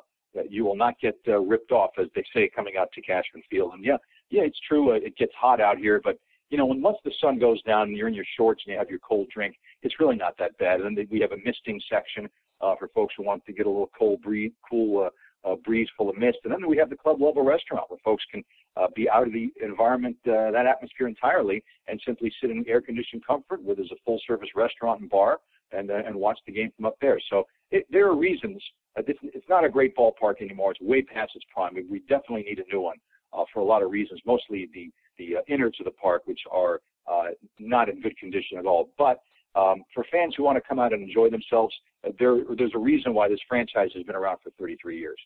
you 0.49 0.65
will 0.65 0.75
not 0.75 0.99
get 0.99 1.17
uh, 1.27 1.39
ripped 1.39 1.71
off, 1.71 1.91
as 1.99 2.07
they 2.15 2.23
say, 2.33 2.49
coming 2.53 2.75
out 2.77 2.91
to 2.93 3.01
Cashman 3.01 3.43
Field. 3.49 3.73
And 3.73 3.83
yeah, 3.83 3.97
yeah, 4.29 4.43
it's 4.43 4.59
true. 4.67 4.91
Uh, 4.91 4.95
it 4.95 5.15
gets 5.17 5.33
hot 5.39 5.61
out 5.61 5.77
here, 5.77 6.01
but 6.03 6.17
you 6.49 6.57
know, 6.57 6.65
when 6.65 6.81
once 6.81 6.97
the 7.03 7.11
sun 7.19 7.39
goes 7.39 7.61
down 7.63 7.87
and 7.87 7.97
you're 7.97 8.07
in 8.07 8.13
your 8.13 8.25
shorts 8.37 8.61
and 8.65 8.73
you 8.73 8.77
have 8.77 8.89
your 8.89 8.99
cold 8.99 9.27
drink, 9.33 9.55
it's 9.81 9.99
really 9.99 10.15
not 10.15 10.37
that 10.37 10.57
bad. 10.57 10.81
And 10.81 10.95
then 10.97 11.07
we 11.09 11.19
have 11.19 11.31
a 11.31 11.37
misting 11.43 11.81
section 11.89 12.29
uh, 12.61 12.75
for 12.77 12.89
folks 12.89 13.15
who 13.17 13.23
want 13.23 13.43
to 13.45 13.53
get 13.53 13.65
a 13.65 13.69
little 13.69 13.89
cold 13.97 14.21
breeze, 14.21 14.51
cool 14.69 15.05
uh, 15.05 15.09
uh, 15.49 15.55
breeze 15.65 15.87
full 15.97 16.09
of 16.09 16.17
mist. 16.17 16.37
And 16.43 16.53
then 16.53 16.67
we 16.67 16.77
have 16.77 16.89
the 16.89 16.95
club 16.95 17.21
level 17.21 17.43
restaurant 17.43 17.89
where 17.89 17.99
folks 18.03 18.23
can 18.31 18.43
uh, 18.77 18.87
be 18.95 19.09
out 19.09 19.27
of 19.27 19.33
the 19.33 19.51
environment, 19.61 20.15
uh, 20.27 20.51
that 20.51 20.65
atmosphere 20.65 21.07
entirely, 21.07 21.63
and 21.87 21.99
simply 22.05 22.31
sit 22.39 22.49
in 22.49 22.63
air 22.67 22.81
conditioned 22.81 23.25
comfort 23.25 23.61
where 23.63 23.75
there's 23.75 23.91
a 23.91 24.01
full 24.05 24.19
service 24.25 24.49
restaurant 24.55 25.01
and 25.01 25.09
bar 25.09 25.39
and 25.71 25.91
uh, 25.91 26.01
and 26.05 26.15
watch 26.15 26.39
the 26.45 26.53
game 26.53 26.71
from 26.75 26.85
up 26.85 26.95
there. 27.01 27.19
So 27.29 27.45
it, 27.71 27.85
there 27.89 28.07
are 28.07 28.15
reasons. 28.15 28.61
Uh, 28.97 29.01
this, 29.05 29.17
it's 29.23 29.47
not 29.49 29.65
a 29.65 29.69
great 29.69 29.95
ballpark 29.95 30.41
anymore. 30.41 30.71
It's 30.71 30.81
way 30.81 31.01
past 31.01 31.31
its 31.35 31.45
prime. 31.53 31.73
We, 31.75 31.83
we 31.83 31.99
definitely 32.01 32.43
need 32.43 32.59
a 32.59 32.73
new 32.73 32.81
one 32.81 32.97
uh, 33.33 33.43
for 33.53 33.59
a 33.59 33.65
lot 33.65 33.81
of 33.81 33.91
reasons. 33.91 34.21
Mostly 34.25 34.69
the 34.73 34.91
the 35.17 35.37
uh, 35.37 35.41
innards 35.47 35.77
of 35.79 35.85
the 35.85 35.91
park, 35.91 36.23
which 36.25 36.39
are 36.51 36.81
uh, 37.11 37.25
not 37.59 37.89
in 37.89 38.01
good 38.01 38.17
condition 38.17 38.57
at 38.57 38.65
all. 38.65 38.89
But 38.97 39.19
um, 39.55 39.83
for 39.93 40.05
fans 40.11 40.33
who 40.35 40.43
want 40.43 40.57
to 40.57 40.61
come 40.67 40.79
out 40.79 40.93
and 40.93 41.03
enjoy 41.03 41.29
themselves, 41.29 41.73
uh, 42.05 42.11
there 42.19 42.37
there's 42.57 42.73
a 42.75 42.79
reason 42.79 43.13
why 43.13 43.27
this 43.27 43.39
franchise 43.47 43.89
has 43.95 44.03
been 44.03 44.15
around 44.15 44.37
for 44.43 44.51
33 44.59 44.99
years. 44.99 45.17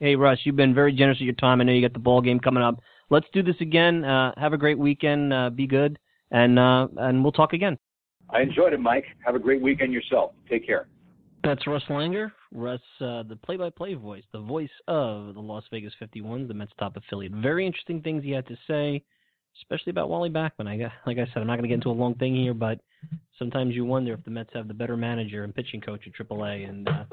Hey 0.00 0.16
Russ, 0.16 0.38
you've 0.44 0.56
been 0.56 0.74
very 0.74 0.92
generous 0.92 1.18
with 1.18 1.26
your 1.26 1.34
time. 1.34 1.60
I 1.60 1.64
know 1.64 1.72
you 1.72 1.80
got 1.80 1.92
the 1.92 1.98
ball 1.98 2.20
game 2.20 2.40
coming 2.40 2.62
up. 2.62 2.80
Let's 3.10 3.26
do 3.32 3.42
this 3.42 3.56
again. 3.60 4.04
Uh, 4.04 4.32
have 4.36 4.52
a 4.52 4.58
great 4.58 4.78
weekend. 4.78 5.32
Uh, 5.32 5.50
be 5.50 5.66
good, 5.66 5.98
and 6.30 6.58
uh, 6.58 6.88
and 6.96 7.22
we'll 7.22 7.32
talk 7.32 7.52
again. 7.52 7.78
I 8.30 8.40
enjoyed 8.40 8.72
it, 8.72 8.80
Mike. 8.80 9.04
Have 9.24 9.34
a 9.34 9.38
great 9.38 9.60
weekend 9.60 9.92
yourself. 9.92 10.32
Take 10.48 10.66
care. 10.66 10.88
That's 11.44 11.66
Russ 11.66 11.82
Langer. 11.88 12.32
Russ, 12.54 12.80
uh, 13.00 13.22
the 13.22 13.38
play-by-play 13.42 13.94
voice, 13.94 14.24
the 14.32 14.40
voice 14.40 14.70
of 14.86 15.34
the 15.34 15.40
Las 15.40 15.64
Vegas 15.70 15.92
51s, 16.00 16.48
the 16.48 16.54
Mets 16.54 16.72
top 16.78 16.96
affiliate. 16.96 17.32
Very 17.32 17.66
interesting 17.66 18.02
things 18.02 18.22
he 18.22 18.30
had 18.30 18.46
to 18.46 18.56
say, 18.68 19.02
especially 19.60 19.90
about 19.90 20.10
Wally 20.10 20.30
Backman. 20.30 20.66
I 20.66 20.92
like 21.06 21.18
I 21.18 21.26
said, 21.26 21.38
I'm 21.38 21.46
not 21.46 21.54
going 21.56 21.62
to 21.62 21.68
get 21.68 21.74
into 21.74 21.90
a 21.90 21.92
long 21.92 22.14
thing 22.16 22.34
here, 22.34 22.54
but 22.54 22.80
sometimes 23.38 23.74
you 23.74 23.84
wonder 23.84 24.12
if 24.12 24.24
the 24.24 24.30
Mets 24.30 24.50
have 24.54 24.68
the 24.68 24.74
better 24.74 24.96
manager 24.96 25.44
and 25.44 25.54
pitching 25.54 25.80
coach 25.80 26.02
at 26.06 26.28
AAA, 26.28 26.68
and 26.68 26.88
uh, 26.88 27.04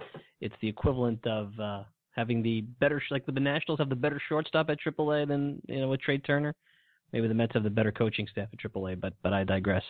it's 0.41 0.55
the 0.61 0.67
equivalent 0.67 1.25
of 1.25 1.57
uh, 1.59 1.83
having 2.11 2.43
the 2.43 2.61
better, 2.79 3.01
like 3.09 3.25
the 3.25 3.31
Nationals 3.31 3.79
have 3.79 3.89
the 3.89 3.95
better 3.95 4.21
shortstop 4.27 4.69
at 4.69 4.77
AAA 4.85 5.27
than 5.27 5.61
you 5.67 5.79
know 5.79 5.87
with 5.87 6.01
Trea 6.01 6.17
Turner. 6.17 6.53
Maybe 7.13 7.27
the 7.27 7.33
Mets 7.33 7.53
have 7.53 7.63
the 7.63 7.69
better 7.69 7.91
coaching 7.91 8.27
staff 8.31 8.49
at 8.53 8.59
AAA, 8.59 8.99
but 8.99 9.13
but 9.23 9.33
I 9.33 9.43
digress. 9.43 9.83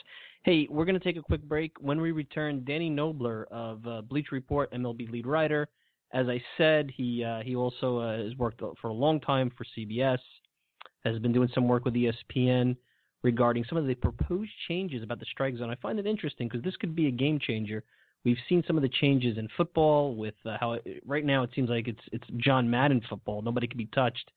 Hey, 0.44 0.68
we're 0.70 0.86
going 0.86 1.00
to 1.00 1.04
take 1.04 1.18
a 1.18 1.22
quick 1.22 1.44
break. 1.44 1.74
When 1.80 2.00
we 2.00 2.12
return, 2.12 2.64
Danny 2.66 2.90
Knobler 2.90 3.46
of 3.52 3.86
uh, 3.86 4.02
Bleacher 4.02 4.36
Report, 4.36 4.72
MLB 4.72 5.12
lead 5.12 5.28
writer. 5.28 5.68
As 6.14 6.28
I 6.28 6.42
said, 6.58 6.92
he 6.96 7.24
uh, 7.24 7.42
he 7.42 7.56
also 7.56 8.00
uh, 8.00 8.18
has 8.24 8.36
worked 8.38 8.62
for 8.82 8.88
a 8.88 8.94
long 8.94 9.20
time 9.20 9.52
for 9.58 9.66
CBS, 9.78 10.20
has 11.04 11.20
been 11.20 11.34
doing 11.34 11.50
some 11.54 11.68
work 11.68 11.86
with 11.86 11.94
ESPN 11.94 12.76
regarding 13.22 13.66
some 13.68 13.78
of 13.78 13.86
the 13.86 13.96
proposed 13.96 14.52
changes 14.68 15.04
about 15.04 15.20
the 15.20 15.26
strike 15.32 15.58
zone. 15.58 15.70
I 15.70 15.76
find 15.76 16.00
it 16.00 16.06
interesting 16.06 16.48
because 16.48 16.64
this 16.64 16.76
could 16.78 16.96
be 16.96 17.08
a 17.08 17.12
game 17.12 17.40
changer. 17.40 17.84
We've 18.26 18.38
seen 18.48 18.64
some 18.66 18.76
of 18.76 18.82
the 18.82 18.90
changes 18.90 19.38
in 19.38 19.48
football 19.56 20.16
with 20.16 20.36
uh, 20.46 20.58
how 20.60 20.74
it, 20.74 21.04
right 21.06 21.26
now 21.26 21.44
it 21.44 21.52
seems 21.56 21.70
like 21.70 21.88
it's 21.88 22.02
it's 22.12 22.28
John 22.38 22.70
Madden 22.70 23.02
football. 23.10 23.42
Nobody 23.42 23.68
can 23.68 23.78
be 23.78 23.88
touched. 23.88 24.32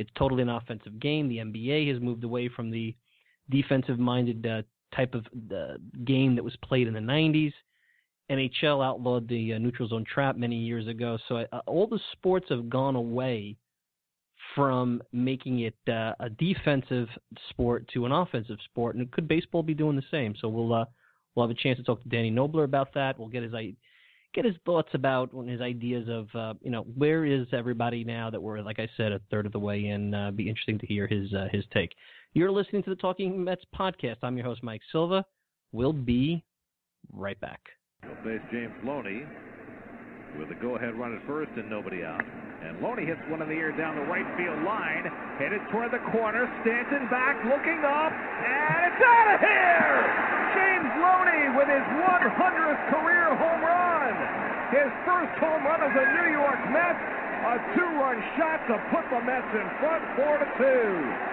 It's 0.00 0.10
totally 0.16 0.40
an 0.40 0.48
offensive 0.48 0.98
game. 0.98 1.28
The 1.28 1.36
NBA 1.36 1.92
has 1.92 2.00
moved 2.00 2.24
away 2.24 2.48
from 2.48 2.70
the 2.70 2.96
defensive-minded 3.50 4.46
uh, 4.46 4.62
type 4.96 5.14
of 5.14 5.26
uh, 5.54 5.74
game 6.06 6.34
that 6.36 6.42
was 6.42 6.56
played 6.64 6.88
in 6.88 6.94
the 6.94 7.00
90s. 7.00 7.52
NHL 8.30 8.82
outlawed 8.82 9.28
the 9.28 9.52
uh, 9.52 9.58
neutral 9.58 9.88
zone 9.88 10.06
trap 10.10 10.36
many 10.36 10.56
years 10.56 10.88
ago. 10.88 11.18
So 11.28 11.44
uh, 11.52 11.60
all 11.66 11.86
the 11.86 12.00
sports 12.12 12.46
have 12.48 12.70
gone 12.70 12.96
away 12.96 13.56
from 14.54 15.02
making 15.12 15.60
it 15.60 15.76
uh, 15.86 16.14
a 16.18 16.30
defensive 16.30 17.08
sport 17.50 17.86
to 17.92 18.06
an 18.06 18.12
offensive 18.12 18.56
sport, 18.64 18.96
and 18.96 19.10
could 19.10 19.28
baseball 19.28 19.62
be 19.62 19.74
doing 19.74 19.96
the 19.96 20.02
same? 20.10 20.34
So 20.40 20.48
we'll 20.48 20.72
uh, 20.72 20.86
we'll 21.34 21.46
have 21.46 21.54
a 21.54 21.60
chance 21.60 21.76
to 21.76 21.84
talk 21.84 22.02
to 22.02 22.08
Danny 22.08 22.30
Knobler 22.30 22.64
about 22.64 22.94
that. 22.94 23.18
We'll 23.18 23.28
get 23.28 23.42
his 23.42 23.52
get 24.34 24.44
his 24.44 24.54
thoughts 24.64 24.88
about 24.94 25.30
his 25.46 25.60
ideas 25.60 26.08
of 26.08 26.28
uh, 26.34 26.54
you 26.62 26.70
know 26.70 26.82
where 26.96 27.24
is 27.24 27.46
everybody 27.52 28.04
now 28.04 28.30
that 28.30 28.40
we're 28.40 28.60
like 28.60 28.78
I 28.78 28.88
said 28.96 29.12
a 29.12 29.20
third 29.30 29.46
of 29.46 29.52
the 29.52 29.58
way 29.58 29.86
in. 29.86 30.14
Uh, 30.14 30.30
be 30.30 30.48
interesting 30.48 30.78
to 30.78 30.86
hear 30.86 31.06
his 31.06 31.32
uh, 31.34 31.48
his 31.50 31.64
take. 31.72 31.92
You're 32.32 32.50
listening 32.50 32.82
to 32.84 32.90
the 32.90 32.96
Talking 32.96 33.42
Mets 33.42 33.64
podcast. 33.78 34.16
I'm 34.22 34.36
your 34.36 34.46
host 34.46 34.62
Mike 34.62 34.82
Silva. 34.92 35.24
We'll 35.72 35.92
be 35.92 36.44
right 37.12 37.40
back. 37.40 37.60
Base 38.24 38.40
James 38.52 38.72
Loney 38.84 39.22
with 40.38 40.48
the 40.48 40.54
go-ahead 40.54 40.94
run 40.94 41.16
at 41.16 41.26
first 41.26 41.50
and 41.56 41.68
nobody 41.68 42.04
out. 42.04 42.22
And 42.62 42.80
Loney 42.80 43.04
hits 43.04 43.20
one 43.28 43.42
in 43.42 43.48
the 43.48 43.54
air 43.54 43.72
down 43.72 43.96
the 43.96 44.04
right 44.04 44.26
field 44.36 44.62
line, 44.62 45.08
headed 45.40 45.60
toward 45.72 45.90
the 45.90 46.02
corner. 46.12 46.44
Stanton 46.62 47.08
back, 47.08 47.40
looking 47.48 47.80
up, 47.82 48.12
and 48.12 48.78
it's 48.92 49.00
out 49.00 49.28
of 49.34 49.40
here! 49.40 49.96
James 50.54 50.92
Loney 51.00 51.44
with 51.56 51.68
his 51.72 51.86
100th 52.04 52.82
career 52.92 53.34
home 53.34 53.62
run. 53.64 53.79
His 54.70 54.86
first 55.04 55.34
home 55.40 55.64
run 55.66 55.82
as 55.82 55.90
a 55.90 56.06
New 56.22 56.30
York 56.30 56.70
Met. 56.70 56.96
A 57.42 57.58
two-run 57.74 58.22
shot 58.36 58.66
to 58.68 58.78
put 58.90 59.02
the 59.10 59.20
Mets 59.24 59.52
in 59.52 59.68
front, 59.80 60.04
four 60.14 60.38
to 60.38 60.44
two. 60.58 61.30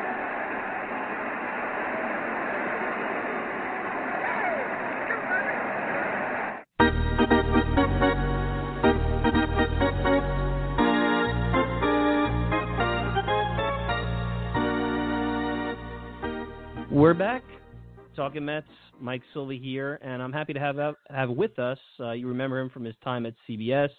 We're 16.90 17.14
back. 17.14 17.44
Talking 18.18 18.45
Mets, 18.45 18.68
Mike 18.99 19.22
Silva 19.32 19.53
here, 19.53 19.99
and 20.01 20.24
I'm 20.24 20.34
happy 20.34 20.51
to 20.51 20.59
have 20.59 20.78
have 21.11 21.30
with 21.30 21.59
us. 21.59 21.78
Uh, 21.99 22.13
you 22.13 22.28
remember 22.28 22.59
him 22.59 22.68
from 22.72 22.84
his 22.84 22.95
time 23.03 23.28
at 23.28 23.36
CBS. 23.47 23.91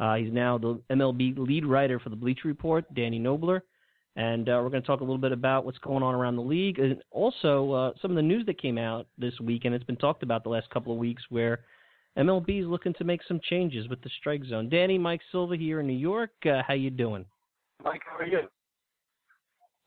Uh, 0.00 0.14
he's 0.14 0.32
now 0.32 0.56
the 0.56 0.80
MLB 0.90 1.36
lead 1.36 1.66
writer 1.66 2.00
for 2.00 2.08
the 2.08 2.16
Bleacher 2.16 2.48
Report, 2.48 2.86
Danny 2.94 3.20
Knobler, 3.20 3.60
and 4.16 4.48
uh, 4.48 4.58
we're 4.62 4.70
going 4.70 4.82
to 4.82 4.86
talk 4.86 5.00
a 5.00 5.04
little 5.04 5.18
bit 5.18 5.30
about 5.30 5.66
what's 5.66 5.76
going 5.76 6.02
on 6.02 6.14
around 6.14 6.36
the 6.36 6.42
league, 6.42 6.78
and 6.78 7.02
also 7.10 7.70
uh, 7.72 7.92
some 8.00 8.10
of 8.10 8.16
the 8.16 8.22
news 8.22 8.46
that 8.46 8.58
came 8.58 8.78
out 8.78 9.06
this 9.18 9.38
week, 9.40 9.66
and 9.66 9.74
it's 9.74 9.84
been 9.84 9.96
talked 9.96 10.22
about 10.22 10.42
the 10.42 10.48
last 10.48 10.70
couple 10.70 10.90
of 10.90 10.98
weeks, 10.98 11.22
where 11.28 11.60
MLB 12.16 12.62
is 12.62 12.66
looking 12.66 12.94
to 12.94 13.04
make 13.04 13.20
some 13.28 13.40
changes 13.50 13.88
with 13.88 14.00
the 14.00 14.10
strike 14.20 14.44
zone. 14.46 14.70
Danny, 14.70 14.96
Mike 14.96 15.20
Silva 15.30 15.54
here 15.54 15.80
in 15.80 15.86
New 15.86 15.92
York. 15.92 16.30
Uh, 16.46 16.62
how 16.66 16.72
you 16.72 16.88
doing? 16.88 17.26
Mike, 17.84 18.00
how 18.10 18.16
are 18.16 18.26
you? 18.26 18.48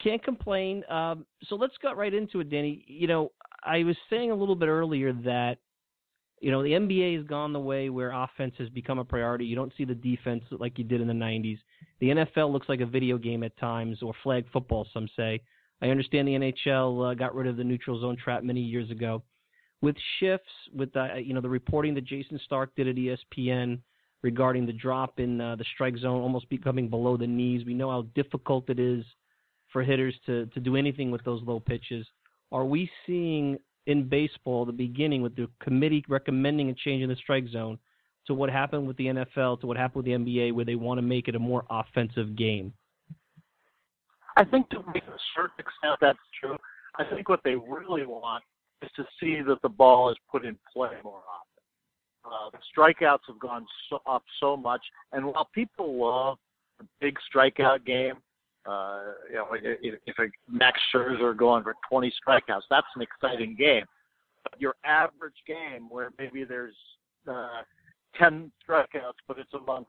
Can't 0.01 0.23
complain. 0.23 0.83
Um, 0.89 1.25
so 1.47 1.55
let's 1.55 1.73
get 1.81 1.97
right 1.97 2.13
into 2.13 2.39
it, 2.39 2.49
Danny. 2.49 2.85
You 2.87 3.07
know, 3.07 3.31
I 3.63 3.83
was 3.83 3.95
saying 4.09 4.31
a 4.31 4.35
little 4.35 4.55
bit 4.55 4.69
earlier 4.69 5.11
that 5.13 5.57
you 6.39 6.51
know 6.51 6.61
the 6.61 6.71
NBA 6.71 7.17
has 7.17 7.25
gone 7.25 7.51
the 7.51 7.59
way 7.59 7.89
where 7.89 8.11
offense 8.11 8.53
has 8.59 8.69
become 8.69 8.99
a 8.99 9.05
priority. 9.05 9.45
You 9.45 9.55
don't 9.55 9.73
see 9.75 9.85
the 9.85 9.95
defense 9.95 10.43
like 10.51 10.77
you 10.77 10.83
did 10.83 11.01
in 11.01 11.07
the 11.07 11.13
'90s. 11.13 11.57
The 11.99 12.09
NFL 12.09 12.51
looks 12.51 12.69
like 12.69 12.81
a 12.81 12.85
video 12.85 13.17
game 13.17 13.43
at 13.43 13.57
times, 13.57 14.03
or 14.03 14.13
flag 14.23 14.45
football, 14.53 14.87
some 14.93 15.09
say. 15.15 15.41
I 15.81 15.89
understand 15.89 16.27
the 16.27 16.33
NHL 16.33 17.11
uh, 17.11 17.13
got 17.13 17.35
rid 17.35 17.47
of 17.47 17.57
the 17.57 17.63
neutral 17.63 17.99
zone 17.99 18.17
trap 18.17 18.43
many 18.43 18.61
years 18.61 18.89
ago. 18.91 19.23
With 19.81 19.95
shifts, 20.19 20.51
with 20.75 20.91
the, 20.93 21.21
you 21.23 21.33
know 21.33 21.41
the 21.41 21.49
reporting 21.49 21.95
that 21.95 22.05
Jayson 22.05 22.39
Stark 22.45 22.75
did 22.75 22.87
at 22.87 22.95
ESPN 22.95 23.79
regarding 24.21 24.65
the 24.65 24.73
drop 24.73 25.19
in 25.19 25.39
uh, 25.39 25.55
the 25.55 25.65
strike 25.73 25.97
zone 25.97 26.21
almost 26.21 26.49
becoming 26.49 26.89
below 26.89 27.17
the 27.17 27.27
knees, 27.27 27.65
we 27.65 27.73
know 27.73 27.89
how 27.89 28.03
difficult 28.15 28.69
it 28.69 28.79
is 28.79 29.03
for 29.71 29.83
hitters 29.83 30.15
to, 30.25 30.45
to 30.47 30.59
do 30.59 30.75
anything 30.75 31.11
with 31.11 31.23
those 31.23 31.41
low 31.43 31.59
pitches. 31.59 32.05
Are 32.51 32.65
we 32.65 32.89
seeing 33.05 33.59
in 33.87 34.07
baseball 34.07 34.65
the 34.65 34.71
beginning 34.71 35.21
with 35.21 35.35
the 35.35 35.47
committee 35.61 36.03
recommending 36.07 36.69
a 36.69 36.73
change 36.73 37.01
in 37.01 37.09
the 37.09 37.15
strike 37.15 37.47
zone 37.47 37.79
to 38.27 38.33
what 38.33 38.49
happened 38.49 38.85
with 38.85 38.97
the 38.97 39.05
NFL 39.05 39.61
to 39.61 39.67
what 39.67 39.77
happened 39.77 40.03
with 40.03 40.05
the 40.05 40.11
NBA 40.11 40.53
where 40.53 40.65
they 40.65 40.75
want 40.75 40.97
to 40.97 41.01
make 41.01 41.27
it 41.27 41.35
a 41.35 41.39
more 41.39 41.65
offensive 41.69 42.35
game? 42.35 42.73
I 44.35 44.43
think 44.43 44.69
to 44.69 44.77
a 44.77 44.83
certain 45.35 45.57
extent 45.57 45.97
that's 45.99 46.19
true. 46.39 46.57
I 46.99 47.03
think 47.05 47.29
what 47.29 47.39
they 47.43 47.55
really 47.55 48.05
want 48.05 48.43
is 48.83 48.89
to 48.95 49.03
see 49.19 49.41
that 49.47 49.61
the 49.63 49.69
ball 49.69 50.11
is 50.11 50.17
put 50.29 50.45
in 50.45 50.57
play 50.71 50.91
more 51.03 51.21
often. 51.21 51.47
Uh, 52.25 52.49
the 52.51 52.59
strikeouts 52.75 53.19
have 53.27 53.39
gone 53.39 53.65
so, 53.89 53.99
up 54.05 54.23
so 54.39 54.57
much, 54.57 54.81
and 55.13 55.25
while 55.25 55.49
people 55.55 55.97
love 55.97 56.37
the 56.77 56.85
big 56.99 57.17
strikeout 57.33 57.85
game, 57.85 58.15
uh, 58.67 58.99
you 59.29 59.35
know, 59.35 59.47
if, 59.53 59.99
if 60.05 60.19
a 60.19 60.25
Max 60.49 60.79
Scherzer 60.93 61.35
going 61.35 61.63
for 61.63 61.75
20 61.89 62.11
strikeouts, 62.27 62.63
that's 62.69 62.87
an 62.95 63.01
exciting 63.01 63.55
game. 63.55 63.85
But 64.43 64.59
your 64.59 64.75
average 64.83 65.35
game 65.47 65.87
where 65.89 66.09
maybe 66.19 66.43
there's 66.43 66.75
uh, 67.29 67.61
10 68.19 68.51
strikeouts, 68.67 69.19
but 69.27 69.37
it's 69.39 69.53
among 69.53 69.85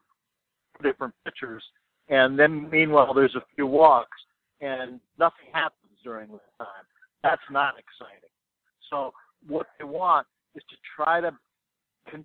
different 0.82 1.14
pitchers, 1.24 1.62
and 2.08 2.38
then 2.38 2.70
meanwhile 2.70 3.12
there's 3.12 3.34
a 3.34 3.42
few 3.54 3.66
walks, 3.66 4.16
and 4.60 5.00
nothing 5.18 5.46
happens 5.52 5.92
during 6.04 6.28
that 6.28 6.64
time. 6.64 6.84
That's 7.22 7.42
not 7.50 7.74
exciting. 7.78 8.30
So 8.90 9.12
what 9.46 9.66
they 9.78 9.84
want 9.84 10.26
is 10.54 10.62
to 10.70 10.76
try 10.96 11.20
to 11.20 11.32
con- 12.10 12.24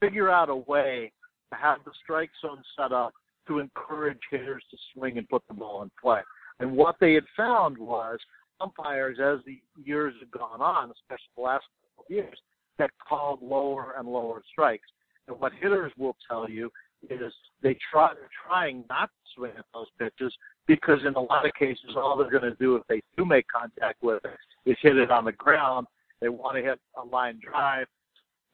figure 0.00 0.30
out 0.30 0.48
a 0.48 0.56
way 0.56 1.12
to 1.52 1.58
have 1.58 1.78
the 1.84 1.92
strike 2.02 2.30
zone 2.42 2.62
set 2.76 2.92
up 2.92 3.12
to 3.48 3.58
encourage 3.58 4.18
hitters 4.30 4.62
to 4.70 4.76
swing 4.92 5.18
and 5.18 5.28
put 5.28 5.42
the 5.48 5.54
ball 5.54 5.82
in 5.82 5.90
play. 6.00 6.20
And 6.60 6.72
what 6.72 6.96
they 7.00 7.14
had 7.14 7.24
found 7.36 7.76
was 7.76 8.18
umpires, 8.60 9.18
as 9.22 9.44
the 9.44 9.60
years 9.82 10.14
had 10.20 10.30
gone 10.30 10.60
on, 10.60 10.90
especially 10.90 11.30
the 11.36 11.42
last 11.42 11.64
couple 11.90 12.04
of 12.04 12.10
years, 12.10 12.38
that 12.78 12.90
called 13.06 13.42
lower 13.42 13.94
and 13.98 14.08
lower 14.08 14.42
strikes. 14.50 14.88
And 15.28 15.38
what 15.40 15.52
hitters 15.60 15.92
will 15.96 16.16
tell 16.28 16.48
you 16.48 16.70
is 17.10 17.32
they 17.62 17.76
try 17.90 18.12
they're 18.14 18.28
trying 18.46 18.84
not 18.88 19.10
to 19.10 19.30
swing 19.34 19.52
at 19.58 19.64
those 19.74 19.86
pitches 19.98 20.34
because 20.66 21.00
in 21.06 21.14
a 21.14 21.20
lot 21.20 21.44
of 21.44 21.52
cases 21.54 21.94
all 21.96 22.16
they're 22.16 22.30
going 22.30 22.50
to 22.50 22.56
do 22.58 22.76
if 22.76 22.82
they 22.88 23.02
do 23.16 23.24
make 23.24 23.46
contact 23.48 24.02
with 24.02 24.24
it 24.24 24.70
is 24.70 24.76
hit 24.80 24.96
it 24.96 25.10
on 25.10 25.24
the 25.24 25.32
ground. 25.32 25.86
They 26.20 26.28
want 26.28 26.56
to 26.56 26.62
hit 26.62 26.80
a 26.96 27.04
line 27.04 27.38
drive. 27.42 27.86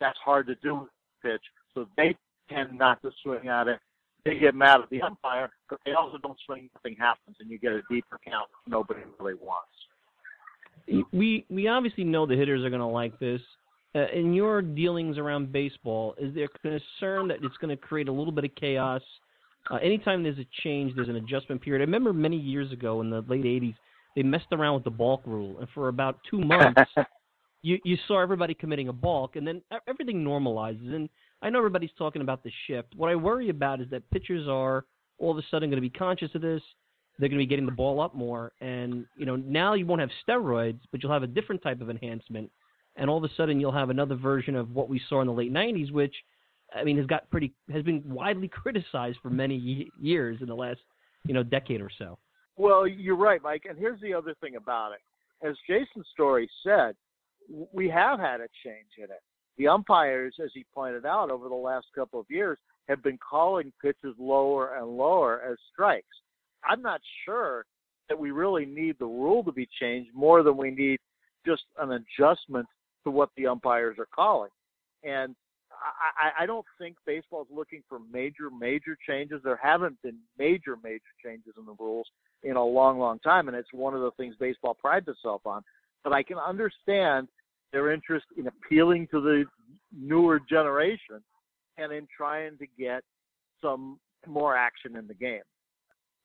That's 0.00 0.18
hard 0.24 0.46
to 0.48 0.54
do 0.56 0.74
with 0.74 0.88
pitch. 1.22 1.42
So 1.74 1.86
they 1.96 2.16
tend 2.50 2.76
not 2.76 3.00
to 3.02 3.10
swing 3.22 3.48
at 3.48 3.68
it 3.68 3.78
they 4.24 4.38
get 4.38 4.54
mad 4.54 4.80
at 4.80 4.90
the 4.90 5.02
umpire, 5.02 5.50
but 5.68 5.80
they 5.84 5.92
also 5.92 6.18
don't 6.18 6.38
swing. 6.46 6.70
Nothing 6.74 6.96
happens, 6.98 7.36
and 7.40 7.50
you 7.50 7.58
get 7.58 7.72
a 7.72 7.82
deeper 7.90 8.18
count. 8.24 8.48
Nobody 8.66 9.00
really 9.18 9.34
wants. 9.34 9.70
We 11.12 11.44
we 11.48 11.68
obviously 11.68 12.04
know 12.04 12.26
the 12.26 12.36
hitters 12.36 12.64
are 12.64 12.70
going 12.70 12.80
to 12.80 12.86
like 12.86 13.18
this. 13.18 13.40
Uh, 13.94 14.06
in 14.14 14.32
your 14.32 14.62
dealings 14.62 15.18
around 15.18 15.52
baseball, 15.52 16.14
is 16.18 16.34
there 16.34 16.48
concern 16.62 17.28
that 17.28 17.38
it's 17.42 17.56
going 17.58 17.68
to 17.68 17.76
create 17.76 18.08
a 18.08 18.12
little 18.12 18.32
bit 18.32 18.44
of 18.44 18.54
chaos? 18.54 19.02
Uh, 19.70 19.76
anytime 19.76 20.22
there's 20.22 20.38
a 20.38 20.46
change, 20.62 20.92
there's 20.96 21.10
an 21.10 21.16
adjustment 21.16 21.60
period. 21.60 21.82
I 21.82 21.84
remember 21.84 22.12
many 22.12 22.38
years 22.38 22.72
ago 22.72 23.00
in 23.00 23.10
the 23.10 23.22
late 23.28 23.44
'80s, 23.44 23.74
they 24.16 24.22
messed 24.22 24.46
around 24.52 24.74
with 24.74 24.84
the 24.84 24.90
balk 24.90 25.22
rule, 25.26 25.58
and 25.58 25.68
for 25.74 25.88
about 25.88 26.18
two 26.28 26.40
months, 26.44 26.80
you 27.62 27.78
you 27.84 27.96
saw 28.08 28.20
everybody 28.20 28.54
committing 28.54 28.88
a 28.88 28.92
balk, 28.92 29.36
and 29.36 29.46
then 29.46 29.62
everything 29.86 30.24
normalizes. 30.24 30.94
And 30.94 31.08
I 31.42 31.50
know 31.50 31.58
everybody's 31.58 31.90
talking 31.98 32.22
about 32.22 32.44
the 32.44 32.52
shift. 32.66 32.94
What 32.96 33.10
I 33.10 33.16
worry 33.16 33.48
about 33.48 33.80
is 33.80 33.90
that 33.90 34.08
pitchers 34.10 34.46
are 34.48 34.84
all 35.18 35.32
of 35.32 35.38
a 35.38 35.42
sudden 35.50 35.68
going 35.68 35.82
to 35.82 35.88
be 35.88 35.90
conscious 35.90 36.30
of 36.34 36.40
this. 36.40 36.62
They're 37.18 37.28
going 37.28 37.38
to 37.38 37.44
be 37.44 37.48
getting 37.48 37.66
the 37.66 37.72
ball 37.72 38.00
up 38.00 38.14
more, 38.14 38.52
and 38.60 39.04
you 39.16 39.26
know 39.26 39.36
now 39.36 39.74
you 39.74 39.84
won't 39.84 40.00
have 40.00 40.10
steroids, 40.26 40.80
but 40.90 41.02
you'll 41.02 41.12
have 41.12 41.22
a 41.22 41.28
different 41.28 41.62
type 41.62 41.80
of 41.80 41.90
enhancement, 41.90 42.50
and 42.96 43.10
all 43.10 43.18
of 43.18 43.24
a 43.24 43.34
sudden 43.36 43.60
you'll 43.60 43.70
have 43.70 43.90
another 43.90 44.14
version 44.14 44.56
of 44.56 44.70
what 44.70 44.88
we 44.88 45.00
saw 45.08 45.20
in 45.20 45.26
the 45.26 45.32
late 45.32 45.52
'90s, 45.52 45.92
which 45.92 46.14
I 46.74 46.84
mean 46.84 46.96
has 46.96 47.06
got 47.06 47.30
pretty 47.30 47.52
has 47.70 47.82
been 47.82 48.02
widely 48.06 48.48
criticized 48.48 49.18
for 49.22 49.28
many 49.28 49.90
years 50.00 50.38
in 50.40 50.46
the 50.46 50.54
last 50.54 50.80
you 51.26 51.34
know 51.34 51.42
decade 51.42 51.82
or 51.82 51.90
so. 51.98 52.18
Well, 52.56 52.86
you're 52.86 53.16
right, 53.16 53.42
Mike. 53.42 53.66
And 53.68 53.78
here's 53.78 54.00
the 54.00 54.14
other 54.14 54.34
thing 54.40 54.56
about 54.56 54.92
it. 54.92 55.46
As 55.46 55.54
Jayson 55.68 56.04
Stark 56.12 56.44
said, 56.64 56.94
we 57.72 57.88
have 57.88 58.18
had 58.18 58.40
a 58.40 58.48
change 58.64 58.88
in 58.98 59.04
it. 59.04 59.22
The 59.58 59.68
umpires, 59.68 60.34
as 60.42 60.50
he 60.54 60.64
pointed 60.74 61.04
out, 61.04 61.30
over 61.30 61.48
the 61.48 61.54
last 61.54 61.86
couple 61.94 62.18
of 62.18 62.26
years, 62.28 62.58
have 62.88 63.02
been 63.02 63.18
calling 63.18 63.72
pitches 63.80 64.14
lower 64.18 64.76
and 64.76 64.86
lower 64.96 65.42
as 65.42 65.56
strikes. 65.72 66.06
I'm 66.64 66.82
not 66.82 67.00
sure 67.24 67.64
that 68.08 68.18
we 68.18 68.30
really 68.30 68.66
need 68.66 68.96
the 68.98 69.06
rule 69.06 69.44
to 69.44 69.52
be 69.52 69.68
changed 69.80 70.10
more 70.14 70.42
than 70.42 70.56
we 70.56 70.70
need 70.70 70.98
just 71.46 71.62
an 71.78 71.92
adjustment 71.92 72.66
to 73.04 73.10
what 73.10 73.30
the 73.36 73.46
umpires 73.46 73.96
are 73.98 74.08
calling. 74.14 74.50
And 75.02 75.34
I, 75.72 76.44
I 76.44 76.46
don't 76.46 76.66
think 76.78 76.96
baseball 77.06 77.42
is 77.42 77.48
looking 77.50 77.82
for 77.88 77.98
major, 78.12 78.50
major 78.56 78.96
changes. 79.08 79.40
There 79.42 79.58
haven't 79.60 80.00
been 80.02 80.18
major, 80.38 80.76
major 80.82 81.00
changes 81.24 81.54
in 81.58 81.66
the 81.66 81.74
rules 81.78 82.06
in 82.44 82.56
a 82.56 82.64
long, 82.64 82.98
long 82.98 83.18
time, 83.20 83.48
and 83.48 83.56
it's 83.56 83.72
one 83.72 83.94
of 83.94 84.00
the 84.00 84.10
things 84.12 84.34
baseball 84.38 84.74
prides 84.74 85.08
itself 85.08 85.42
on. 85.44 85.62
But 86.04 86.12
I 86.12 86.22
can 86.22 86.38
understand 86.38 87.28
their 87.72 87.90
interest 87.92 88.26
in 88.36 88.46
appealing 88.46 89.08
to 89.10 89.20
the 89.20 89.44
newer 89.96 90.40
generation 90.48 91.22
and 91.78 91.92
in 91.92 92.06
trying 92.14 92.58
to 92.58 92.66
get 92.78 93.02
some 93.62 93.98
more 94.26 94.56
action 94.56 94.96
in 94.96 95.06
the 95.06 95.14
game. 95.14 95.42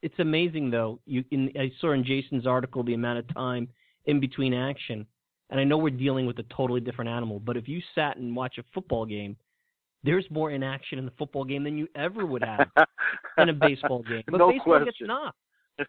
It's 0.01 0.19
amazing, 0.19 0.69
though. 0.69 0.99
You, 1.05 1.23
in, 1.31 1.51
I 1.57 1.71
saw 1.81 1.93
in 1.93 2.03
Jayson's 2.03 2.45
article 2.45 2.83
the 2.83 2.93
amount 2.93 3.19
of 3.19 3.33
time 3.33 3.67
in 4.05 4.19
between 4.19 4.53
action, 4.53 5.05
and 5.49 5.59
I 5.59 5.63
know 5.63 5.77
we're 5.77 5.89
dealing 5.89 6.27
with 6.27 6.37
a 6.39 6.43
totally 6.55 6.81
different 6.81 7.09
animal. 7.09 7.39
But 7.39 7.57
if 7.57 7.67
you 7.67 7.81
sat 7.95 8.17
and 8.17 8.35
watch 8.35 8.57
a 8.59 8.63
football 8.73 9.05
game, 9.05 9.35
there's 10.03 10.25
more 10.29 10.51
inaction 10.51 10.99
in 10.99 11.05
the 11.05 11.11
football 11.17 11.43
game 11.43 11.63
than 11.63 11.77
you 11.77 11.87
ever 11.95 12.25
would 12.25 12.43
have 12.43 12.67
in 13.37 13.49
a 13.49 13.53
baseball 13.53 14.03
game. 14.03 14.23
But 14.27 14.37
no 14.37 14.51
baseball 14.51 14.75
question. 14.75 14.85
gets 14.85 15.07
knocked. 15.07 15.37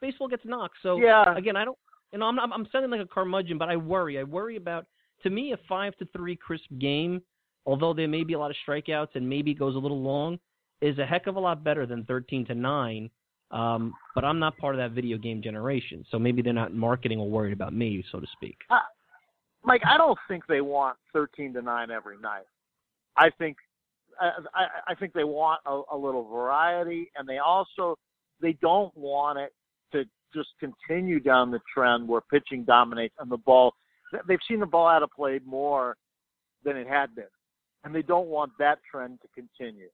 Baseball 0.00 0.28
gets 0.28 0.44
knocked. 0.44 0.76
So 0.82 0.98
yeah. 0.98 1.36
again, 1.36 1.56
I 1.56 1.64
don't. 1.64 1.78
You 2.12 2.18
know, 2.18 2.26
I'm 2.26 2.38
I'm 2.38 2.66
sounding 2.72 2.90
like 2.90 3.00
a 3.00 3.06
curmudgeon, 3.06 3.59
but 3.59 3.68
I 3.68 3.76
worry. 3.76 4.18
I 4.18 4.22
worry 4.22 4.56
about 4.56 4.86
to 5.23 5.31
me 5.31 5.53
a 5.53 5.59
five 5.69 5.97
to 5.97 6.07
three 6.16 6.37
crisp 6.37 6.66
game, 6.79 7.23
although 7.66 7.93
there 7.93 8.09
may 8.09 8.25
be 8.25 8.35
a 8.35 8.39
lot 8.39 8.51
of 8.51 8.57
strikeouts 8.66 9.14
and 9.14 9.29
maybe 9.29 9.51
it 9.53 9.59
goes 9.59 9.75
a 9.75 9.79
little 9.79 10.03
long, 10.03 10.39
is 10.81 10.99
a 10.99 11.07
heck 11.07 11.27
of 11.27 11.37
a 11.37 11.41
lot 11.41 11.64
better 11.64 11.87
than 11.87 12.05
thirteen 12.05 12.47
to 12.47 12.55
nine. 12.55 13.11
Um, 13.51 13.95
but 14.14 14.25
I'm 14.25 14.39
not 14.39 14.59
part 14.59 14.75
of 14.75 14.79
that 14.79 14.93
video 14.95 15.16
game 15.16 15.41
generation, 15.43 16.05
so 16.11 16.19
maybe 16.19 16.43
they're 16.43 16.53
not 16.53 16.75
marketing 16.75 17.19
or 17.19 17.31
worried 17.31 17.55
about 17.55 17.73
me, 17.73 18.05
so 18.12 18.21
to 18.21 18.27
speak. 18.33 18.59
Uh, 18.69 18.81
Mike, 19.64 19.81
I 19.87 19.97
don't 19.97 20.19
think 20.29 20.47
they 20.47 20.61
want 20.61 20.99
thirteen 21.12 21.53
to 21.55 21.62
nine 21.62 21.91
every 21.91 22.19
night. 22.19 22.45
I 23.16 23.31
think 23.39 23.57
I, 24.21 24.66
I 24.89 24.95
think 24.95 25.12
they 25.12 25.25
want 25.25 25.61
a, 25.66 25.81
a 25.93 25.97
little 25.97 26.29
variety, 26.29 27.11
and 27.16 27.29
they 27.29 27.39
also 27.39 27.97
they 28.41 28.53
don't 28.61 28.97
want 28.97 29.39
it 29.39 29.53
to 29.93 30.05
just 30.35 30.51
continue 30.61 31.19
down 31.19 31.51
the 31.51 31.61
trend 31.73 32.07
where 32.07 32.21
pitching 32.21 32.64
dominates 32.64 33.14
and 33.19 33.31
the 33.31 33.39
ball. 33.39 33.75
They've 34.26 34.38
seen 34.48 34.61
the 34.61 34.66
ball 34.66 34.88
out 34.88 35.02
of 35.02 35.11
play 35.11 35.40
more 35.44 35.96
than 36.64 36.76
it 36.76 36.86
had 36.88 37.14
been, 37.14 37.24
and 37.84 37.94
they 37.94 38.02
don't 38.02 38.28
want 38.28 38.52
that 38.59 38.78
trend 38.90 39.18
to 39.22 39.28
continue. 39.34 39.88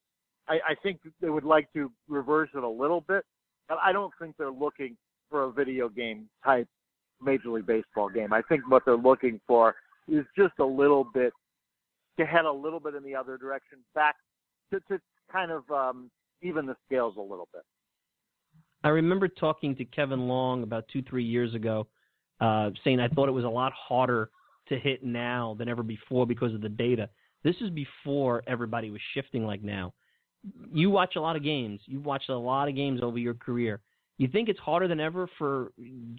I, 0.48 0.54
I 0.54 0.74
think 0.82 1.00
they 1.20 1.30
would 1.30 1.44
like 1.44 1.72
to 1.72 1.90
reverse 2.08 2.50
it 2.54 2.62
a 2.62 2.68
little 2.68 3.00
bit, 3.00 3.24
but 3.68 3.78
I 3.82 3.92
don't 3.92 4.12
think 4.20 4.36
they're 4.36 4.50
looking 4.50 4.96
for 5.30 5.44
a 5.44 5.52
video 5.52 5.88
game 5.88 6.28
type 6.44 6.68
Major 7.22 7.50
League 7.50 7.66
Baseball 7.66 8.08
game. 8.08 8.32
I 8.32 8.42
think 8.42 8.70
what 8.70 8.84
they're 8.84 8.96
looking 8.96 9.40
for 9.46 9.74
is 10.08 10.24
just 10.36 10.54
a 10.60 10.64
little 10.64 11.04
bit 11.14 11.32
to 12.18 12.26
head 12.26 12.44
a 12.44 12.52
little 12.52 12.80
bit 12.80 12.94
in 12.94 13.02
the 13.02 13.14
other 13.14 13.36
direction, 13.36 13.78
back 13.94 14.16
to, 14.72 14.80
to 14.88 15.00
kind 15.32 15.50
of 15.50 15.68
um, 15.70 16.10
even 16.42 16.66
the 16.66 16.76
scales 16.86 17.14
a 17.16 17.20
little 17.20 17.48
bit. 17.52 17.62
I 18.84 18.88
remember 18.88 19.28
talking 19.28 19.74
to 19.76 19.84
Kevin 19.84 20.28
Long 20.28 20.62
about 20.62 20.84
two, 20.92 21.02
three 21.02 21.24
years 21.24 21.54
ago, 21.54 21.86
uh, 22.40 22.70
saying 22.82 23.00
I 23.00 23.08
thought 23.08 23.28
it 23.28 23.32
was 23.32 23.44
a 23.44 23.48
lot 23.48 23.72
harder 23.72 24.30
to 24.68 24.78
hit 24.78 25.04
now 25.04 25.54
than 25.58 25.68
ever 25.68 25.82
before 25.82 26.26
because 26.26 26.54
of 26.54 26.60
the 26.60 26.68
data. 26.68 27.08
This 27.42 27.56
is 27.60 27.70
before 27.70 28.42
everybody 28.46 28.90
was 28.90 29.00
shifting 29.12 29.46
like 29.46 29.62
now. 29.62 29.92
You 30.72 30.90
watch 30.90 31.16
a 31.16 31.20
lot 31.20 31.36
of 31.36 31.42
games. 31.42 31.80
You've 31.86 32.04
watched 32.04 32.30
a 32.30 32.36
lot 32.36 32.68
of 32.68 32.74
games 32.74 33.00
over 33.02 33.18
your 33.18 33.34
career. 33.34 33.80
You 34.18 34.28
think 34.28 34.48
it's 34.48 34.60
harder 34.60 34.88
than 34.88 35.00
ever 35.00 35.28
for 35.38 35.72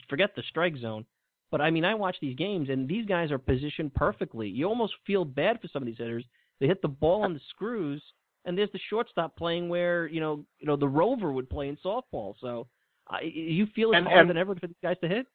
forget 0.09 0.35
the 0.35 0.43
strike 0.49 0.77
zone, 0.77 1.05
but 1.51 1.61
I 1.61 1.71
mean 1.71 1.85
I 1.85 1.93
watch 1.95 2.17
these 2.21 2.35
games 2.35 2.69
and 2.69 2.87
these 2.87 3.05
guys 3.05 3.31
are 3.31 3.37
positioned 3.37 3.93
perfectly. 3.93 4.47
You 4.47 4.67
almost 4.67 4.93
feel 5.07 5.25
bad 5.25 5.61
for 5.61 5.67
some 5.67 5.81
of 5.81 5.87
these 5.87 5.97
hitters. 5.97 6.25
They 6.59 6.67
hit 6.67 6.81
the 6.81 6.87
ball 6.87 7.23
on 7.23 7.33
the 7.33 7.39
screws 7.49 8.01
and 8.45 8.57
there's 8.57 8.71
the 8.71 8.79
shortstop 8.89 9.35
playing 9.35 9.69
where 9.69 10.07
you 10.07 10.19
know 10.19 10.45
you 10.59 10.67
know 10.67 10.75
the 10.75 10.87
rover 10.87 11.31
would 11.31 11.49
play 11.49 11.67
in 11.67 11.77
softball. 11.77 12.33
So 12.39 12.67
uh, 13.11 13.17
you 13.23 13.67
feel 13.75 13.91
it's 13.91 13.97
and, 13.97 14.07
harder 14.07 14.21
and 14.21 14.29
than 14.29 14.37
ever 14.37 14.55
for 14.55 14.67
these 14.67 14.75
guys 14.81 14.97
to 15.01 15.07
hit. 15.07 15.27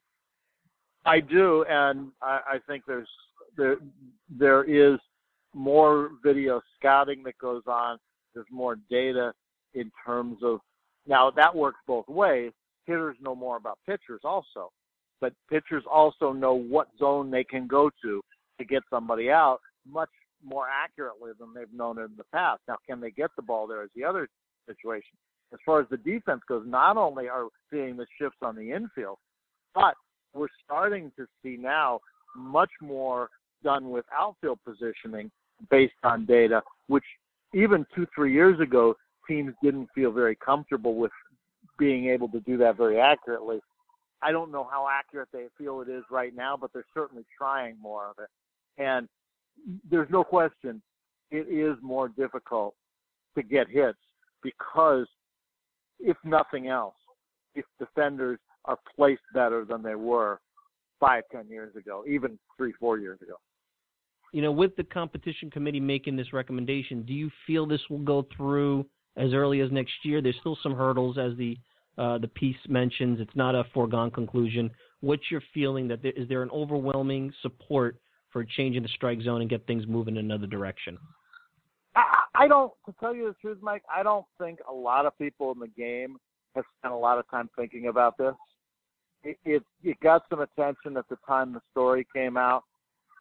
I 1.04 1.20
do, 1.20 1.64
and 1.68 2.10
I, 2.22 2.40
I 2.54 2.58
think 2.66 2.84
there's 2.86 3.08
there 3.56 3.76
there 4.28 4.64
is 4.64 4.98
more 5.54 6.10
video 6.22 6.60
scouting 6.78 7.22
that 7.24 7.38
goes 7.38 7.62
on. 7.66 7.98
There's 8.34 8.46
more 8.50 8.76
data 8.90 9.32
in 9.74 9.90
terms 10.04 10.38
of 10.42 10.60
now 11.06 11.30
that 11.30 11.54
works 11.54 11.78
both 11.86 12.08
ways. 12.08 12.52
Hitters 12.86 13.16
know 13.20 13.34
more 13.34 13.56
about 13.56 13.78
pitchers 13.86 14.20
also, 14.24 14.70
but 15.20 15.32
pitchers 15.48 15.84
also 15.90 16.32
know 16.32 16.54
what 16.54 16.88
zone 16.98 17.30
they 17.30 17.44
can 17.44 17.66
go 17.66 17.90
to 18.02 18.20
to 18.58 18.64
get 18.64 18.82
somebody 18.90 19.30
out 19.30 19.60
much 19.86 20.10
more 20.44 20.66
accurately 20.68 21.32
than 21.38 21.52
they've 21.54 21.72
known 21.72 21.98
in 21.98 22.08
the 22.16 22.24
past. 22.32 22.60
Now, 22.66 22.76
can 22.86 23.00
they 23.00 23.10
get 23.10 23.30
the 23.36 23.42
ball 23.42 23.66
there 23.66 23.82
is 23.82 23.90
the 23.94 24.04
other 24.04 24.28
situation. 24.66 25.16
As 25.52 25.58
far 25.66 25.80
as 25.80 25.86
the 25.90 25.96
defense 25.96 26.42
goes, 26.48 26.64
not 26.66 26.96
only 26.96 27.28
are 27.28 27.46
seeing 27.70 27.96
the 27.96 28.06
shifts 28.18 28.38
on 28.42 28.54
the 28.54 28.72
infield, 28.72 29.18
but 29.74 29.94
we're 30.34 30.48
starting 30.64 31.10
to 31.16 31.26
see 31.42 31.56
now 31.58 32.00
much 32.36 32.70
more 32.80 33.28
done 33.62 33.90
with 33.90 34.04
outfield 34.16 34.58
positioning 34.64 35.30
based 35.70 35.94
on 36.04 36.24
data, 36.24 36.62
which 36.86 37.04
even 37.54 37.84
two, 37.94 38.06
three 38.14 38.32
years 38.32 38.58
ago, 38.60 38.94
teams 39.28 39.52
didn't 39.62 39.88
feel 39.94 40.10
very 40.10 40.36
comfortable 40.36 40.94
with 40.94 41.12
being 41.78 42.06
able 42.06 42.28
to 42.28 42.40
do 42.40 42.56
that 42.56 42.76
very 42.76 43.00
accurately. 43.00 43.60
I 44.22 44.32
don't 44.32 44.52
know 44.52 44.68
how 44.70 44.86
accurate 44.90 45.28
they 45.32 45.46
feel 45.56 45.80
it 45.80 45.88
is 45.88 46.04
right 46.10 46.34
now, 46.34 46.56
but 46.56 46.72
they're 46.72 46.84
certainly 46.94 47.24
trying 47.36 47.76
more 47.80 48.06
of 48.06 48.16
it. 48.18 48.28
And 48.82 49.08
there's 49.90 50.10
no 50.10 50.24
question 50.24 50.82
it 51.30 51.46
is 51.48 51.76
more 51.80 52.08
difficult 52.08 52.74
to 53.36 53.42
get 53.42 53.68
hits 53.68 53.98
because, 54.42 55.06
if 56.00 56.16
nothing 56.24 56.66
else, 56.68 56.94
if 57.54 57.64
defenders 57.78 58.38
are 58.64 58.78
placed 58.96 59.22
better 59.34 59.64
than 59.64 59.82
they 59.82 59.94
were 59.94 60.40
five, 60.98 61.24
ten 61.32 61.48
years 61.48 61.74
ago, 61.76 62.04
even 62.06 62.38
three, 62.56 62.72
four 62.78 62.98
years 62.98 63.20
ago. 63.22 63.34
You 64.32 64.42
know, 64.42 64.52
with 64.52 64.76
the 64.76 64.84
competition 64.84 65.50
committee 65.50 65.80
making 65.80 66.16
this 66.16 66.32
recommendation, 66.32 67.02
do 67.02 67.12
you 67.12 67.30
feel 67.46 67.66
this 67.66 67.80
will 67.90 67.98
go 67.98 68.26
through 68.36 68.86
as 69.16 69.32
early 69.32 69.60
as 69.60 69.72
next 69.72 69.92
year? 70.04 70.22
There's 70.22 70.36
still 70.40 70.58
some 70.62 70.74
hurdles, 70.74 71.18
as 71.18 71.36
the 71.36 71.56
uh, 71.98 72.18
the 72.18 72.28
piece 72.28 72.56
mentions. 72.68 73.20
It's 73.20 73.34
not 73.34 73.54
a 73.54 73.64
foregone 73.74 74.10
conclusion. 74.10 74.70
What's 75.00 75.30
your 75.30 75.42
feeling? 75.52 75.88
That 75.88 76.02
there, 76.02 76.12
is 76.12 76.28
there 76.28 76.42
an 76.42 76.50
overwhelming 76.50 77.32
support 77.42 77.96
for 78.30 78.44
changing 78.44 78.82
the 78.82 78.88
strike 78.88 79.20
zone 79.22 79.40
and 79.40 79.50
get 79.50 79.66
things 79.66 79.86
moving 79.86 80.16
in 80.16 80.24
another 80.24 80.46
direction? 80.46 80.96
I, 81.96 82.02
I 82.34 82.48
don't, 82.48 82.72
to 82.86 82.94
tell 83.00 83.14
you 83.14 83.26
the 83.26 83.34
truth, 83.40 83.58
Mike, 83.60 83.82
I 83.92 84.02
don't 84.04 84.24
think 84.38 84.60
a 84.68 84.72
lot 84.72 85.04
of 85.04 85.18
people 85.18 85.50
in 85.52 85.58
the 85.58 85.68
game 85.68 86.16
have 86.54 86.64
spent 86.78 86.94
a 86.94 86.96
lot 86.96 87.18
of 87.18 87.28
time 87.28 87.50
thinking 87.56 87.88
about 87.88 88.16
this. 88.16 88.34
It, 89.22 89.38
it, 89.44 89.62
it 89.82 90.00
got 90.00 90.24
some 90.30 90.40
attention 90.40 90.96
at 90.96 91.08
the 91.08 91.18
time 91.26 91.52
the 91.52 91.60
story 91.70 92.06
came 92.14 92.36
out, 92.36 92.64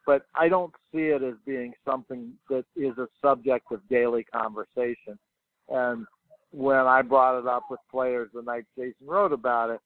but 0.06 0.26
I 0.34 0.48
don't 0.48 0.72
see 0.92 1.08
it 1.08 1.22
as 1.22 1.34
being 1.44 1.74
something 1.84 2.32
that 2.48 2.64
is 2.74 2.96
a 2.98 3.06
subject 3.20 3.70
of 3.70 3.86
daily 3.88 4.24
conversation. 4.24 5.18
And 5.68 6.06
when 6.52 6.76
I 6.76 7.02
brought 7.02 7.38
it 7.38 7.46
up 7.46 7.64
with 7.70 7.80
players 7.90 8.30
the 8.34 8.42
night 8.42 8.64
Jayson 8.76 9.06
wrote 9.06 9.32
about 9.32 9.70
it, 9.70 9.80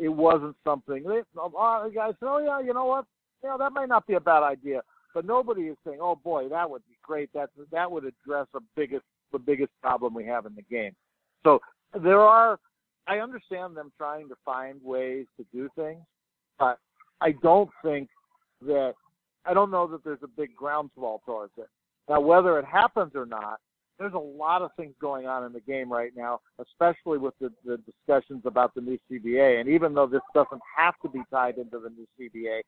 it 0.00 0.08
wasn't 0.08 0.56
something. 0.64 1.04
They, 1.04 1.20
of 1.36 1.54
guys 1.94 2.14
said, 2.18 2.26
"Oh 2.26 2.38
yeah, 2.38 2.60
you 2.60 2.74
know 2.74 2.86
what? 2.86 3.04
know, 3.48 3.58
that 3.58 3.72
might 3.72 3.88
not 3.88 4.06
be 4.06 4.14
a 4.14 4.20
bad 4.20 4.42
idea. 4.42 4.82
But 5.14 5.24
nobody 5.24 5.62
is 5.62 5.76
saying, 5.84 5.98
"Oh 6.00 6.16
boy, 6.16 6.48
that 6.48 6.68
would 6.68 6.82
be 6.88 6.96
great. 7.02 7.30
That 7.34 7.50
that 7.70 7.90
would 7.90 8.04
address 8.04 8.46
the 8.52 8.60
biggest 8.76 9.04
the 9.32 9.38
biggest 9.38 9.72
problem 9.82 10.14
we 10.14 10.24
have 10.26 10.46
in 10.46 10.54
the 10.54 10.62
game." 10.62 10.94
So 11.44 11.60
there 12.02 12.20
are. 12.20 12.58
I 13.10 13.18
understand 13.18 13.76
them 13.76 13.90
trying 13.98 14.28
to 14.28 14.36
find 14.44 14.80
ways 14.84 15.26
to 15.36 15.44
do 15.52 15.68
things, 15.74 16.00
but 16.60 16.78
I 17.20 17.32
don't 17.42 17.68
think 17.82 18.08
that 18.62 18.94
I 19.44 19.52
don't 19.52 19.72
know 19.72 19.88
that 19.88 20.04
there's 20.04 20.22
a 20.22 20.28
big 20.28 20.54
groundswell 20.54 21.20
towards 21.26 21.52
it. 21.58 21.66
Now, 22.08 22.20
whether 22.20 22.56
it 22.60 22.64
happens 22.64 23.12
or 23.16 23.26
not, 23.26 23.58
there's 23.98 24.14
a 24.14 24.18
lot 24.18 24.62
of 24.62 24.70
things 24.76 24.94
going 25.00 25.26
on 25.26 25.44
in 25.44 25.52
the 25.52 25.60
game 25.60 25.92
right 25.92 26.12
now, 26.16 26.40
especially 26.60 27.18
with 27.18 27.34
the, 27.40 27.50
the 27.64 27.78
discussions 27.78 28.42
about 28.44 28.74
the 28.76 28.80
new 28.80 28.98
CBA. 29.10 29.60
And 29.60 29.68
even 29.68 29.92
though 29.92 30.06
this 30.06 30.22
doesn't 30.32 30.62
have 30.76 30.94
to 31.02 31.08
be 31.08 31.20
tied 31.32 31.58
into 31.58 31.80
the 31.80 31.90
new 31.90 32.06
CBA, 32.18 32.60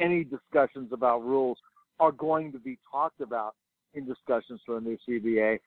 any 0.00 0.24
discussions 0.24 0.92
about 0.92 1.22
rules 1.24 1.58
are 2.00 2.12
going 2.12 2.52
to 2.52 2.58
be 2.58 2.78
talked 2.90 3.20
about 3.20 3.54
in 3.92 4.06
discussions 4.06 4.60
for 4.64 4.80
the 4.80 4.80
new 4.80 4.98
CBA. 5.06 5.58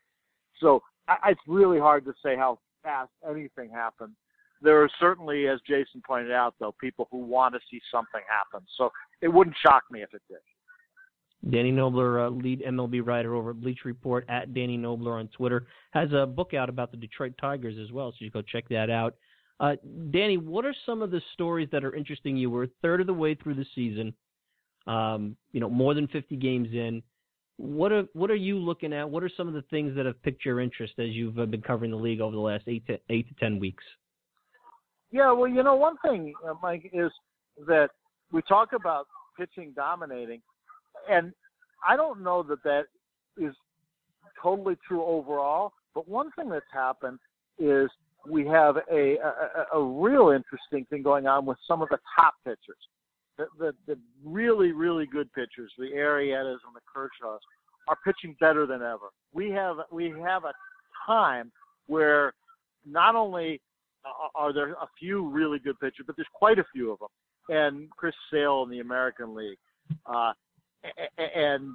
So 0.59 0.82
I, 1.07 1.18
it's 1.30 1.41
really 1.47 1.80
hard 1.80 2.03
to 2.05 2.13
say 2.24 2.36
how 2.36 2.57
fast 2.88 3.12
anything 3.30 3.70
happens. 3.70 4.16
There 4.62 4.82
are 4.82 4.90
certainly, 5.00 5.48
as 5.48 5.60
Jayson 5.70 6.02
pointed 6.06 6.32
out, 6.32 6.56
though, 6.60 6.74
people 6.80 7.08
who 7.12 7.20
want 7.20 7.54
to 7.54 7.60
see 7.70 7.80
something 7.92 8.22
happen. 8.28 8.66
So 8.78 8.92
it 9.22 9.28
wouldn't 9.28 9.56
shock 9.64 9.84
me 9.92 10.02
if 10.02 10.14
it 10.14 10.22
did. 10.28 11.52
Danny 11.52 11.72
Knobler, 11.72 12.26
uh, 12.26 12.30
lead 12.30 12.64
MLB 12.68 13.06
writer 13.06 13.36
over 13.36 13.52
at 13.52 13.62
Bleacher 13.62 13.84
Report 13.86 14.26
at 14.28 14.54
Danny 14.54 14.78
Knobler 14.78 15.20
on 15.20 15.28
Twitter, 15.28 15.68
has 15.92 16.10
a 16.12 16.26
book 16.26 16.54
out 16.56 16.70
about 16.70 16.90
the 16.90 16.98
Detroit 16.98 17.34
Tigers 17.40 17.76
as 17.82 17.92
well, 17.92 18.12
so 18.12 18.26
you 18.26 18.32
go 18.32 18.42
check 18.42 18.68
that 18.70 18.90
out. 18.90 19.16
Uh, 19.60 19.76
Danny, 20.12 20.38
what 20.38 20.66
are 20.66 20.76
some 20.86 21.02
of 21.02 21.12
the 21.12 21.22
stories 21.34 21.70
that 21.72 21.84
are 21.84 21.96
interesting 21.96 22.38
you? 22.38 22.50
We're 22.50 22.66
a 22.66 22.70
third 22.82 23.02
of 23.02 23.08
the 23.08 23.14
way 23.14 23.36
through 23.36 23.56
the 23.56 23.66
season, 23.76 24.14
um, 24.88 25.36
you 25.52 25.60
know, 25.60 25.70
more 25.70 25.94
than 25.94 26.08
50 26.08 26.36
games 26.38 26.70
in. 26.74 27.04
What 27.58 27.91
are 27.91 28.03
what 28.14 28.30
are 28.30 28.36
you 28.36 28.60
looking 28.60 28.93
at? 28.93 29.10
What 29.10 29.24
are 29.24 29.32
some 29.36 29.47
of 29.47 29.53
the 29.55 29.64
things 29.64 29.95
that 29.95 30.05
have 30.05 30.22
piqued 30.22 30.45
your 30.45 30.62
interest 30.62 30.93
as 30.99 31.10
you've 31.10 31.39
uh, 31.39 31.45
been 31.45 31.62
covering 31.62 31.91
the 31.91 31.97
league 31.97 32.22
over 32.22 32.36
the 32.36 32.41
last 32.41 32.64
eight 32.68 32.86
to 32.88 32.99
eight 33.10 33.28
to 33.30 33.36
ten 33.36 33.60
weeks? 33.60 33.84
Yeah, 35.12 35.32
well, 35.32 35.47
you 35.47 35.64
know, 35.64 35.76
one 35.76 35.95
thing, 36.05 36.34
uh, 36.47 36.53
Mike, 36.62 36.91
is 36.93 37.12
that 37.66 37.89
we 38.32 38.41
talk 38.43 38.74
about 38.74 39.08
pitching 39.38 39.72
dominating, 39.76 40.41
and 41.10 41.34
I 41.88 41.95
don't 41.95 42.22
know 42.22 42.43
that 42.43 42.64
that 42.64 42.86
is 43.38 43.55
totally 44.41 44.78
true 44.88 45.03
overall. 45.03 45.74
But 45.95 46.08
one 46.08 46.30
thing 46.38 46.49
that's 46.49 46.66
happened 46.72 47.20
is 47.58 47.89
we 48.30 48.45
have 48.45 48.78
a, 48.91 49.16
a, 49.18 49.78
a 49.80 49.84
real 49.84 50.30
interesting 50.30 50.86
thing 50.89 51.01
going 51.01 51.26
on 51.26 51.45
with 51.45 51.58
some 51.68 51.82
of 51.82 51.89
the 51.89 51.97
top 52.20 52.36
pitchers. 52.43 52.78
The, 53.38 53.46
the, 53.60 53.74
the 53.86 54.00
really, 54.24 54.72
really 54.72 55.06
good 55.06 55.32
pitchers, 55.34 55.72
the 55.78 55.92
Arrietas 55.96 56.58
and 56.66 56.76
the 56.76 56.82
Kershaws, 56.94 57.40
are 57.88 57.98
pitching 58.04 58.36
better 58.40 58.66
than 58.66 58.82
ever. 58.82 59.10
We 59.34 59.52
have 59.52 59.78
we 59.92 60.10
have 60.24 60.44
a 60.44 60.54
time 61.06 61.52
where 61.88 62.34
not 62.86 63.16
only 63.16 63.62
are 64.36 64.54
there 64.54 64.72
a 64.72 64.88
few 65.00 65.28
really 65.30 65.60
good 65.60 65.80
pitchers, 65.80 66.06
but 66.06 66.16
there's 66.16 66.28
quite 66.34 66.60
a 66.60 66.66
few 66.74 66.92
of 66.92 67.00
them. 67.00 67.10
And 67.50 67.90
Chris 67.92 68.16
Sale 68.32 68.64
in 68.64 68.70
the 68.70 68.80
American 68.80 69.36
League, 69.36 69.58
uh, 70.06 70.34
and 71.18 71.74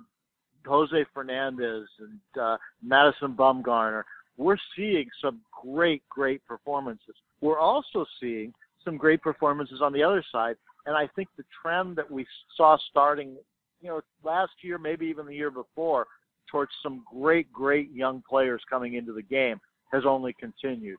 Jose 0.66 1.04
Fernandez 1.12 1.86
and 1.98 2.42
uh, 2.42 2.56
Madison 2.82 3.34
Bumgarner. 3.34 4.02
We're 4.36 4.58
seeing 4.76 5.08
some 5.22 5.40
great, 5.62 6.02
great 6.08 6.44
performances. 6.46 7.14
We're 7.40 7.58
also 7.58 8.06
seeing 8.20 8.52
some 8.84 8.96
great 8.96 9.22
performances 9.22 9.80
on 9.82 9.92
the 9.92 10.02
other 10.02 10.24
side, 10.32 10.56
and 10.86 10.96
I 10.96 11.08
think 11.14 11.28
the 11.36 11.44
trend 11.62 11.96
that 11.96 12.10
we 12.10 12.26
saw 12.56 12.76
starting, 12.90 13.36
you 13.80 13.88
know, 13.88 14.00
last 14.24 14.52
year, 14.62 14.78
maybe 14.78 15.06
even 15.06 15.26
the 15.26 15.34
year 15.34 15.50
before, 15.50 16.06
towards 16.50 16.72
some 16.82 17.04
great, 17.10 17.52
great 17.52 17.92
young 17.92 18.22
players 18.28 18.62
coming 18.68 18.94
into 18.94 19.12
the 19.12 19.22
game 19.22 19.60
has 19.92 20.04
only 20.06 20.34
continued. 20.38 20.98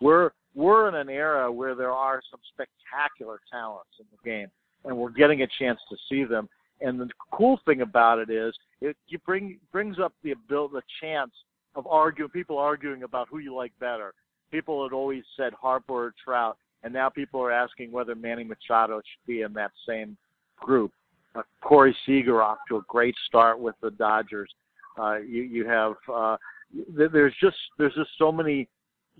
We're 0.00 0.30
we're 0.54 0.88
in 0.88 0.94
an 0.94 1.08
era 1.08 1.50
where 1.50 1.74
there 1.74 1.90
are 1.90 2.20
some 2.30 2.40
spectacular 2.52 3.40
talents 3.50 3.90
in 3.98 4.06
the 4.10 4.28
game, 4.28 4.48
and 4.84 4.96
we're 4.96 5.10
getting 5.10 5.42
a 5.42 5.48
chance 5.58 5.80
to 5.90 5.96
see 6.08 6.24
them. 6.24 6.48
And 6.80 7.00
the 7.00 7.08
cool 7.32 7.58
thing 7.64 7.80
about 7.80 8.18
it 8.18 8.30
is 8.30 8.54
it 8.80 8.96
you 9.08 9.18
bring 9.18 9.58
brings 9.72 9.98
up 9.98 10.12
the 10.22 10.32
ability, 10.32 10.74
the 10.74 10.82
chance 11.00 11.32
of 11.74 11.86
arguing, 11.86 12.30
people 12.30 12.58
arguing 12.58 13.02
about 13.02 13.28
who 13.30 13.38
you 13.38 13.54
like 13.54 13.72
better. 13.80 14.14
People 14.52 14.84
had 14.84 14.92
always 14.92 15.24
said 15.36 15.52
Harper 15.54 15.92
or 15.92 16.14
Trout, 16.22 16.56
and 16.84 16.92
now 16.92 17.08
people 17.08 17.40
are 17.40 17.50
asking 17.50 17.90
whether 17.90 18.14
Manny 18.14 18.44
Machado 18.44 18.98
should 18.98 19.26
be 19.26 19.40
in 19.40 19.52
that 19.54 19.72
same 19.88 20.16
group. 20.60 20.92
Uh, 21.34 21.42
Corey 21.62 21.96
Seager 22.06 22.42
off 22.42 22.58
to 22.68 22.76
a 22.76 22.82
great 22.86 23.14
start 23.26 23.58
with 23.58 23.74
the 23.82 23.90
Dodgers. 23.90 24.50
Uh, 24.98 25.16
you 25.16 25.42
you 25.42 25.66
have 25.66 25.94
uh, 26.12 26.36
there's 26.96 27.34
just 27.40 27.56
there's 27.78 27.94
just 27.94 28.10
so 28.18 28.30
many 28.30 28.68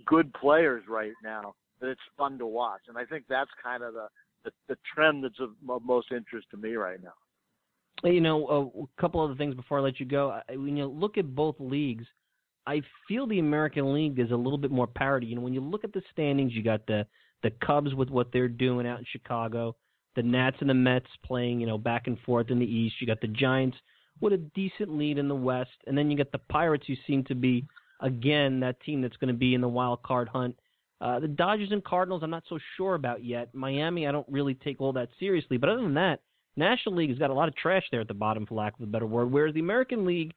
good 0.07 0.33
players 0.35 0.85
right 0.89 1.15
now 1.25 1.55
that 1.81 1.89
it's 1.89 2.01
fun 2.17 2.39
to 2.39 2.47
watch, 2.47 2.83
and 2.89 2.97
I 2.97 3.05
think 3.05 3.25
that's 3.29 3.51
kind 3.61 3.83
of 3.83 3.95
the 3.95 4.07
the, 4.45 4.53
the 4.69 4.77
trend 4.95 5.25
that's 5.25 5.41
of, 5.41 5.51
of 5.69 5.83
most 5.85 6.13
interest 6.13 6.47
to 6.51 6.57
me 6.57 6.75
right 6.75 6.99
now. 7.03 7.15
You 8.09 8.21
know, 8.21 8.87
a 8.87 9.01
couple 9.01 9.21
other 9.23 9.35
things 9.35 9.55
before 9.55 9.79
I 9.79 9.81
let 9.81 9.99
you 9.99 10.05
go. 10.05 10.39
When 10.51 10.77
you 10.77 10.85
look 10.85 11.17
at 11.17 11.35
both 11.35 11.57
leagues, 11.59 12.05
I 12.67 12.83
feel 13.09 13.27
the 13.27 13.39
American 13.39 13.95
League 13.95 14.19
is 14.19 14.31
a 14.31 14.37
little 14.37 14.59
bit 14.59 14.71
more 14.71 14.87
parity. 14.87 15.27
You 15.29 15.37
know, 15.37 15.41
when 15.41 15.55
you 15.55 15.63
look 15.63 15.85
at 15.85 15.93
the 15.95 16.03
standings, 16.13 16.53
you 16.53 16.63
got 16.63 16.87
the 16.87 17.07
the 17.45 17.53
Cubs 17.65 17.95
with 17.95 18.09
what 18.09 18.33
they're 18.33 18.49
doing 18.49 18.87
out 18.87 18.99
in 18.99 19.05
Chicago, 19.13 19.77
the 20.17 20.23
Nats 20.23 20.57
and 20.61 20.71
the 20.71 20.75
Mets 20.75 21.07
playing, 21.25 21.61
you 21.61 21.67
know, 21.67 21.79
back 21.79 22.09
and 22.09 22.19
forth 22.21 22.51
in 22.51 22.59
the 22.59 22.67
East. 22.67 22.97
You 22.99 23.07
got 23.07 23.21
the 23.21 23.29
Giants 23.29 23.77
with 24.21 24.33
a 24.33 24.39
decent 24.39 24.97
lead 24.97 25.19
in 25.19 25.29
the 25.29 25.35
West, 25.35 25.71
and 25.87 25.97
then 25.97 26.11
you 26.11 26.17
got 26.17 26.33
the 26.33 26.41
Pirates, 26.51 26.87
who 26.87 26.95
seem 27.07 27.23
to 27.25 27.35
be 27.35 27.67
again 28.01 28.61
that 28.61 28.81
team 28.81 29.03
that's 29.03 29.17
going 29.19 29.33
to 29.33 29.39
be 29.39 29.55
in 29.55 29.61
the 29.61 29.69
wild 29.69 30.03
card 30.03 30.29
hunt. 30.29 30.57
Uh, 31.01 31.21
the 31.21 31.29
Dodgers 31.29 31.71
and 31.71 31.85
Cardinals, 31.85 32.23
I'm 32.23 32.31
not 32.31 32.45
so 32.49 32.59
sure 32.77 32.95
about 32.95 33.23
yet. 33.23 33.55
Miami, 33.55 34.07
I 34.07 34.13
don't 34.13 34.27
really 34.29 34.55
take 34.55 34.81
all 34.81 34.95
that 34.95 35.11
seriously. 35.21 35.59
But 35.59 35.69
other 35.69 35.83
than 35.83 35.95
that, 35.95 36.21
National 36.57 36.95
League 36.95 37.11
has 37.11 37.19
got 37.19 37.31
a 37.31 37.35
lot 37.35 37.49
of 37.49 37.57
trash 37.57 37.85
there 37.91 38.01
at 38.01 38.09
the 38.09 38.15
bottom, 38.15 38.47
for 38.47 38.55
lack 38.55 38.75
of 38.75 38.83
a 38.83 38.87
better 38.87 39.07
word. 39.07 39.31
Whereas 39.31 39.53
the 39.53 39.61
American 39.61 40.07
League, 40.07 40.33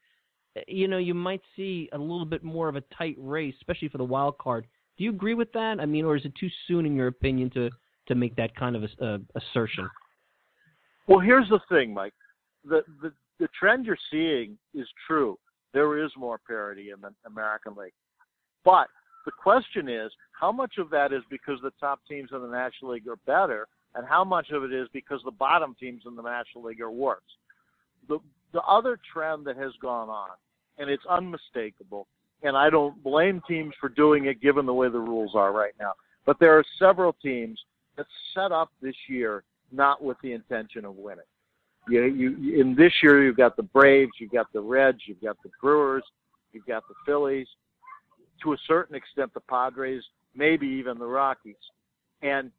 eh, 0.57 0.61
you 0.67 0.89
know, 0.89 0.97
you 0.97 1.13
might 1.13 1.41
see 1.55 1.87
a 1.93 1.97
little 1.97 2.25
bit 2.25 2.43
more 2.43 2.67
of 2.67 2.75
a 2.75 2.83
tight 2.97 3.15
race, 3.17 3.55
especially 3.61 3.87
for 3.87 3.99
the 3.99 4.03
wild 4.03 4.37
card. 4.39 4.67
Do 4.97 5.03
you 5.03 5.11
agree 5.11 5.35
with 5.35 5.51
that? 5.53 5.79
I 5.79 5.85
mean, 5.85 6.05
or 6.05 6.15
is 6.15 6.25
it 6.25 6.33
too 6.39 6.49
soon, 6.67 6.85
in 6.85 6.95
your 6.95 7.07
opinion, 7.07 7.49
to 7.51 7.69
to 8.07 8.15
make 8.15 8.35
that 8.37 8.55
kind 8.55 8.75
of 8.75 8.83
a, 8.83 9.05
uh, 9.05 9.17
assertion? 9.35 9.89
Well, 11.07 11.19
here's 11.19 11.49
the 11.49 11.59
thing, 11.69 11.93
Mike. 11.93 12.13
The, 12.65 12.83
the 13.01 13.13
the 13.39 13.47
trend 13.59 13.85
you're 13.85 13.97
seeing 14.11 14.57
is 14.73 14.87
true. 15.05 15.37
There 15.73 16.03
is 16.03 16.11
more 16.17 16.39
parity 16.47 16.89
in 16.89 17.01
the 17.01 17.11
American 17.25 17.75
League, 17.75 17.93
but 18.65 18.87
the 19.25 19.31
question 19.31 19.89
is, 19.89 20.11
how 20.31 20.51
much 20.51 20.77
of 20.77 20.89
that 20.89 21.11
is 21.11 21.21
because 21.29 21.59
the 21.61 21.73
top 21.79 21.99
teams 22.09 22.29
in 22.33 22.41
the 22.41 22.47
National 22.47 22.93
League 22.93 23.07
are 23.07 23.19
better, 23.27 23.67
and 23.93 24.07
how 24.07 24.23
much 24.23 24.51
of 24.51 24.63
it 24.63 24.73
is 24.73 24.87
because 24.93 25.21
the 25.25 25.31
bottom 25.31 25.75
teams 25.79 26.03
in 26.07 26.15
the 26.15 26.21
National 26.21 26.63
League 26.63 26.81
are 26.81 26.91
worse. 26.91 27.21
The 28.07 28.19
the 28.53 28.61
other 28.61 28.97
trend 29.13 29.45
that 29.45 29.57
has 29.57 29.73
gone 29.81 30.09
on, 30.09 30.29
and 30.77 30.89
it's 30.89 31.03
unmistakable, 31.09 32.07
and 32.43 32.55
I 32.55 32.69
don't 32.69 33.01
blame 33.03 33.41
teams 33.47 33.73
for 33.79 33.89
doing 33.89 34.25
it 34.25 34.41
given 34.41 34.65
the 34.65 34.73
way 34.73 34.89
the 34.89 34.99
rules 34.99 35.31
are 35.35 35.51
right 35.51 35.73
now. 35.79 35.93
But 36.25 36.39
there 36.39 36.57
are 36.57 36.63
several 36.77 37.13
teams 37.13 37.59
that 37.95 38.05
set 38.33 38.51
up 38.51 38.71
this 38.81 38.95
year 39.07 39.43
not 39.71 40.03
with 40.03 40.17
the 40.21 40.33
intention 40.33 40.85
of 40.85 40.95
winning. 40.95 41.25
You, 41.89 42.03
you 42.03 42.61
in 42.61 42.75
this 42.75 42.91
year 43.01 43.23
you've 43.23 43.37
got 43.37 43.55
the 43.55 43.63
Braves, 43.63 44.11
you've 44.19 44.31
got 44.31 44.51
the 44.53 44.61
Reds, 44.61 44.99
you've 45.05 45.21
got 45.21 45.37
the 45.43 45.49
Brewers, 45.61 46.03
you've 46.51 46.65
got 46.65 46.83
the 46.87 46.95
Phillies, 47.05 47.47
to 48.43 48.53
a 48.53 48.57
certain 48.67 48.95
extent 48.95 49.33
the 49.33 49.39
Padres, 49.39 50.03
maybe 50.35 50.67
even 50.67 50.99
the 50.99 51.05
Rockies. 51.05 51.55
And 52.21 52.51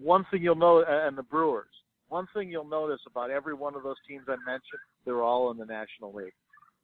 one 0.00 0.26
thing 0.30 0.42
you'll 0.42 0.56
know, 0.56 0.84
and 0.86 1.16
the 1.16 1.22
Brewers, 1.22 1.66
one 2.08 2.26
thing 2.34 2.50
you'll 2.50 2.68
notice 2.68 3.00
about 3.06 3.30
every 3.30 3.54
one 3.54 3.74
of 3.74 3.82
those 3.82 3.96
teams 4.08 4.24
I 4.28 4.36
mentioned, 4.44 4.80
they're 5.04 5.22
all 5.22 5.50
in 5.50 5.56
the 5.56 5.66
National 5.66 6.12
League. 6.12 6.32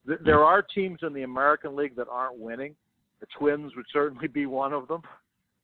There 0.06 0.44
are 0.44 0.62
teams 0.62 0.98
in 1.02 1.12
the 1.12 1.22
American 1.22 1.74
League 1.76 1.96
that 1.96 2.08
aren't 2.10 2.38
winning. 2.38 2.74
The 3.20 3.26
Twins 3.38 3.74
would 3.76 3.86
certainly 3.92 4.28
be 4.28 4.46
one 4.46 4.72
of 4.72 4.86
them. 4.88 5.02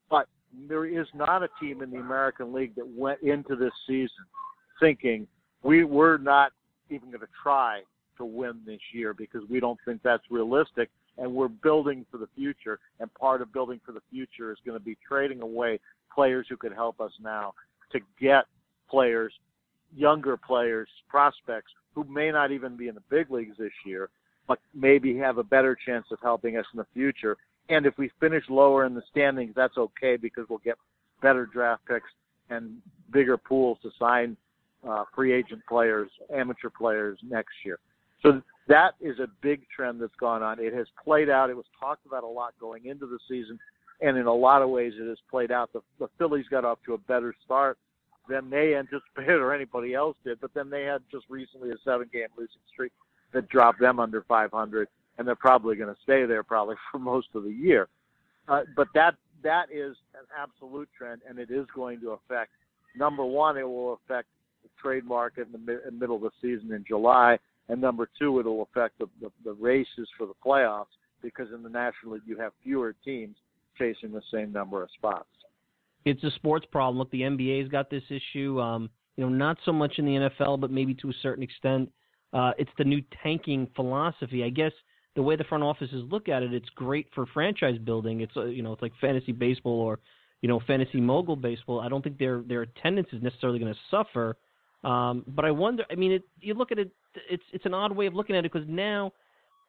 But 0.09 0.29
there 0.69 0.87
is 0.87 1.07
not 1.15 1.43
a 1.43 1.49
team 1.61 1.83
in 1.83 1.91
the 1.91 1.99
American 1.99 2.53
League 2.53 2.75
that 2.77 2.89
went 2.89 3.21
into 3.23 3.55
this 3.55 3.73
season 3.87 4.25
thinking 4.81 5.27
we 5.63 5.85
we're 5.85 6.19
not 6.19 6.53
even 6.89 7.11
going 7.11 7.21
to 7.21 7.29
try 7.43 7.83
to 8.17 8.25
win 8.25 8.61
this 8.67 8.81
year 8.93 9.15
because 9.15 9.43
we 9.49 9.61
don't 9.61 9.79
think 9.85 10.01
that's 10.03 10.23
realistic 10.31 10.89
and 11.19 11.33
we're 11.33 11.49
building 11.49 12.05
for 12.11 12.19
the 12.19 12.29
future 12.35 12.79
and 12.99 13.13
part 13.15 13.43
of 13.43 13.53
building 13.53 13.81
for 13.85 13.93
the 13.93 14.01
future 14.11 14.51
is 14.51 14.59
going 14.65 14.79
to 14.79 14.85
be 14.85 14.97
trading 15.07 15.43
away 15.43 15.79
players 16.13 16.47
who 16.49 16.57
could 16.57 16.73
help 16.73 17.01
us 17.01 17.13
now 17.23 17.53
to 17.93 18.01
get 18.21 18.45
players, 18.89 19.33
younger 19.95 20.37
players, 20.37 20.89
prospects 21.09 21.73
who 21.95 22.05
may 22.05 22.31
not 22.31 22.51
even 22.53 22.77
be 22.77 22.89
in 22.89 22.95
the 22.95 23.03
big 23.11 23.31
leagues 23.31 23.57
this 23.59 23.73
year, 23.85 24.09
but 24.47 24.59
maybe 24.75 25.17
have 25.17 25.39
a 25.39 25.45
better 25.45 25.77
chance 25.87 26.07
of 26.11 26.19
helping 26.23 26.57
us 26.57 26.67
in 26.73 26.79
the 26.79 26.87
future. 26.93 27.37
And 27.69 27.87
if 27.87 27.97
we 27.99 28.11
finish 28.19 28.45
lower 28.49 28.85
in 28.85 28.95
the 28.95 29.03
standings, 29.11 29.53
that's 29.55 29.77
okay 29.77 30.17
because 30.17 30.47
we'll 30.49 30.59
get 30.59 30.77
better 31.23 31.47
draft 31.47 31.83
picks 31.87 32.11
and 32.49 32.79
bigger 33.13 33.37
pools 33.37 33.79
to 33.83 33.91
sign 33.99 34.37
uh, 34.89 35.05
free 35.15 35.33
agent 35.33 35.63
players, 35.69 36.11
amateur 36.35 36.71
players 36.71 37.19
next 37.23 37.55
year. 37.65 37.79
So 38.23 38.43
that 38.69 38.95
is 39.01 39.19
a 39.19 39.29
big 39.41 39.63
trend 39.75 40.01
that's 40.01 40.15
gone 40.19 40.43
on. 40.43 40.59
It 40.59 40.75
has 40.75 40.87
played 41.03 41.31
out. 41.31 41.51
It 41.51 41.57
was 41.57 41.67
talked 41.79 42.07
about 42.07 42.25
a 42.25 42.29
lot 42.29 42.55
going 42.61 42.87
into 42.87 43.07
the 43.07 43.19
season 43.29 43.59
and 44.01 44.17
in 44.17 44.27
a 44.27 44.35
lot 44.35 44.63
of 44.63 44.71
ways 44.71 44.95
it 44.99 45.09
has 45.09 45.19
played 45.31 45.51
out. 45.51 45.73
The, 45.73 45.81
the 45.99 46.09
Phillies 46.19 46.47
got 46.51 46.65
off 46.65 46.79
to 46.87 46.95
a 46.95 46.99
better 46.99 47.35
start 47.45 47.79
than 48.29 48.49
they 48.49 48.75
anticipated 48.75 49.41
or 49.41 49.55
anybody 49.55 49.95
else 49.95 50.17
did. 50.25 50.41
But 50.41 50.55
then 50.55 50.71
they 50.71 50.85
had 50.85 51.03
just 51.11 51.25
recently 51.29 51.71
a 51.71 51.77
seven-game 51.85 52.29
losing 52.37 52.61
streak 52.73 52.93
that 53.33 53.49
dropped 53.49 53.81
them 53.81 54.01
under 54.01 54.23
500, 54.23 54.89
and 55.19 55.27
they're 55.27 55.35
probably 55.35 55.77
going 55.77 55.95
to 55.95 56.01
stay 56.03 56.25
there 56.27 56.43
probably 56.43 56.77
for 56.93 56.99
most 56.99 57.29
of 57.35 57.45
the 57.45 57.53
year. 57.53 57.89
Uh, 58.49 58.63
but 58.77 58.89
that 58.95 59.15
that 59.43 59.67
is 59.73 59.97
an 60.15 60.27
absolute 60.39 60.89
trend, 60.97 61.23
and 61.29 61.39
it 61.39 61.51
is 61.51 61.67
going 61.75 62.01
to 62.01 62.11
affect. 62.11 62.51
Number 62.97 63.25
one, 63.25 63.57
it 63.57 63.63
will 63.63 63.95
affect 64.05 64.29
the 64.63 64.69
trade 64.81 65.05
market 65.05 65.47
in 65.47 65.53
the, 65.53 65.59
mi- 65.59 65.79
in 65.89 65.99
middle 65.99 66.17
of 66.17 66.23
the 66.23 66.31
season 66.43 66.73
in 66.73 66.85
July, 66.87 67.39
and 67.69 67.81
number 67.81 68.09
two, 68.19 68.41
it'll 68.41 68.63
affect 68.63 68.99
the, 68.99 69.07
the, 69.21 69.31
the 69.45 69.53
races 69.53 70.09
for 70.19 70.27
the 70.27 70.35
playoffs 70.45 70.87
because 71.23 71.49
in 71.55 71.63
the 71.63 71.69
National 71.69 72.15
League 72.15 72.23
you 72.27 72.37
have 72.37 72.53
fewer 72.63 72.95
teams 73.05 73.37
chasing 73.79 74.13
the 74.13 74.23
same 74.33 74.53
number 74.53 74.83
of 74.83 74.91
spots. 74.97 75.29
It's 76.05 76.23
a 76.25 76.31
sports 76.33 76.67
problem. 76.71 76.99
Look, 76.99 77.11
the 77.11 77.23
NBA's 77.23 77.69
got 77.69 77.91
this 77.91 78.03
issue. 78.09 78.61
Um, 78.61 78.91
you 79.17 79.25
know, 79.25 79.31
not 79.31 79.59
so 79.65 79.73
much 79.73 79.99
in 79.99 80.07
the 80.07 80.31
NFL, 80.41 80.61
but 80.61 80.71
maybe 80.71 80.95
to 80.95 81.11
a 81.11 81.15
certain 81.23 81.43
extent. 81.43 81.91
Uh, 82.33 82.53
it's 82.59 82.71
the 82.79 82.85
new 82.85 83.03
tanking 83.23 83.69
philosophy. 83.75 84.45
I 84.45 84.51
guess 84.51 84.73
the 85.17 85.23
way 85.23 85.37
the 85.37 85.45
front 85.45 85.65
offices 85.65 86.05
look 86.11 86.29
at 86.29 86.43
it, 86.43 86.55
it's 86.55 86.69
great 86.71 87.07
for 87.15 87.27
franchise 87.27 87.79
building. 87.79 88.21
It's 88.21 88.37
uh, 88.37 88.47
you 88.47 88.63
know, 88.63 88.73
it's 88.73 88.83
like 88.83 88.93
fantasy 89.01 89.33
baseball 89.33 89.81
or 89.81 89.99
you 90.41 90.49
know, 90.49 90.61
fantasy 90.67 91.01
mogul 91.01 91.37
baseball. 91.37 91.81
I 91.81 91.89
don't 91.89 92.03
think 92.03 92.19
their 92.19 92.43
their 92.43 92.63
attendance 92.63 93.09
is 93.13 93.23
necessarily 93.23 93.59
going 93.59 93.73
to 93.73 93.81
suffer. 93.91 94.37
Um, 94.83 95.25
but 95.29 95.45
I 95.45 95.51
wonder. 95.51 95.85
I 95.91 95.95
mean, 95.95 96.13
it, 96.13 96.23
you 96.41 96.55
look 96.55 96.73
at 96.73 96.79
it. 96.79 96.91
It's 97.29 97.43
it's 97.53 97.67
an 97.67 97.75
odd 97.75 97.95
way 97.95 98.07
of 98.07 98.15
looking 98.15 98.37
at 98.37 98.45
it 98.45 98.53
because 98.53 98.67
now, 98.69 99.13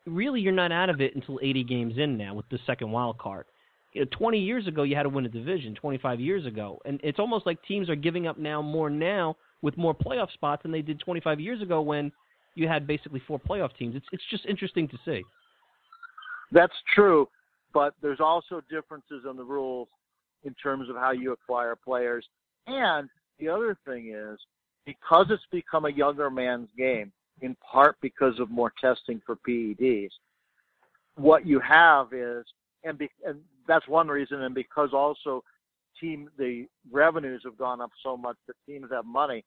really, 0.06 0.40
you're 0.40 0.54
not 0.54 0.72
out 0.72 0.90
of 0.90 1.02
it 1.02 1.16
until 1.16 1.40
80 1.42 1.64
games 1.66 1.94
in 1.98 2.18
now 2.18 2.34
with 2.34 2.48
the 2.50 2.60
second 2.66 2.92
wild 2.92 3.18
card. 3.18 3.46
You 3.94 4.02
know, 4.02 4.08
20 4.18 4.40
years 4.40 4.68
ago, 4.68 4.84
you 4.84 4.96
had 4.96 5.04
to 5.04 5.10
win 5.10 5.26
a 5.26 5.30
division. 5.30 5.76
25 5.76 6.22
years 6.22 6.46
ago, 6.46 6.80
and 6.86 7.00
it's 7.04 7.20
almost 7.20 7.46
like 7.46 7.58
teams 7.68 7.90
are 7.90 7.96
giving 7.96 8.26
up 8.28 8.38
now 8.38 8.62
more 8.62 8.90
now 8.90 9.36
with 9.62 9.78
more 9.78 9.94
playoff 9.94 10.32
spots 10.32 10.64
than 10.64 10.72
they 10.72 10.82
did 10.82 11.00
25 11.02 11.40
years 11.42 11.62
ago 11.62 11.82
when 11.82 12.12
you 12.56 12.68
had 12.68 12.86
basically 12.88 13.22
four 13.28 13.40
playoff 13.40 13.76
teams. 13.78 13.96
It's 13.96 14.06
it's 14.12 14.24
just 14.30 14.46
interesting 14.46 14.88
to 14.90 14.98
see. 15.06 15.24
That's 16.52 16.74
true, 16.94 17.30
but 17.74 17.94
there's 18.02 18.20
also 18.20 18.62
differences 18.70 19.24
in 19.30 19.38
the 19.38 19.44
rules 19.44 19.88
in 20.44 20.54
terms 20.56 20.90
of 20.90 20.96
how 20.96 21.12
you 21.12 21.32
acquire 21.32 21.76
players. 21.76 22.26
And 22.68 23.10
the 23.40 23.48
other 23.48 23.78
thing 23.86 24.14
is 24.14 24.40
because 24.86 25.28
it's 25.30 25.44
become 25.52 25.86
a 25.86 25.92
younger 25.92 26.30
man's 26.30 26.70
game, 26.78 27.12
in 27.42 27.56
part 27.56 27.96
because 28.02 28.40
of 28.40 28.50
more 28.50 28.74
testing 28.82 29.22
for 29.26 29.38
PEDs, 29.48 30.10
what 31.16 31.46
you 31.46 31.60
have 31.60 32.14
is, 32.14 32.46
and, 32.84 32.98
be, 32.98 33.10
and 33.26 33.40
that's 33.68 33.88
one 33.88 34.08
reason, 34.08 34.42
and 34.42 34.56
because 34.56 34.90
also 34.94 35.44
team 36.00 36.30
the 36.38 36.66
revenues 36.92 37.42
have 37.46 37.58
gone 37.58 37.82
up 37.82 37.92
so 38.04 38.18
much 38.18 38.38
that 38.48 38.56
teams 38.66 38.88
have 38.92 39.06
money, 39.06 39.44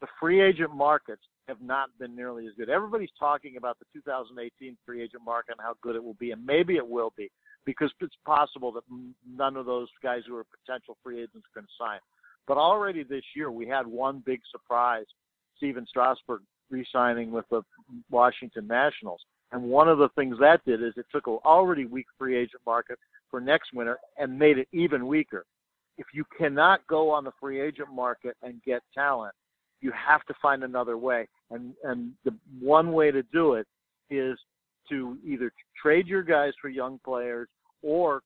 the 0.00 0.06
free 0.18 0.42
agent 0.42 0.74
markets 0.74 1.22
have 1.48 1.60
not 1.60 1.90
been 1.98 2.14
nearly 2.14 2.46
as 2.46 2.52
good. 2.56 2.70
Everybody's 2.70 3.10
talking 3.18 3.56
about 3.56 3.78
the 3.78 3.86
2018 3.92 4.76
free 4.86 5.02
agent 5.02 5.22
market 5.24 5.52
and 5.52 5.60
how 5.60 5.74
good 5.82 5.96
it 5.96 6.02
will 6.02 6.14
be, 6.14 6.30
and 6.30 6.44
maybe 6.44 6.76
it 6.76 6.86
will 6.86 7.12
be 7.16 7.30
because 7.64 7.90
it's 8.00 8.14
possible 8.24 8.72
that 8.72 8.84
none 9.28 9.56
of 9.56 9.66
those 9.66 9.88
guys 10.02 10.22
who 10.26 10.36
are 10.36 10.44
potential 10.44 10.96
free 11.02 11.22
agents 11.22 11.46
can 11.54 11.66
sign. 11.78 11.98
But 12.46 12.58
already 12.58 13.02
this 13.02 13.24
year, 13.36 13.50
we 13.50 13.66
had 13.66 13.86
one 13.86 14.22
big 14.24 14.40
surprise: 14.50 15.06
Stephen 15.56 15.86
Strasburg 15.88 16.42
re-signing 16.70 17.30
with 17.30 17.44
the 17.50 17.62
Washington 18.10 18.66
Nationals. 18.66 19.20
And 19.52 19.62
one 19.64 19.88
of 19.88 19.98
the 19.98 20.08
things 20.10 20.38
that 20.40 20.64
did 20.64 20.82
is 20.82 20.94
it 20.96 21.06
took 21.12 21.26
an 21.26 21.38
already 21.44 21.84
weak 21.84 22.06
free 22.18 22.36
agent 22.36 22.62
market 22.64 22.98
for 23.30 23.40
next 23.40 23.74
winter 23.74 23.98
and 24.18 24.38
made 24.38 24.58
it 24.58 24.68
even 24.72 25.06
weaker. 25.06 25.44
If 25.98 26.06
you 26.14 26.24
cannot 26.38 26.86
go 26.86 27.10
on 27.10 27.24
the 27.24 27.32
free 27.38 27.60
agent 27.60 27.88
market 27.92 28.34
and 28.42 28.62
get 28.64 28.82
talent, 28.94 29.34
you 29.82 29.92
have 29.92 30.24
to 30.26 30.34
find 30.40 30.64
another 30.64 30.96
way. 30.96 31.28
And 31.50 31.74
and 31.84 32.12
the 32.24 32.34
one 32.60 32.92
way 32.92 33.10
to 33.10 33.22
do 33.24 33.54
it 33.54 33.66
is 34.08 34.38
to 34.88 35.18
either 35.24 35.52
trade 35.80 36.06
your 36.06 36.22
guys 36.22 36.52
for 36.60 36.68
young 36.68 36.98
players 37.04 37.48
or 37.82 38.22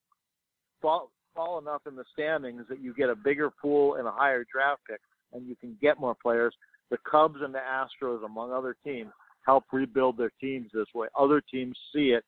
fall, 0.81 1.11
fall 1.35 1.59
enough 1.59 1.83
in 1.87 1.97
the 1.97 2.05
standings 2.13 2.63
that 2.69 2.81
you 2.81 2.95
get 2.95 3.11
a 3.11 3.17
bigger 3.17 3.51
pool 3.51 3.97
and 3.97 4.07
a 4.07 4.11
higher 4.11 4.45
draft 4.53 4.83
pick 4.89 5.01
and 5.33 5.47
you 5.47 5.57
can 5.57 5.77
get 5.81 6.01
more 6.01 6.15
players. 6.15 6.55
The 6.91 6.99
Cubs 7.09 7.41
and 7.43 7.55
the 7.55 7.59
Astros, 7.59 8.25
among 8.25 8.53
other 8.53 8.77
teams, 8.85 9.11
help 9.45 9.65
rebuild 9.73 10.17
their 10.17 10.33
teams 10.41 10.71
this 10.73 10.87
way. 10.95 11.09
Other 11.19 11.41
teams 11.41 11.77
see 11.93 12.11
it 12.11 12.25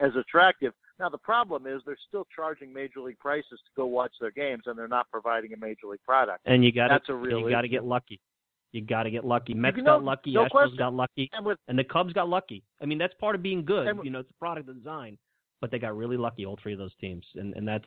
as 0.00 0.10
attractive. 0.16 0.72
Now 0.98 1.08
the 1.08 1.18
problem 1.18 1.66
is 1.66 1.82
they're 1.84 1.96
still 2.08 2.26
charging 2.34 2.72
major 2.72 3.00
league 3.00 3.18
prices 3.18 3.48
to 3.50 3.70
go 3.76 3.86
watch 3.86 4.12
their 4.20 4.30
games, 4.30 4.64
and 4.66 4.78
they're 4.78 4.88
not 4.88 5.10
providing 5.10 5.52
a 5.52 5.56
major 5.56 5.86
league 5.90 6.02
product. 6.06 6.40
And 6.46 6.64
you 6.64 6.72
got 6.72 6.88
that's 6.88 7.08
a 7.08 7.14
real 7.14 7.40
you 7.40 7.50
got 7.50 7.62
to 7.62 7.68
get 7.68 7.84
lucky. 7.84 8.20
You 8.72 8.80
got 8.80 9.02
to 9.04 9.10
get 9.10 9.24
lucky. 9.24 9.54
Mets 9.54 9.76
know, 9.76 9.84
got 9.84 10.04
lucky. 10.04 10.32
no 10.32 10.44
Astros 10.44 10.50
question. 10.50 10.76
got 10.78 10.94
lucky, 10.94 11.30
And 11.32 11.44
with 11.44 11.58
and 11.68 11.78
the 11.78 11.84
Cubs 11.84 12.12
got 12.12 12.28
lucky. 12.28 12.62
I 12.80 12.86
mean, 12.86 12.98
that's 12.98 13.14
part 13.14 13.34
of 13.34 13.42
being 13.42 13.64
good. 13.64 13.96
With- 13.96 14.04
you 14.04 14.10
know, 14.10 14.20
it's 14.20 14.30
a 14.30 14.38
product 14.38 14.68
of 14.68 14.76
design. 14.76 15.18
But 15.60 15.70
they 15.70 15.78
got 15.78 15.96
really 15.96 16.16
lucky, 16.16 16.44
all 16.44 16.58
three 16.60 16.72
of 16.72 16.78
those 16.80 16.94
teams, 17.00 17.24
and 17.36 17.54
and 17.54 17.68
that's 17.68 17.84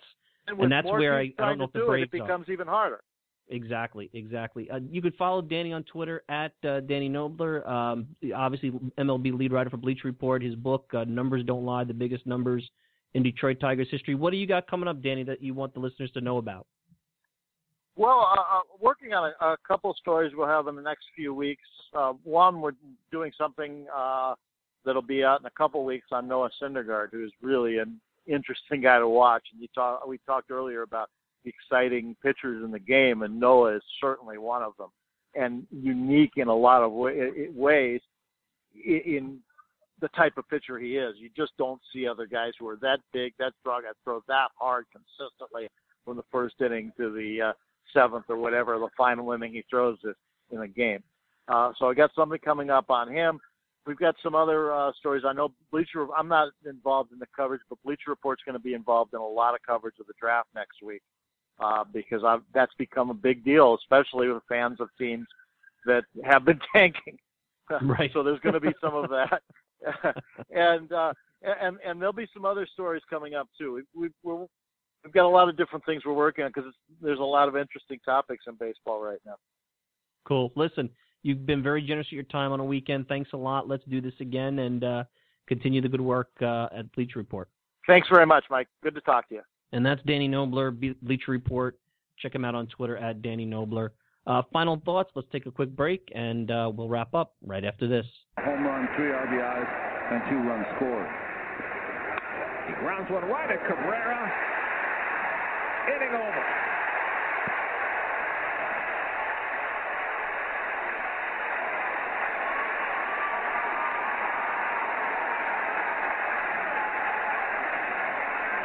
and, 0.47 0.57
with 0.57 0.69
that's 0.69 0.88
where 0.88 1.17
I- 1.17 1.33
I 1.38 1.45
don't 1.49 1.57
know 1.57 1.65
if 1.65 1.73
the 1.73 1.79
do 1.79 1.91
it, 1.91 2.01
it 2.03 2.09
Braves 2.11 2.11
becomes 2.11 2.49
even 2.49 2.67
harder. 2.67 3.01
Exactly, 3.49 4.09
exactly. 4.13 4.69
Uh, 4.71 4.79
you 4.89 5.01
could 5.01 5.13
follow 5.15 5.41
Danny 5.41 5.71
on 5.73 5.83
Twitter 5.83 6.23
at 6.29 6.53
uh, 6.63 6.79
Danny 6.79 7.09
Knobler. 7.09 7.67
Um, 7.67 8.07
obviously, 8.33 8.71
MLB 8.97 9.38
lead 9.38 9.51
writer 9.51 9.69
for 9.69 9.77
Bleacher 9.77 10.07
Report. 10.07 10.41
His 10.41 10.55
book, 10.55 10.89
uh, 10.93 11.03
Numbers 11.03 11.43
Don't 11.43 11.65
Lie: 11.65 11.83
The 11.83 11.93
Biggest 11.93 12.25
Numbers 12.25 12.67
in 13.13 13.23
Detroit 13.23 13.59
Tigers 13.59 13.88
History. 13.91 14.15
What 14.15 14.31
do 14.31 14.38
you 14.38 14.47
got 14.47 14.67
coming 14.67 14.88
up, 14.88 15.01
Danny, 15.01 15.23
that 15.23 15.43
you 15.43 15.53
want 15.53 15.73
the 15.73 15.79
listeners 15.79 16.11
to 16.11 16.21
know 16.21 16.38
about? 16.38 16.65
Well, 17.97 18.27
uh, 18.29 18.57
uh, 18.57 18.61
working 18.81 19.13
on 19.13 19.31
a, 19.39 19.45
a 19.45 19.57
couple 19.65 19.89
of 19.89 19.97
stories 19.97 20.33
we'll 20.35 20.47
have 20.47 20.67
in 20.67 20.75
the 20.75 20.81
next 20.81 21.05
few 21.15 21.33
weeks. 21.33 21.63
Uh, 21.93 22.13
one, 22.23 22.59
we're 22.59 22.73
doing 23.11 23.31
something 23.37 23.85
uh, 23.95 24.35
that'll 24.83 25.01
be 25.01 25.23
out 25.23 25.39
in 25.39 25.45
a 25.45 25.51
couple 25.51 25.79
of 25.79 25.85
weeks 25.85 26.07
on 26.11 26.27
Noah 26.27 26.49
Syndergaard, 26.61 27.07
who's 27.11 27.31
really 27.41 27.77
an 27.77 27.99
interesting 28.27 28.81
guy 28.81 28.99
to 28.99 29.07
watch. 29.07 29.43
And 29.53 29.61
you 29.61 29.69
talk, 29.73 30.05
we 30.05 30.19
talked 30.25 30.51
earlier 30.51 30.81
about 30.81 31.09
exciting 31.45 32.17
pitchers 32.21 32.63
in 32.65 32.71
the 32.71 32.79
game, 32.79 33.21
and 33.21 33.39
Noah 33.39 33.77
is 33.77 33.83
certainly 34.01 34.37
one 34.37 34.61
of 34.61 34.73
them, 34.77 34.89
and 35.33 35.65
unique 35.71 36.33
in 36.35 36.49
a 36.49 36.55
lot 36.55 36.83
of 36.83 36.91
way, 36.91 37.47
ways 37.53 38.01
in 38.73 39.39
the 40.01 40.09
type 40.09 40.33
of 40.37 40.49
pitcher 40.49 40.79
he 40.79 40.97
is. 40.97 41.15
You 41.17 41.29
just 41.35 41.53
don't 41.57 41.79
see 41.93 42.07
other 42.07 42.25
guys 42.25 42.51
who 42.59 42.67
are 42.67 42.77
that 42.81 42.99
big, 43.13 43.33
that 43.39 43.53
strong, 43.61 43.83
that 43.83 43.95
throw 44.03 44.21
that 44.27 44.49
hard 44.59 44.85
consistently 44.91 45.69
from 46.03 46.17
the 46.17 46.23
first 46.31 46.55
inning 46.59 46.91
to 46.97 47.11
the 47.11 47.49
uh, 47.49 47.53
seventh 47.93 48.25
or 48.29 48.38
whatever 48.38 48.77
the 48.77 48.89
final 48.97 49.31
inning 49.31 49.53
he 49.53 49.63
throws 49.69 49.97
this 50.03 50.15
in 50.51 50.61
a 50.61 50.67
game. 50.67 51.03
Uh, 51.47 51.71
so 51.77 51.89
I 51.89 51.93
got 51.93 52.11
something 52.15 52.39
coming 52.39 52.69
up 52.69 52.89
on 52.89 53.11
him. 53.11 53.39
We've 53.86 53.97
got 53.97 54.15
some 54.23 54.33
other 54.33 54.73
uh, 54.73 54.91
stories. 54.97 55.23
I 55.27 55.33
know 55.33 55.51
Bleacher. 55.71 56.07
I'm 56.17 56.27
not 56.27 56.49
involved 56.67 57.11
in 57.11 57.19
the 57.19 57.27
coverage, 57.36 57.61
but 57.69 57.77
Bleacher 57.86 58.09
Report's 58.09 58.41
going 58.43 58.53
to 58.53 58.63
be 58.63 58.73
involved 58.73 59.13
in 59.13 59.19
a 59.19 59.27
lot 59.27 59.53
of 59.53 59.61
coverage 59.65 59.95
of 59.99 60.07
the 60.07 60.13
draft 60.19 60.49
next 60.55 60.81
week 60.83 61.03
uh, 61.59 61.83
because 61.93 62.23
I've, 62.23 62.41
that's 62.53 62.73
become 62.79 63.11
a 63.11 63.13
big 63.13 63.45
deal, 63.45 63.75
especially 63.75 64.27
with 64.27 64.41
fans 64.49 64.79
of 64.79 64.89
teams 64.97 65.27
that 65.86 66.03
have 66.23 66.45
been 66.45 66.59
tanking. 66.75 67.17
Right. 67.81 68.11
so 68.13 68.21
there's 68.21 68.39
going 68.41 68.53
to 68.53 68.59
be 68.59 68.73
some 68.79 68.93
of 68.93 69.09
that, 69.09 69.41
and 70.55 70.91
uh, 70.91 71.13
and 71.41 71.77
and 71.83 71.99
there'll 71.99 72.13
be 72.13 72.27
some 72.31 72.45
other 72.45 72.67
stories 72.71 73.01
coming 73.09 73.33
up 73.33 73.47
too. 73.57 73.83
We, 73.95 74.09
we're 74.23 74.45
we've 75.05 75.13
got 75.13 75.25
a 75.25 75.29
lot 75.29 75.47
of 75.47 75.55
different 75.55 75.85
things 75.85 76.03
we're 76.05 76.13
working 76.13 76.43
on 76.43 76.51
because 76.53 76.71
there's 77.01 77.19
a 77.19 77.23
lot 77.23 77.47
of 77.47 77.55
interesting 77.55 77.99
topics 78.03 78.45
in 78.47 78.55
baseball 78.55 79.01
right 79.01 79.19
now. 79.25 79.35
Cool. 80.27 80.51
Listen, 80.55 80.89
you've 81.23 81.45
been 81.45 81.61
very 81.61 81.81
generous 81.81 82.07
with 82.07 82.13
your 82.13 82.23
time 82.23 82.51
on 82.51 82.59
a 82.59 82.65
weekend. 82.65 83.07
Thanks 83.07 83.29
a 83.33 83.37
lot. 83.37 83.69
Let's 83.69 83.83
do 83.87 84.01
this 84.01 84.13
again 84.19 84.59
and 84.59 84.83
uh, 84.83 85.03
continue 85.47 85.81
the 85.81 85.87
good 85.87 86.01
work 86.01 86.29
uh, 86.41 86.67
at 86.75 86.91
Bleacher 86.93 87.19
Report. 87.19 87.47
Thanks 87.87 88.07
very 88.09 88.25
much, 88.25 88.43
Mike. 88.49 88.67
Good 88.83 88.95
to 88.95 89.01
talk 89.01 89.29
to 89.29 89.35
you. 89.35 89.41
And 89.71 89.85
that's 89.85 90.01
Danny 90.03 90.27
Knobler, 90.27 90.77
Be- 90.77 90.95
Bleacher 91.03 91.31
Report. 91.31 91.77
Check 92.17 92.33
him 92.33 92.43
out 92.43 92.55
on 92.55 92.65
Twitter 92.67 92.97
at 92.97 93.21
Danny 93.21 93.45
Knobler. 93.45 93.89
Uh, 94.25 94.41
final 94.51 94.81
thoughts. 94.83 95.11
Let's 95.13 95.27
take 95.31 95.45
a 95.45 95.51
quick 95.51 95.75
break, 95.75 96.11
and 96.15 96.49
uh, 96.49 96.71
we'll 96.73 96.89
wrap 96.89 97.13
up 97.13 97.35
right 97.45 97.63
after 97.63 97.87
this. 97.87 98.05
Home 98.39 98.63
run, 98.63 98.87
three 98.95 99.11
RBIs, 99.11 100.11
and 100.11 100.23
two 100.29 100.49
runs 100.49 100.65
scored. 100.77 101.07
He 102.65 102.73
grounds 102.81 103.11
one 103.11 103.25
right 103.25 103.51
at 103.51 103.61
Cabrera. 103.67 104.54
Inning 105.88 106.15
over. 106.15 106.43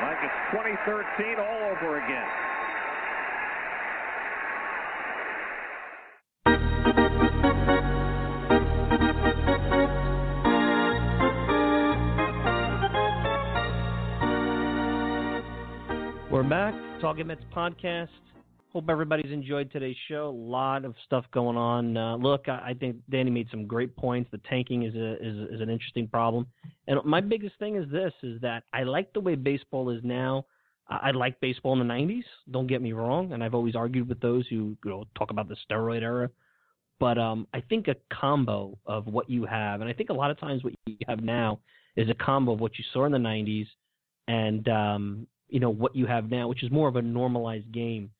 Like 0.01 0.17
it's 0.25 0.33
2013 0.51 1.39
all 1.39 1.77
over 1.77 1.99
again. 1.99 2.50
Talking 17.11 17.27
Mets 17.27 17.43
podcast. 17.53 18.07
Hope 18.73 18.85
everybody's 18.89 19.33
enjoyed 19.33 19.73
today's 19.73 19.97
show. 20.07 20.29
A 20.29 20.31
lot 20.31 20.85
of 20.85 20.95
stuff 21.05 21.25
going 21.33 21.57
on. 21.57 21.97
Uh, 21.97 22.15
look, 22.15 22.49
I, 22.49 22.67
I, 22.67 22.75
think 22.79 22.99
Danny 23.11 23.33
made 23.33 23.49
some 23.51 23.67
great 23.67 23.97
points. 23.97 24.31
The 24.31 24.39
tanking 24.49 24.85
is 24.85 24.95
a, 24.95 25.15
is, 25.15 25.51
is 25.51 25.61
an 25.61 25.69
interesting 25.69 26.07
problem, 26.07 26.47
and 26.87 27.01
my 27.05 27.21
biggest 27.21 27.59
thing 27.59 27.75
is 27.75 27.91
this: 27.91 28.13
is 28.23 28.41
that 28.43 28.63
I 28.73 28.85
like 28.85 29.13
the 29.13 29.19
way 29.19 29.35
baseball 29.35 29.91
is 29.91 30.01
now. 30.05 30.47
I 30.89 31.11
like 31.11 31.41
baseball 31.41 31.73
in 31.73 31.81
the 31.81 31.93
'90s. 31.93 32.23
Don't 32.53 32.69
get 32.69 32.81
me 32.81 32.93
wrong, 32.93 33.33
and 33.33 33.43
I've 33.43 33.57
always 33.57 33.75
argued 33.75 34.09
with 34.09 34.21
those 34.21 34.47
who 34.47 34.77
you 34.85 34.91
know, 34.91 35.05
talk 35.19 35.33
about 35.33 35.49
the 35.49 35.57
steroid 35.69 36.03
era. 36.03 36.31
But 37.01 37.19
um, 37.19 37.49
I 37.53 37.61
think 37.61 37.89
a 37.89 37.97
combo 38.15 38.79
of 38.87 39.09
what 39.09 39.29
you 39.29 39.47
have, 39.47 39.81
and 39.81 39.91
I 39.91 39.93
think 39.95 40.11
a 40.11 40.15
lot 40.15 40.31
of 40.31 40.39
times 40.39 40.63
what 40.63 40.75
you 40.87 40.97
have 41.09 41.25
now 41.25 41.59
is 41.97 42.09
a 42.09 42.15
combo 42.15 42.53
of 42.53 42.61
what 42.61 42.79
you 42.79 42.85
saw 42.93 43.05
in 43.05 43.11
the 43.11 43.19
'90s 43.19 43.67
and 44.29 44.69
um, 44.69 45.27
you 45.51 45.61
know 45.61 45.71
what 45.71 45.95
you 45.95 46.07
have 46.07 46.31
now, 46.31 46.49
which 46.49 46.63
is 46.63 46.71
more 46.71 46.89
of 46.89 46.97
a 46.97 47.03
normalized 47.03 47.71
game 47.73 48.11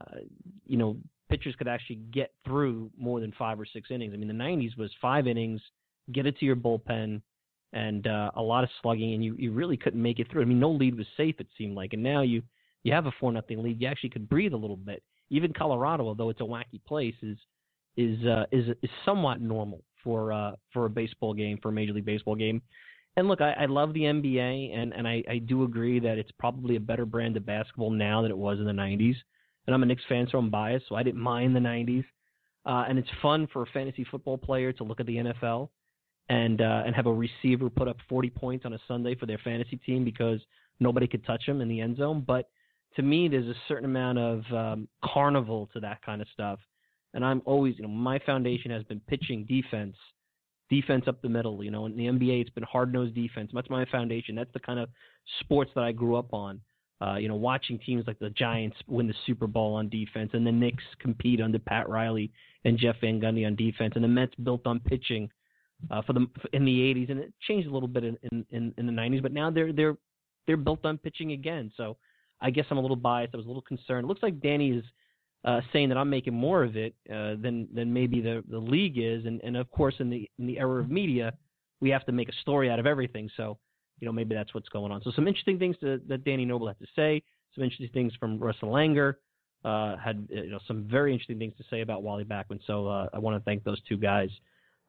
uh, 0.00 0.18
you 0.66 0.76
know, 0.76 0.96
pitchers 1.30 1.54
could 1.56 1.68
actually 1.68 1.96
get 2.12 2.32
through 2.44 2.90
more 2.98 3.20
than 3.20 3.32
five 3.38 3.58
or 3.58 3.66
six 3.66 3.90
innings. 3.90 4.12
I 4.14 4.16
mean, 4.16 4.28
the 4.28 4.34
90s 4.34 4.76
was 4.76 4.90
five 5.00 5.26
innings, 5.26 5.60
get 6.12 6.26
it 6.26 6.38
to 6.38 6.44
your 6.44 6.56
bullpen, 6.56 7.20
and 7.72 8.06
uh, 8.06 8.30
a 8.36 8.42
lot 8.42 8.64
of 8.64 8.70
slugging, 8.82 9.14
and 9.14 9.24
you, 9.24 9.34
you 9.38 9.52
really 9.52 9.76
couldn't 9.76 10.02
make 10.02 10.20
it 10.20 10.30
through. 10.30 10.42
I 10.42 10.44
mean, 10.44 10.60
no 10.60 10.70
lead 10.70 10.96
was 10.96 11.06
safe, 11.16 11.36
it 11.38 11.48
seemed 11.58 11.74
like. 11.74 11.92
And 11.92 12.02
now 12.02 12.22
you, 12.22 12.42
you 12.82 12.92
have 12.92 13.06
a 13.06 13.12
4 13.18 13.32
nothing 13.32 13.62
lead. 13.62 13.80
You 13.80 13.88
actually 13.88 14.10
could 14.10 14.28
breathe 14.28 14.52
a 14.52 14.56
little 14.56 14.76
bit. 14.76 15.02
Even 15.30 15.52
Colorado, 15.52 16.06
although 16.06 16.30
it's 16.30 16.40
a 16.40 16.44
wacky 16.44 16.82
place, 16.86 17.14
is 17.22 17.38
is 17.96 18.24
uh, 18.26 18.44
is 18.52 18.66
is 18.82 18.90
somewhat 19.04 19.40
normal 19.40 19.80
for 20.02 20.32
uh, 20.32 20.52
for 20.72 20.84
a 20.84 20.90
baseball 20.90 21.32
game, 21.32 21.58
for 21.62 21.70
a 21.70 21.72
Major 21.72 21.92
League 21.92 22.04
Baseball 22.04 22.34
game. 22.34 22.60
And 23.16 23.28
look, 23.28 23.40
I, 23.40 23.52
I 23.52 23.66
love 23.66 23.94
the 23.94 24.00
NBA, 24.00 24.76
and 24.76 24.92
and 24.92 25.06
I, 25.06 25.22
I 25.28 25.38
do 25.38 25.62
agree 25.62 26.00
that 26.00 26.18
it's 26.18 26.32
probably 26.38 26.76
a 26.76 26.80
better 26.80 27.06
brand 27.06 27.36
of 27.36 27.46
basketball 27.46 27.90
now 27.90 28.22
than 28.22 28.30
it 28.30 28.38
was 28.38 28.58
in 28.58 28.64
the 28.64 28.72
'90s 28.72 29.16
and 29.66 29.74
I'm 29.74 29.82
a 29.82 29.86
Knicks 29.86 30.02
fan, 30.08 30.28
so 30.30 30.38
I'm 30.38 30.50
biased, 30.50 30.86
so 30.88 30.94
I 30.94 31.02
didn't 31.02 31.20
mind 31.20 31.56
the 31.56 31.60
90s. 31.60 32.04
Uh, 32.66 32.84
and 32.88 32.98
it's 32.98 33.08
fun 33.20 33.46
for 33.52 33.62
a 33.62 33.66
fantasy 33.66 34.06
football 34.10 34.38
player 34.38 34.72
to 34.72 34.84
look 34.84 35.00
at 35.00 35.06
the 35.06 35.16
NFL 35.16 35.68
and 36.30 36.62
uh, 36.62 36.82
and 36.86 36.94
have 36.94 37.06
a 37.06 37.12
receiver 37.12 37.68
put 37.68 37.88
up 37.88 37.98
40 38.08 38.30
points 38.30 38.64
on 38.64 38.72
a 38.72 38.78
Sunday 38.88 39.14
for 39.14 39.26
their 39.26 39.38
fantasy 39.44 39.76
team 39.76 40.02
because 40.02 40.40
nobody 40.80 41.06
could 41.06 41.24
touch 41.26 41.44
him 41.46 41.60
in 41.60 41.68
the 41.68 41.80
end 41.80 41.98
zone. 41.98 42.24
But 42.26 42.48
to 42.96 43.02
me, 43.02 43.28
there's 43.28 43.46
a 43.46 43.58
certain 43.68 43.84
amount 43.84 44.18
of 44.18 44.42
um, 44.52 44.88
carnival 45.04 45.68
to 45.74 45.80
that 45.80 46.00
kind 46.02 46.22
of 46.22 46.28
stuff. 46.32 46.58
And 47.12 47.24
I'm 47.24 47.42
always, 47.44 47.74
you 47.76 47.82
know, 47.82 47.88
my 47.88 48.18
foundation 48.20 48.70
has 48.70 48.82
been 48.84 49.00
pitching 49.00 49.44
defense, 49.44 49.96
defense 50.74 51.04
up 51.06 51.20
the 51.22 51.28
middle. 51.28 51.62
You 51.62 51.70
know, 51.70 51.86
in 51.86 51.96
the 51.96 52.04
NBA, 52.06 52.40
it's 52.40 52.50
been 52.50 52.64
hard 52.64 52.92
nosed 52.92 53.14
defense. 53.14 53.50
That's 53.52 53.70
my 53.70 53.84
foundation. 53.86 54.34
That's 54.34 54.52
the 54.52 54.60
kind 54.60 54.78
of 54.78 54.88
sports 55.40 55.70
that 55.74 55.84
I 55.84 55.92
grew 55.92 56.16
up 56.16 56.32
on. 56.32 56.60
Uh, 57.00 57.16
you 57.16 57.28
know, 57.28 57.34
watching 57.34 57.78
teams 57.78 58.04
like 58.06 58.18
the 58.18 58.30
Giants 58.30 58.76
win 58.86 59.06
the 59.06 59.14
Super 59.26 59.46
Bowl 59.46 59.74
on 59.74 59.88
defense, 59.88 60.30
and 60.32 60.46
the 60.46 60.52
Knicks 60.52 60.84
compete 61.00 61.40
under 61.40 61.58
Pat 61.58 61.88
Riley 61.88 62.32
and 62.64 62.78
Jeff 62.78 62.96
Van 63.00 63.20
Gundy 63.20 63.46
on 63.46 63.56
defense, 63.56 63.92
and 63.94 64.04
the 64.04 64.08
Mets 64.08 64.34
built 64.36 64.66
on 64.66 64.80
pitching 64.80 65.28
uh, 65.90 66.02
for 66.02 66.12
the 66.12 66.26
in 66.52 66.64
the 66.64 66.78
'80s, 66.94 67.10
and 67.10 67.20
it 67.20 67.32
changed 67.46 67.68
a 67.68 67.72
little 67.72 67.88
bit 67.88 68.04
in, 68.04 68.16
in 68.50 68.72
in 68.76 68.86
the 68.86 68.92
'90s, 68.92 69.22
but 69.22 69.32
now 69.32 69.50
they're 69.50 69.72
they're 69.72 69.96
they're 70.46 70.56
built 70.56 70.84
on 70.84 70.98
pitching 70.98 71.32
again. 71.32 71.70
So 71.76 71.96
I 72.40 72.50
guess 72.50 72.66
I'm 72.70 72.78
a 72.78 72.80
little 72.80 72.96
biased. 72.96 73.34
I 73.34 73.38
was 73.38 73.46
a 73.46 73.48
little 73.48 73.62
concerned. 73.62 74.04
It 74.04 74.08
looks 74.08 74.22
like 74.22 74.40
Danny 74.40 74.70
is 74.70 74.84
uh, 75.44 75.60
saying 75.72 75.90
that 75.90 75.98
I'm 75.98 76.08
making 76.08 76.34
more 76.34 76.64
of 76.64 76.76
it 76.76 76.94
uh, 77.10 77.34
than 77.40 77.68
than 77.74 77.92
maybe 77.92 78.20
the 78.20 78.42
the 78.48 78.58
league 78.58 78.98
is, 78.98 79.26
and 79.26 79.40
and 79.42 79.56
of 79.56 79.70
course 79.70 79.94
in 79.98 80.10
the 80.10 80.28
in 80.38 80.46
the 80.46 80.58
era 80.58 80.80
of 80.80 80.90
media, 80.90 81.32
we 81.80 81.90
have 81.90 82.04
to 82.06 82.12
make 82.12 82.28
a 82.28 82.34
story 82.40 82.70
out 82.70 82.78
of 82.78 82.86
everything. 82.86 83.28
So 83.36 83.58
you 84.00 84.06
know, 84.06 84.12
maybe 84.12 84.34
that's 84.34 84.54
what's 84.54 84.68
going 84.68 84.90
on. 84.90 85.02
So 85.02 85.12
some 85.14 85.28
interesting 85.28 85.58
things 85.58 85.76
to, 85.80 86.00
that 86.08 86.24
Danny 86.24 86.46
Knobler 86.46 86.68
had 86.68 86.78
to 86.80 86.86
say. 86.96 87.22
Some 87.54 87.62
interesting 87.62 87.90
things 87.92 88.12
from 88.18 88.38
Russell 88.38 88.70
Langer. 88.70 89.14
Uh, 89.64 89.96
had 89.96 90.26
you 90.28 90.50
know 90.50 90.58
some 90.66 90.86
very 90.90 91.12
interesting 91.12 91.38
things 91.38 91.54
to 91.56 91.64
say 91.70 91.80
about 91.80 92.02
Wally 92.02 92.24
Backman. 92.24 92.60
So 92.66 92.86
uh, 92.86 93.08
I 93.14 93.18
want 93.18 93.38
to 93.38 93.44
thank 93.44 93.64
those 93.64 93.80
two 93.88 93.96
guys 93.96 94.28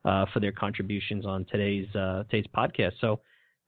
uh, 0.04 0.26
for 0.34 0.40
their 0.40 0.52
contributions 0.52 1.26
on 1.26 1.46
today's 1.46 1.88
uh, 1.96 2.24
today's 2.30 2.50
podcast. 2.56 2.94
So 3.00 3.22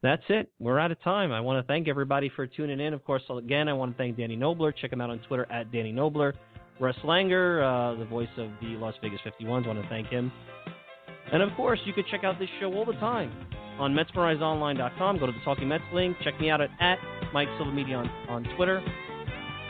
that's 0.04 0.24
it. 0.30 0.52
We're 0.60 0.80
out 0.80 0.92
of 0.92 1.02
time. 1.02 1.32
I 1.32 1.40
want 1.40 1.64
to 1.64 1.68
thank 1.68 1.88
everybody 1.88 2.30
for 2.36 2.46
tuning 2.46 2.80
in. 2.80 2.94
Of 2.94 3.04
course, 3.04 3.24
again, 3.30 3.68
I 3.68 3.74
want 3.74 3.94
to 3.94 3.98
thank 3.98 4.18
Danny 4.18 4.36
Knobler. 4.36 4.74
Check 4.76 4.92
him 4.92 5.02
out 5.02 5.10
on 5.10 5.20
Twitter 5.20 5.48
at 5.52 5.72
Danny 5.72 5.94
Knobler. 5.94 6.34
Russ 6.80 6.96
Langer, 7.04 7.64
uh, 7.64 7.98
the 7.98 8.06
voice 8.06 8.30
of 8.38 8.50
the 8.62 8.78
Las 8.78 8.94
Vegas 9.02 9.20
51s, 9.26 9.68
want 9.68 9.82
to 9.82 9.88
thank 9.90 10.08
him. 10.08 10.32
And 11.32 11.42
of 11.42 11.50
course, 11.56 11.80
you 11.86 11.94
can 11.94 12.06
check 12.10 12.24
out 12.24 12.40
this 12.40 12.50
show 12.60 12.74
all 12.74 12.86
the 12.86 12.94
time 12.94 13.32
on 13.80 13.94
MetsMerizedOnline.com. 13.94 15.20
Go 15.20 15.26
to 15.26 15.32
the 15.32 15.40
Talking 15.44 15.68
Mets 15.68 15.84
link. 15.94 16.16
Check 16.24 16.40
me 16.40 16.50
out 16.50 16.62
at, 16.62 16.70
at 16.80 17.00
Mike 17.34 17.50
Silva 17.58 17.72
Media 17.72 17.98
on, 17.98 18.10
on 18.30 18.44
Twitter. 18.56 18.82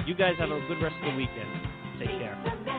You 0.05 0.15
guys 0.15 0.33
have 0.39 0.49
a 0.49 0.59
good 0.67 0.81
rest 0.81 0.95
of 1.03 1.11
the 1.11 1.17
weekend. 1.17 1.99
Take 1.99 2.09
care. 2.19 2.76